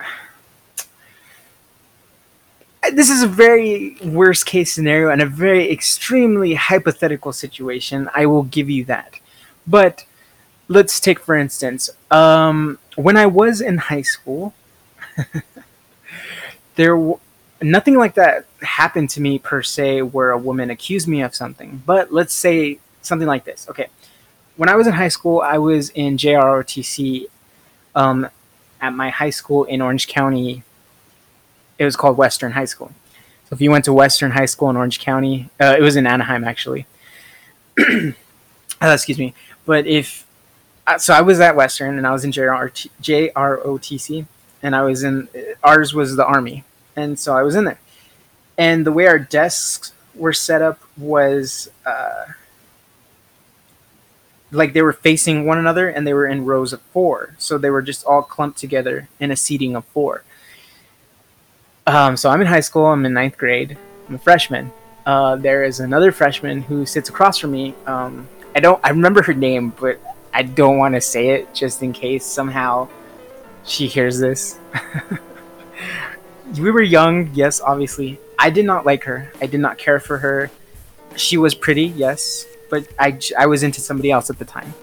this 2.92 3.10
is 3.10 3.22
a 3.22 3.26
very 3.26 3.96
worst 4.02 4.46
case 4.46 4.72
scenario 4.72 5.10
and 5.10 5.22
a 5.22 5.26
very 5.26 5.70
extremely 5.70 6.54
hypothetical 6.54 7.32
situation. 7.32 8.08
I 8.14 8.26
will 8.26 8.44
give 8.44 8.70
you 8.70 8.84
that. 8.86 9.20
But 9.66 10.04
let's 10.68 11.00
take 11.00 11.20
for 11.20 11.36
instance, 11.36 11.90
um, 12.10 12.78
when 12.96 13.16
I 13.16 13.26
was 13.26 13.60
in 13.60 13.78
high 13.78 14.02
school, 14.02 14.54
there 16.76 16.96
nothing 17.62 17.96
like 17.96 18.14
that 18.14 18.46
happened 18.62 19.10
to 19.10 19.20
me 19.20 19.38
per 19.38 19.62
se 19.62 20.02
where 20.02 20.30
a 20.30 20.38
woman 20.38 20.70
accused 20.70 21.08
me 21.08 21.22
of 21.22 21.34
something. 21.34 21.82
But 21.86 22.12
let's 22.12 22.34
say 22.34 22.78
something 23.02 23.28
like 23.28 23.44
this. 23.44 23.66
Okay, 23.70 23.88
when 24.56 24.68
I 24.68 24.76
was 24.76 24.86
in 24.86 24.94
high 24.94 25.08
school, 25.08 25.40
I 25.40 25.58
was 25.58 25.90
in 25.90 26.16
JROTC 26.16 27.26
um, 27.94 28.28
at 28.80 28.90
my 28.90 29.10
high 29.10 29.30
school 29.30 29.64
in 29.64 29.80
Orange 29.80 30.08
County. 30.08 30.62
It 31.78 31.84
was 31.84 31.96
called 31.96 32.16
Western 32.16 32.52
High 32.52 32.66
School. 32.66 32.92
So 33.48 33.54
if 33.54 33.60
you 33.60 33.70
went 33.70 33.84
to 33.86 33.92
Western 33.92 34.30
High 34.30 34.46
School 34.46 34.70
in 34.70 34.76
Orange 34.76 35.00
County, 35.00 35.50
uh, 35.60 35.74
it 35.78 35.82
was 35.82 35.96
in 35.96 36.06
Anaheim 36.06 36.44
actually. 36.44 36.86
uh, 37.78 38.12
excuse 38.82 39.18
me. 39.18 39.34
But 39.66 39.86
if 39.86 40.26
uh, 40.86 40.98
so, 40.98 41.14
I 41.14 41.22
was 41.22 41.40
at 41.40 41.56
Western 41.56 41.96
and 41.96 42.06
I 42.06 42.12
was 42.12 42.24
in 42.24 42.30
JROT, 42.30 42.88
JROTC, 43.02 44.26
and 44.62 44.76
I 44.76 44.82
was 44.82 45.02
in 45.02 45.28
ours 45.62 45.94
was 45.94 46.16
the 46.16 46.26
Army, 46.26 46.64
and 46.96 47.18
so 47.18 47.36
I 47.36 47.42
was 47.42 47.54
in 47.54 47.64
there. 47.64 47.80
And 48.56 48.86
the 48.86 48.92
way 48.92 49.06
our 49.06 49.18
desks 49.18 49.92
were 50.14 50.32
set 50.32 50.62
up 50.62 50.80
was. 50.96 51.70
Uh, 51.84 52.26
like 54.54 54.72
they 54.72 54.82
were 54.82 54.92
facing 54.92 55.46
one 55.46 55.58
another 55.58 55.88
and 55.88 56.06
they 56.06 56.14
were 56.14 56.26
in 56.26 56.44
rows 56.44 56.72
of 56.72 56.80
four. 56.92 57.34
So 57.38 57.58
they 57.58 57.70
were 57.70 57.82
just 57.82 58.04
all 58.06 58.22
clumped 58.22 58.58
together 58.58 59.08
in 59.20 59.30
a 59.30 59.36
seating 59.36 59.74
of 59.76 59.84
four. 59.86 60.22
Um, 61.86 62.16
so 62.16 62.30
I'm 62.30 62.40
in 62.40 62.46
high 62.46 62.60
school. 62.60 62.86
I'm 62.86 63.04
in 63.04 63.12
ninth 63.12 63.36
grade. 63.36 63.76
I'm 64.08 64.14
a 64.14 64.18
freshman. 64.18 64.72
Uh, 65.04 65.36
there 65.36 65.64
is 65.64 65.80
another 65.80 66.12
freshman 66.12 66.62
who 66.62 66.86
sits 66.86 67.08
across 67.08 67.38
from 67.38 67.52
me. 67.52 67.74
Um, 67.86 68.26
I 68.54 68.60
don't. 68.60 68.80
I 68.82 68.90
remember 68.90 69.22
her 69.22 69.34
name, 69.34 69.74
but 69.78 70.00
I 70.32 70.44
don't 70.44 70.78
want 70.78 70.94
to 70.94 71.00
say 71.00 71.30
it 71.30 71.52
just 71.52 71.82
in 71.82 71.92
case 71.92 72.24
somehow 72.24 72.88
she 73.64 73.86
hears 73.86 74.18
this. 74.18 74.58
we 76.58 76.70
were 76.70 76.82
young, 76.82 77.30
yes, 77.34 77.60
obviously. 77.60 78.18
I 78.38 78.50
did 78.50 78.64
not 78.64 78.84
like 78.84 79.04
her. 79.04 79.32
I 79.40 79.46
did 79.46 79.60
not 79.60 79.78
care 79.78 80.00
for 80.00 80.18
her. 80.18 80.50
She 81.16 81.36
was 81.36 81.54
pretty, 81.54 81.86
yes 81.86 82.46
but 82.74 82.88
I, 82.98 83.18
I 83.38 83.46
was 83.46 83.62
into 83.62 83.80
somebody 83.80 84.10
else 84.10 84.30
at 84.30 84.38
the 84.40 84.44
time. 84.44 84.74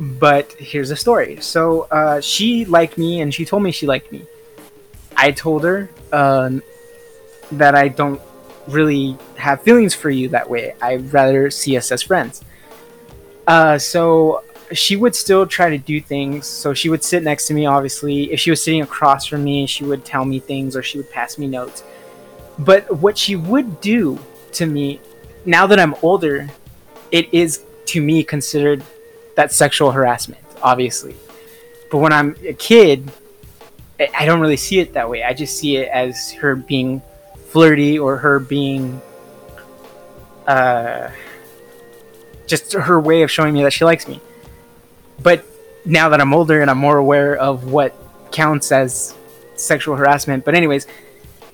But 0.00 0.52
here's 0.52 0.88
the 0.88 0.96
story. 0.96 1.40
So 1.40 1.82
uh, 1.82 2.20
she 2.20 2.64
liked 2.64 2.98
me, 2.98 3.20
and 3.20 3.32
she 3.32 3.44
told 3.44 3.62
me 3.62 3.70
she 3.70 3.86
liked 3.86 4.10
me. 4.10 4.22
I 5.16 5.30
told 5.30 5.62
her 5.62 5.88
uh, 6.12 6.50
that 7.52 7.74
I 7.76 7.86
don't 7.86 8.20
really 8.66 9.16
have 9.36 9.62
feelings 9.62 9.94
for 9.94 10.10
you 10.10 10.28
that 10.30 10.50
way. 10.50 10.74
I'd 10.80 11.12
rather 11.12 11.48
see 11.50 11.76
us 11.76 11.92
as 11.92 12.02
friends. 12.02 12.44
Uh, 13.46 13.78
so 13.78 14.42
she 14.72 14.96
would 14.96 15.14
still 15.14 15.46
try 15.46 15.70
to 15.70 15.78
do 15.78 16.00
things. 16.00 16.46
So 16.46 16.74
she 16.74 16.88
would 16.88 17.02
sit 17.02 17.22
next 17.22 17.46
to 17.48 17.54
me, 17.54 17.66
obviously. 17.66 18.32
If 18.32 18.40
she 18.40 18.50
was 18.50 18.62
sitting 18.62 18.82
across 18.82 19.26
from 19.26 19.44
me, 19.44 19.66
she 19.66 19.84
would 19.84 20.04
tell 20.04 20.24
me 20.24 20.38
things 20.38 20.76
or 20.76 20.82
she 20.82 20.98
would 20.98 21.10
pass 21.10 21.38
me 21.38 21.46
notes. 21.46 21.82
But 22.58 22.98
what 22.98 23.16
she 23.16 23.36
would 23.36 23.80
do 23.80 24.18
to 24.52 24.66
me 24.66 25.00
now 25.44 25.66
that 25.66 25.78
I'm 25.78 25.94
older, 26.02 26.48
it 27.10 27.32
is 27.32 27.64
to 27.86 28.02
me 28.02 28.22
considered 28.24 28.82
that 29.36 29.52
sexual 29.52 29.90
harassment, 29.90 30.42
obviously. 30.62 31.16
But 31.90 31.98
when 31.98 32.12
I'm 32.12 32.36
a 32.44 32.52
kid, 32.52 33.10
I 34.14 34.26
don't 34.26 34.40
really 34.40 34.56
see 34.56 34.78
it 34.78 34.92
that 34.92 35.08
way. 35.08 35.22
I 35.22 35.32
just 35.32 35.56
see 35.56 35.76
it 35.76 35.88
as 35.88 36.32
her 36.32 36.54
being 36.54 37.00
flirty 37.46 37.98
or 37.98 38.16
her 38.18 38.38
being 38.38 39.00
uh, 40.46 41.10
just 42.46 42.72
her 42.72 43.00
way 43.00 43.22
of 43.22 43.30
showing 43.30 43.54
me 43.54 43.62
that 43.62 43.72
she 43.72 43.84
likes 43.84 44.06
me. 44.06 44.20
But 45.22 45.44
now 45.84 46.08
that 46.10 46.20
I'm 46.20 46.32
older 46.34 46.60
and 46.60 46.70
I'm 46.70 46.78
more 46.78 46.98
aware 46.98 47.36
of 47.36 47.70
what 47.70 47.94
counts 48.30 48.72
as 48.72 49.14
sexual 49.56 49.96
harassment. 49.96 50.44
But 50.44 50.54
anyways, 50.54 50.86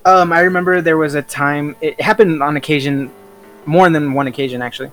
um, 0.05 0.33
I 0.33 0.41
remember 0.41 0.81
there 0.81 0.99
was 0.99 1.15
a 1.15 1.23
time 1.23 1.77
it 1.81 2.01
happened 2.01 2.43
on 2.43 2.57
occasion 2.57 3.11
more 3.67 3.89
than 3.89 4.13
one 4.13 4.27
occasion 4.27 4.61
actually. 4.63 4.91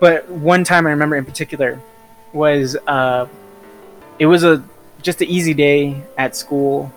But 0.00 0.28
one 0.28 0.64
time 0.64 0.86
I 0.86 0.90
remember 0.90 1.16
in 1.16 1.24
particular 1.24 1.80
was 2.32 2.76
uh, 2.86 3.26
it 4.18 4.26
was 4.26 4.44
a 4.44 4.62
just 5.02 5.20
an 5.20 5.28
easy 5.28 5.54
day 5.54 6.02
at 6.16 6.34
school, 6.34 6.92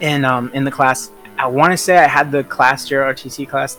and 0.00 0.26
um, 0.26 0.50
in 0.52 0.64
the 0.64 0.70
class, 0.70 1.10
I 1.38 1.46
want 1.46 1.72
to 1.72 1.76
say 1.76 1.96
I 1.96 2.08
had 2.08 2.32
the 2.32 2.44
class 2.44 2.88
ROTC 2.88 3.48
class, 3.48 3.78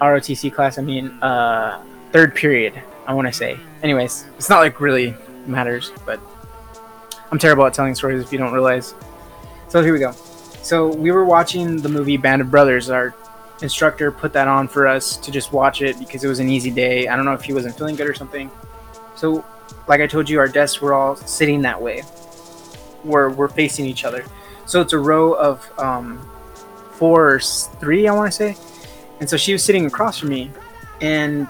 ROTC 0.00 0.52
class. 0.52 0.78
I 0.78 0.82
mean, 0.82 1.10
uh, 1.22 1.82
third 2.12 2.34
period. 2.34 2.80
I 3.06 3.12
want 3.12 3.28
to 3.28 3.32
say. 3.32 3.58
Anyways, 3.84 4.24
it's 4.38 4.48
not 4.48 4.60
like 4.60 4.80
really 4.80 5.14
matters, 5.46 5.92
but 6.06 6.18
I'm 7.30 7.38
terrible 7.38 7.66
at 7.66 7.74
telling 7.74 7.94
stories 7.94 8.24
if 8.24 8.32
you 8.32 8.38
don't 8.38 8.52
realize. 8.52 8.94
So 9.68 9.82
here 9.82 9.92
we 9.92 9.98
go. 9.98 10.12
So 10.62 10.88
we 10.88 11.10
were 11.12 11.26
watching 11.26 11.76
the 11.76 11.90
movie 11.90 12.16
Band 12.16 12.40
of 12.40 12.50
Brothers, 12.50 12.88
our 12.88 13.14
instructor 13.60 14.10
put 14.10 14.32
that 14.32 14.48
on 14.48 14.68
for 14.68 14.86
us 14.86 15.18
to 15.18 15.30
just 15.30 15.52
watch 15.52 15.82
it 15.82 15.98
because 15.98 16.24
it 16.24 16.28
was 16.28 16.38
an 16.38 16.48
easy 16.48 16.70
day. 16.70 17.08
I 17.08 17.14
don't 17.14 17.26
know 17.26 17.34
if 17.34 17.42
he 17.42 17.52
wasn't 17.52 17.76
feeling 17.76 17.94
good 17.94 18.08
or 18.08 18.14
something. 18.14 18.50
So, 19.16 19.44
like 19.86 20.00
I 20.00 20.06
told 20.06 20.30
you, 20.30 20.38
our 20.38 20.48
desks 20.48 20.80
were 20.80 20.94
all 20.94 21.14
sitting 21.14 21.60
that 21.62 21.80
way. 21.80 22.04
We're, 23.04 23.28
we're 23.28 23.48
facing 23.48 23.84
each 23.84 24.06
other. 24.06 24.24
So 24.64 24.80
it's 24.80 24.94
a 24.94 24.98
row 24.98 25.34
of 25.34 25.70
um, 25.78 26.26
four 26.92 27.34
or 27.34 27.38
three, 27.38 28.08
I 28.08 28.14
want 28.14 28.32
to 28.32 28.36
say. 28.36 28.56
And 29.20 29.28
so 29.28 29.36
she 29.36 29.52
was 29.52 29.62
sitting 29.62 29.84
across 29.84 30.18
from 30.18 30.30
me. 30.30 30.50
And 31.02 31.48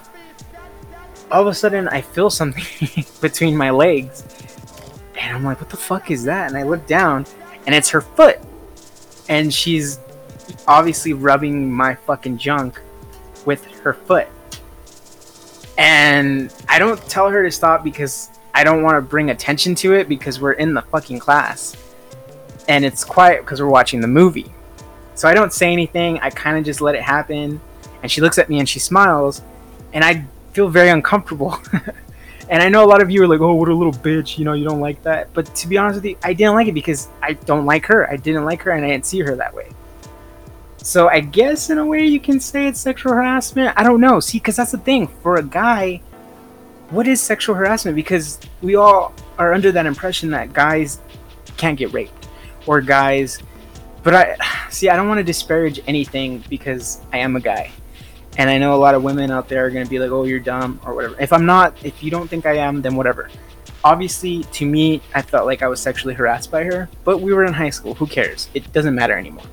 all 1.34 1.40
of 1.40 1.48
a 1.48 1.54
sudden, 1.54 1.88
I 1.88 2.00
feel 2.00 2.30
something 2.30 3.04
between 3.20 3.56
my 3.56 3.70
legs. 3.70 4.22
And 5.18 5.36
I'm 5.36 5.42
like, 5.42 5.60
what 5.60 5.68
the 5.68 5.76
fuck 5.76 6.12
is 6.12 6.22
that? 6.24 6.46
And 6.48 6.56
I 6.56 6.62
look 6.62 6.86
down, 6.86 7.26
and 7.66 7.74
it's 7.74 7.90
her 7.90 8.00
foot. 8.00 8.38
And 9.28 9.52
she's 9.52 9.98
obviously 10.68 11.12
rubbing 11.12 11.72
my 11.72 11.96
fucking 11.96 12.38
junk 12.38 12.80
with 13.46 13.64
her 13.80 13.94
foot. 13.94 14.28
And 15.76 16.54
I 16.68 16.78
don't 16.78 17.00
tell 17.08 17.28
her 17.28 17.42
to 17.42 17.50
stop 17.50 17.82
because 17.82 18.30
I 18.54 18.62
don't 18.62 18.84
want 18.84 18.94
to 18.94 19.00
bring 19.00 19.30
attention 19.30 19.74
to 19.76 19.94
it 19.94 20.08
because 20.08 20.40
we're 20.40 20.52
in 20.52 20.72
the 20.72 20.82
fucking 20.82 21.18
class. 21.18 21.74
And 22.68 22.84
it's 22.84 23.02
quiet 23.02 23.40
because 23.40 23.60
we're 23.60 23.68
watching 23.68 24.00
the 24.00 24.06
movie. 24.06 24.54
So 25.16 25.28
I 25.28 25.34
don't 25.34 25.52
say 25.52 25.72
anything. 25.72 26.20
I 26.20 26.30
kind 26.30 26.56
of 26.56 26.64
just 26.64 26.80
let 26.80 26.94
it 26.94 27.02
happen. 27.02 27.60
And 28.02 28.12
she 28.12 28.20
looks 28.20 28.38
at 28.38 28.48
me 28.48 28.60
and 28.60 28.68
she 28.68 28.78
smiles. 28.78 29.42
And 29.92 30.04
I 30.04 30.26
feel 30.54 30.68
very 30.68 30.88
uncomfortable. 30.88 31.58
and 32.48 32.62
I 32.62 32.68
know 32.68 32.84
a 32.84 32.86
lot 32.86 33.02
of 33.02 33.10
you 33.10 33.22
are 33.22 33.28
like, 33.28 33.40
oh, 33.40 33.54
what 33.54 33.68
a 33.68 33.74
little 33.74 33.92
bitch. 33.92 34.38
You 34.38 34.44
know, 34.44 34.54
you 34.54 34.64
don't 34.64 34.80
like 34.80 35.02
that. 35.02 35.32
But 35.34 35.54
to 35.56 35.68
be 35.68 35.76
honest 35.76 35.96
with 35.96 36.04
you, 36.04 36.16
I 36.22 36.32
didn't 36.32 36.54
like 36.54 36.68
it 36.68 36.74
because 36.74 37.08
I 37.22 37.34
don't 37.34 37.66
like 37.66 37.84
her. 37.86 38.08
I 38.10 38.16
didn't 38.16 38.44
like 38.44 38.62
her 38.62 38.70
and 38.70 38.84
I 38.84 38.88
didn't 38.88 39.06
see 39.06 39.20
her 39.20 39.34
that 39.36 39.52
way. 39.52 39.68
So 40.78 41.08
I 41.08 41.20
guess 41.20 41.70
in 41.70 41.78
a 41.78 41.86
way 41.86 42.04
you 42.04 42.20
can 42.20 42.38
say 42.38 42.68
it's 42.68 42.78
sexual 42.78 43.12
harassment. 43.12 43.72
I 43.76 43.82
don't 43.82 44.00
know. 44.00 44.20
See, 44.20 44.38
because 44.38 44.56
that's 44.56 44.72
the 44.72 44.78
thing. 44.78 45.08
For 45.22 45.36
a 45.36 45.42
guy, 45.42 46.02
what 46.90 47.08
is 47.08 47.20
sexual 47.20 47.54
harassment? 47.54 47.96
Because 47.96 48.38
we 48.62 48.76
all 48.76 49.12
are 49.38 49.52
under 49.52 49.72
that 49.72 49.86
impression 49.86 50.30
that 50.30 50.52
guys 50.52 51.00
can't 51.56 51.78
get 51.78 51.92
raped 51.92 52.28
or 52.66 52.80
guys. 52.80 53.40
But 54.02 54.14
I 54.14 54.36
see. 54.70 54.88
I 54.88 54.96
don't 54.96 55.08
want 55.08 55.18
to 55.18 55.24
disparage 55.24 55.80
anything 55.86 56.44
because 56.48 57.00
I 57.12 57.18
am 57.18 57.34
a 57.34 57.40
guy, 57.40 57.72
and 58.36 58.50
I 58.50 58.58
know 58.58 58.74
a 58.74 58.76
lot 58.76 58.94
of 58.94 59.02
women 59.02 59.30
out 59.30 59.48
there 59.48 59.66
are 59.66 59.70
going 59.70 59.84
to 59.84 59.90
be 59.90 59.98
like, 59.98 60.10
"Oh, 60.10 60.24
you're 60.24 60.40
dumb" 60.40 60.80
or 60.84 60.94
whatever. 60.94 61.16
If 61.20 61.32
I'm 61.32 61.46
not, 61.46 61.74
if 61.84 62.02
you 62.02 62.10
don't 62.10 62.28
think 62.28 62.46
I 62.46 62.56
am, 62.56 62.82
then 62.82 62.96
whatever. 62.96 63.30
Obviously, 63.82 64.44
to 64.44 64.64
me, 64.64 65.02
I 65.14 65.22
felt 65.22 65.46
like 65.46 65.62
I 65.62 65.68
was 65.68 65.80
sexually 65.80 66.14
harassed 66.14 66.50
by 66.50 66.64
her, 66.64 66.88
but 67.04 67.20
we 67.20 67.34
were 67.34 67.44
in 67.44 67.52
high 67.52 67.70
school. 67.70 67.94
Who 67.94 68.06
cares? 68.06 68.48
It 68.54 68.72
doesn't 68.72 68.94
matter 68.94 69.16
anymore 69.16 69.44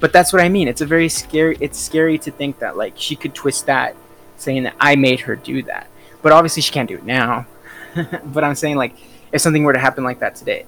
but 0.00 0.14
that's 0.14 0.32
what 0.32 0.42
I 0.42 0.48
mean. 0.48 0.66
It's 0.66 0.80
a 0.80 0.86
very 0.86 1.08
scary. 1.10 1.56
It's 1.60 1.78
scary 1.78 2.18
to 2.18 2.30
think 2.30 2.58
that 2.58 2.76
like 2.76 2.94
she 2.96 3.14
could 3.14 3.34
twist 3.34 3.66
that, 3.66 3.94
saying 4.38 4.64
that 4.64 4.74
I 4.80 4.96
made 4.96 5.20
her 5.20 5.36
do 5.36 5.62
that. 5.64 5.86
But 6.22 6.32
obviously 6.32 6.62
she 6.62 6.72
can't 6.72 6.88
do 6.88 6.96
it 6.96 7.04
now. 7.04 7.46
but 8.24 8.42
I'm 8.42 8.54
saying 8.54 8.76
like 8.76 8.96
if 9.30 9.42
something 9.42 9.62
were 9.62 9.74
to 9.74 9.78
happen 9.78 10.02
like 10.02 10.20
that 10.20 10.34
today, 10.34 10.64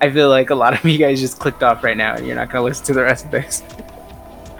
I 0.00 0.10
feel 0.10 0.28
like 0.28 0.50
a 0.50 0.54
lot 0.54 0.74
of 0.74 0.84
you 0.84 0.98
guys 0.98 1.20
just 1.20 1.38
clicked 1.38 1.62
off 1.62 1.84
right 1.84 1.96
now 1.96 2.16
and 2.16 2.26
you're 2.26 2.36
not 2.36 2.50
gonna 2.50 2.64
listen 2.64 2.84
to 2.86 2.94
the 2.94 3.02
rest 3.02 3.26
of 3.26 3.30
this. 3.30 3.62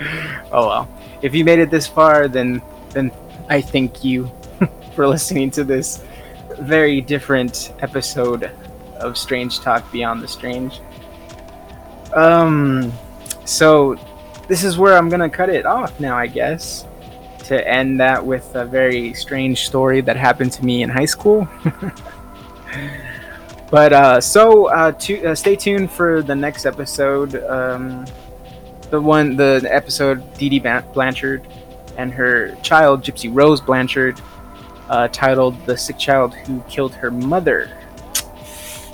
oh 0.52 0.66
well. 0.66 0.89
If 1.22 1.35
you 1.35 1.44
made 1.44 1.59
it 1.59 1.70
this 1.70 1.86
far, 1.86 2.28
then 2.28 2.62
then 2.90 3.10
I 3.48 3.60
thank 3.60 4.05
you 4.05 4.31
for 4.94 5.06
listening 5.06 5.51
to 5.52 5.64
this 5.64 6.05
very 6.59 7.01
different 7.01 7.72
episode 7.81 8.51
of 8.97 9.16
Strange 9.16 9.60
Talk 9.60 9.90
Beyond 9.93 10.22
the 10.22 10.28
Strange. 10.28 10.81
Um, 12.14 12.93
so 13.44 13.97
this 14.48 14.64
is 14.64 14.78
where 14.78 14.97
I'm 14.97 15.09
gonna 15.09 15.31
cut 15.31 15.48
it 15.48 15.66
off 15.66 15.98
now, 16.01 16.16
I 16.16 16.27
guess, 16.27 16.86
to 17.44 17.68
end 17.68 18.01
that 18.01 18.24
with 18.24 18.55
a 18.55 18.64
very 18.64 19.14
strange 19.14 19.66
story 19.66 20.01
that 20.02 20.16
happened 20.16 20.52
to 20.52 20.64
me 20.64 20.82
in 20.82 20.90
high 20.90 21.05
school. 21.05 21.48
but 23.70 23.93
uh, 23.93 24.20
so 24.20 24.66
uh, 24.66 24.93
to, 24.93 25.27
uh, 25.27 25.35
stay 25.35 25.56
tuned 25.56 25.90
for 25.90 26.22
the 26.22 26.35
next 26.35 26.66
episode. 26.66 27.43
Um, 27.44 28.06
the 28.91 29.01
one, 29.01 29.37
the 29.37 29.67
episode 29.71 30.23
Dee 30.35 30.49
Dee 30.49 30.59
Blanchard 30.59 31.47
and 31.97 32.12
her 32.12 32.55
child, 32.62 33.03
Gypsy 33.03 33.31
Rose 33.33 33.61
Blanchard, 33.61 34.21
uh, 34.89 35.09
titled 35.09 35.65
"The 35.67 35.77
Sick 35.77 35.99
Child 35.99 36.35
Who 36.35 36.61
Killed 36.69 36.95
Her 36.95 37.11
Mother." 37.11 37.71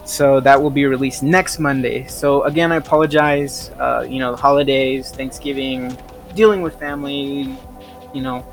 So 0.05 0.39
that 0.41 0.63
will 0.63 0.71
be 0.71 0.87
released 0.87 1.23
next 1.23 1.59
Monday. 1.59 2.07
So 2.07 2.45
again, 2.45 2.71
I 2.71 2.77
apologize. 2.77 3.71
Uh, 3.71 4.07
you 4.09 4.21
know, 4.21 4.31
the 4.31 4.37
holidays, 4.37 5.11
Thanksgiving, 5.11 5.97
dealing 6.35 6.63
with 6.63 6.79
family, 6.79 7.57
you 8.15 8.23
know, 8.23 8.47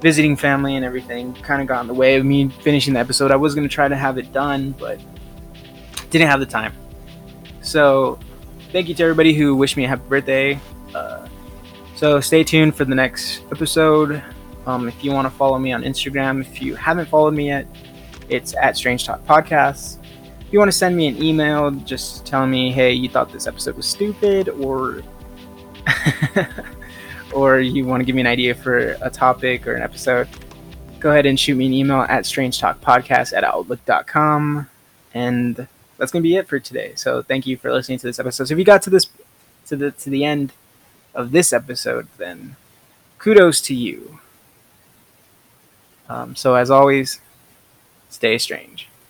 visiting 0.00 0.36
family 0.36 0.76
and 0.76 0.84
everything 0.84 1.34
kind 1.34 1.60
of 1.60 1.66
got 1.66 1.80
in 1.80 1.86
the 1.88 1.94
way 1.94 2.16
of 2.16 2.24
me 2.24 2.48
finishing 2.48 2.94
the 2.94 3.00
episode. 3.00 3.30
I 3.30 3.36
was 3.36 3.54
going 3.54 3.66
to 3.66 3.74
try 3.74 3.88
to 3.88 3.96
have 3.96 4.18
it 4.18 4.32
done, 4.32 4.72
but 4.78 5.00
didn't 6.10 6.28
have 6.28 6.40
the 6.40 6.46
time. 6.46 6.72
So 7.62 8.18
thank 8.70 8.88
you 8.88 8.94
to 8.94 9.02
everybody 9.02 9.32
who 9.34 9.56
wished 9.56 9.76
me 9.76 9.84
a 9.84 9.88
happy 9.88 10.02
birthday. 10.08 10.60
So 11.96 12.20
stay 12.20 12.44
tuned 12.44 12.74
for 12.74 12.84
the 12.84 12.94
next 12.94 13.42
episode. 13.52 14.22
Um, 14.66 14.88
if 14.88 15.04
you 15.04 15.12
want 15.12 15.26
to 15.26 15.30
follow 15.30 15.58
me 15.58 15.72
on 15.72 15.82
Instagram, 15.82 16.40
if 16.40 16.60
you 16.60 16.74
haven't 16.74 17.08
followed 17.08 17.34
me 17.34 17.46
yet, 17.46 17.66
it's 18.28 18.54
at 18.54 18.76
Strange 18.76 19.04
Talk 19.04 19.24
Podcasts 19.24 19.98
If 20.40 20.52
you 20.52 20.58
want 20.58 20.70
to 20.70 20.76
send 20.76 20.96
me 20.96 21.06
an 21.06 21.22
email, 21.22 21.70
just 21.70 22.26
telling 22.26 22.50
me, 22.50 22.72
hey, 22.72 22.92
you 22.92 23.08
thought 23.08 23.32
this 23.32 23.46
episode 23.46 23.76
was 23.76 23.86
stupid, 23.86 24.48
or 24.48 25.02
or 27.32 27.60
you 27.60 27.86
want 27.86 28.00
to 28.00 28.04
give 28.04 28.14
me 28.14 28.22
an 28.22 28.26
idea 28.26 28.54
for 28.54 28.96
a 29.00 29.10
topic 29.10 29.66
or 29.66 29.74
an 29.74 29.82
episode, 29.82 30.28
go 30.98 31.10
ahead 31.10 31.26
and 31.26 31.38
shoot 31.38 31.54
me 31.54 31.66
an 31.66 31.72
email 31.72 32.02
at 32.02 32.24
strangetalkpodcast 32.24 33.36
at 33.36 33.44
outlook.com. 33.44 34.68
And 35.14 35.68
that's 35.96 36.10
gonna 36.10 36.22
be 36.22 36.36
it 36.36 36.48
for 36.48 36.58
today. 36.58 36.92
So 36.96 37.22
thank 37.22 37.46
you 37.46 37.56
for 37.56 37.72
listening 37.72 37.98
to 38.00 38.06
this 38.06 38.18
episode. 38.18 38.48
So 38.48 38.52
if 38.52 38.58
you 38.58 38.64
got 38.64 38.82
to 38.82 38.90
this 38.90 39.06
to 39.66 39.76
the 39.76 39.90
to 39.92 40.10
the 40.10 40.24
end 40.24 40.52
of 41.14 41.30
this 41.30 41.52
episode, 41.52 42.08
then 42.18 42.56
kudos 43.18 43.60
to 43.62 43.74
you. 43.74 44.20
Um, 46.08 46.36
so 46.36 46.54
as 46.54 46.70
always, 46.70 47.20
stay 48.10 48.38
strange. 48.38 48.83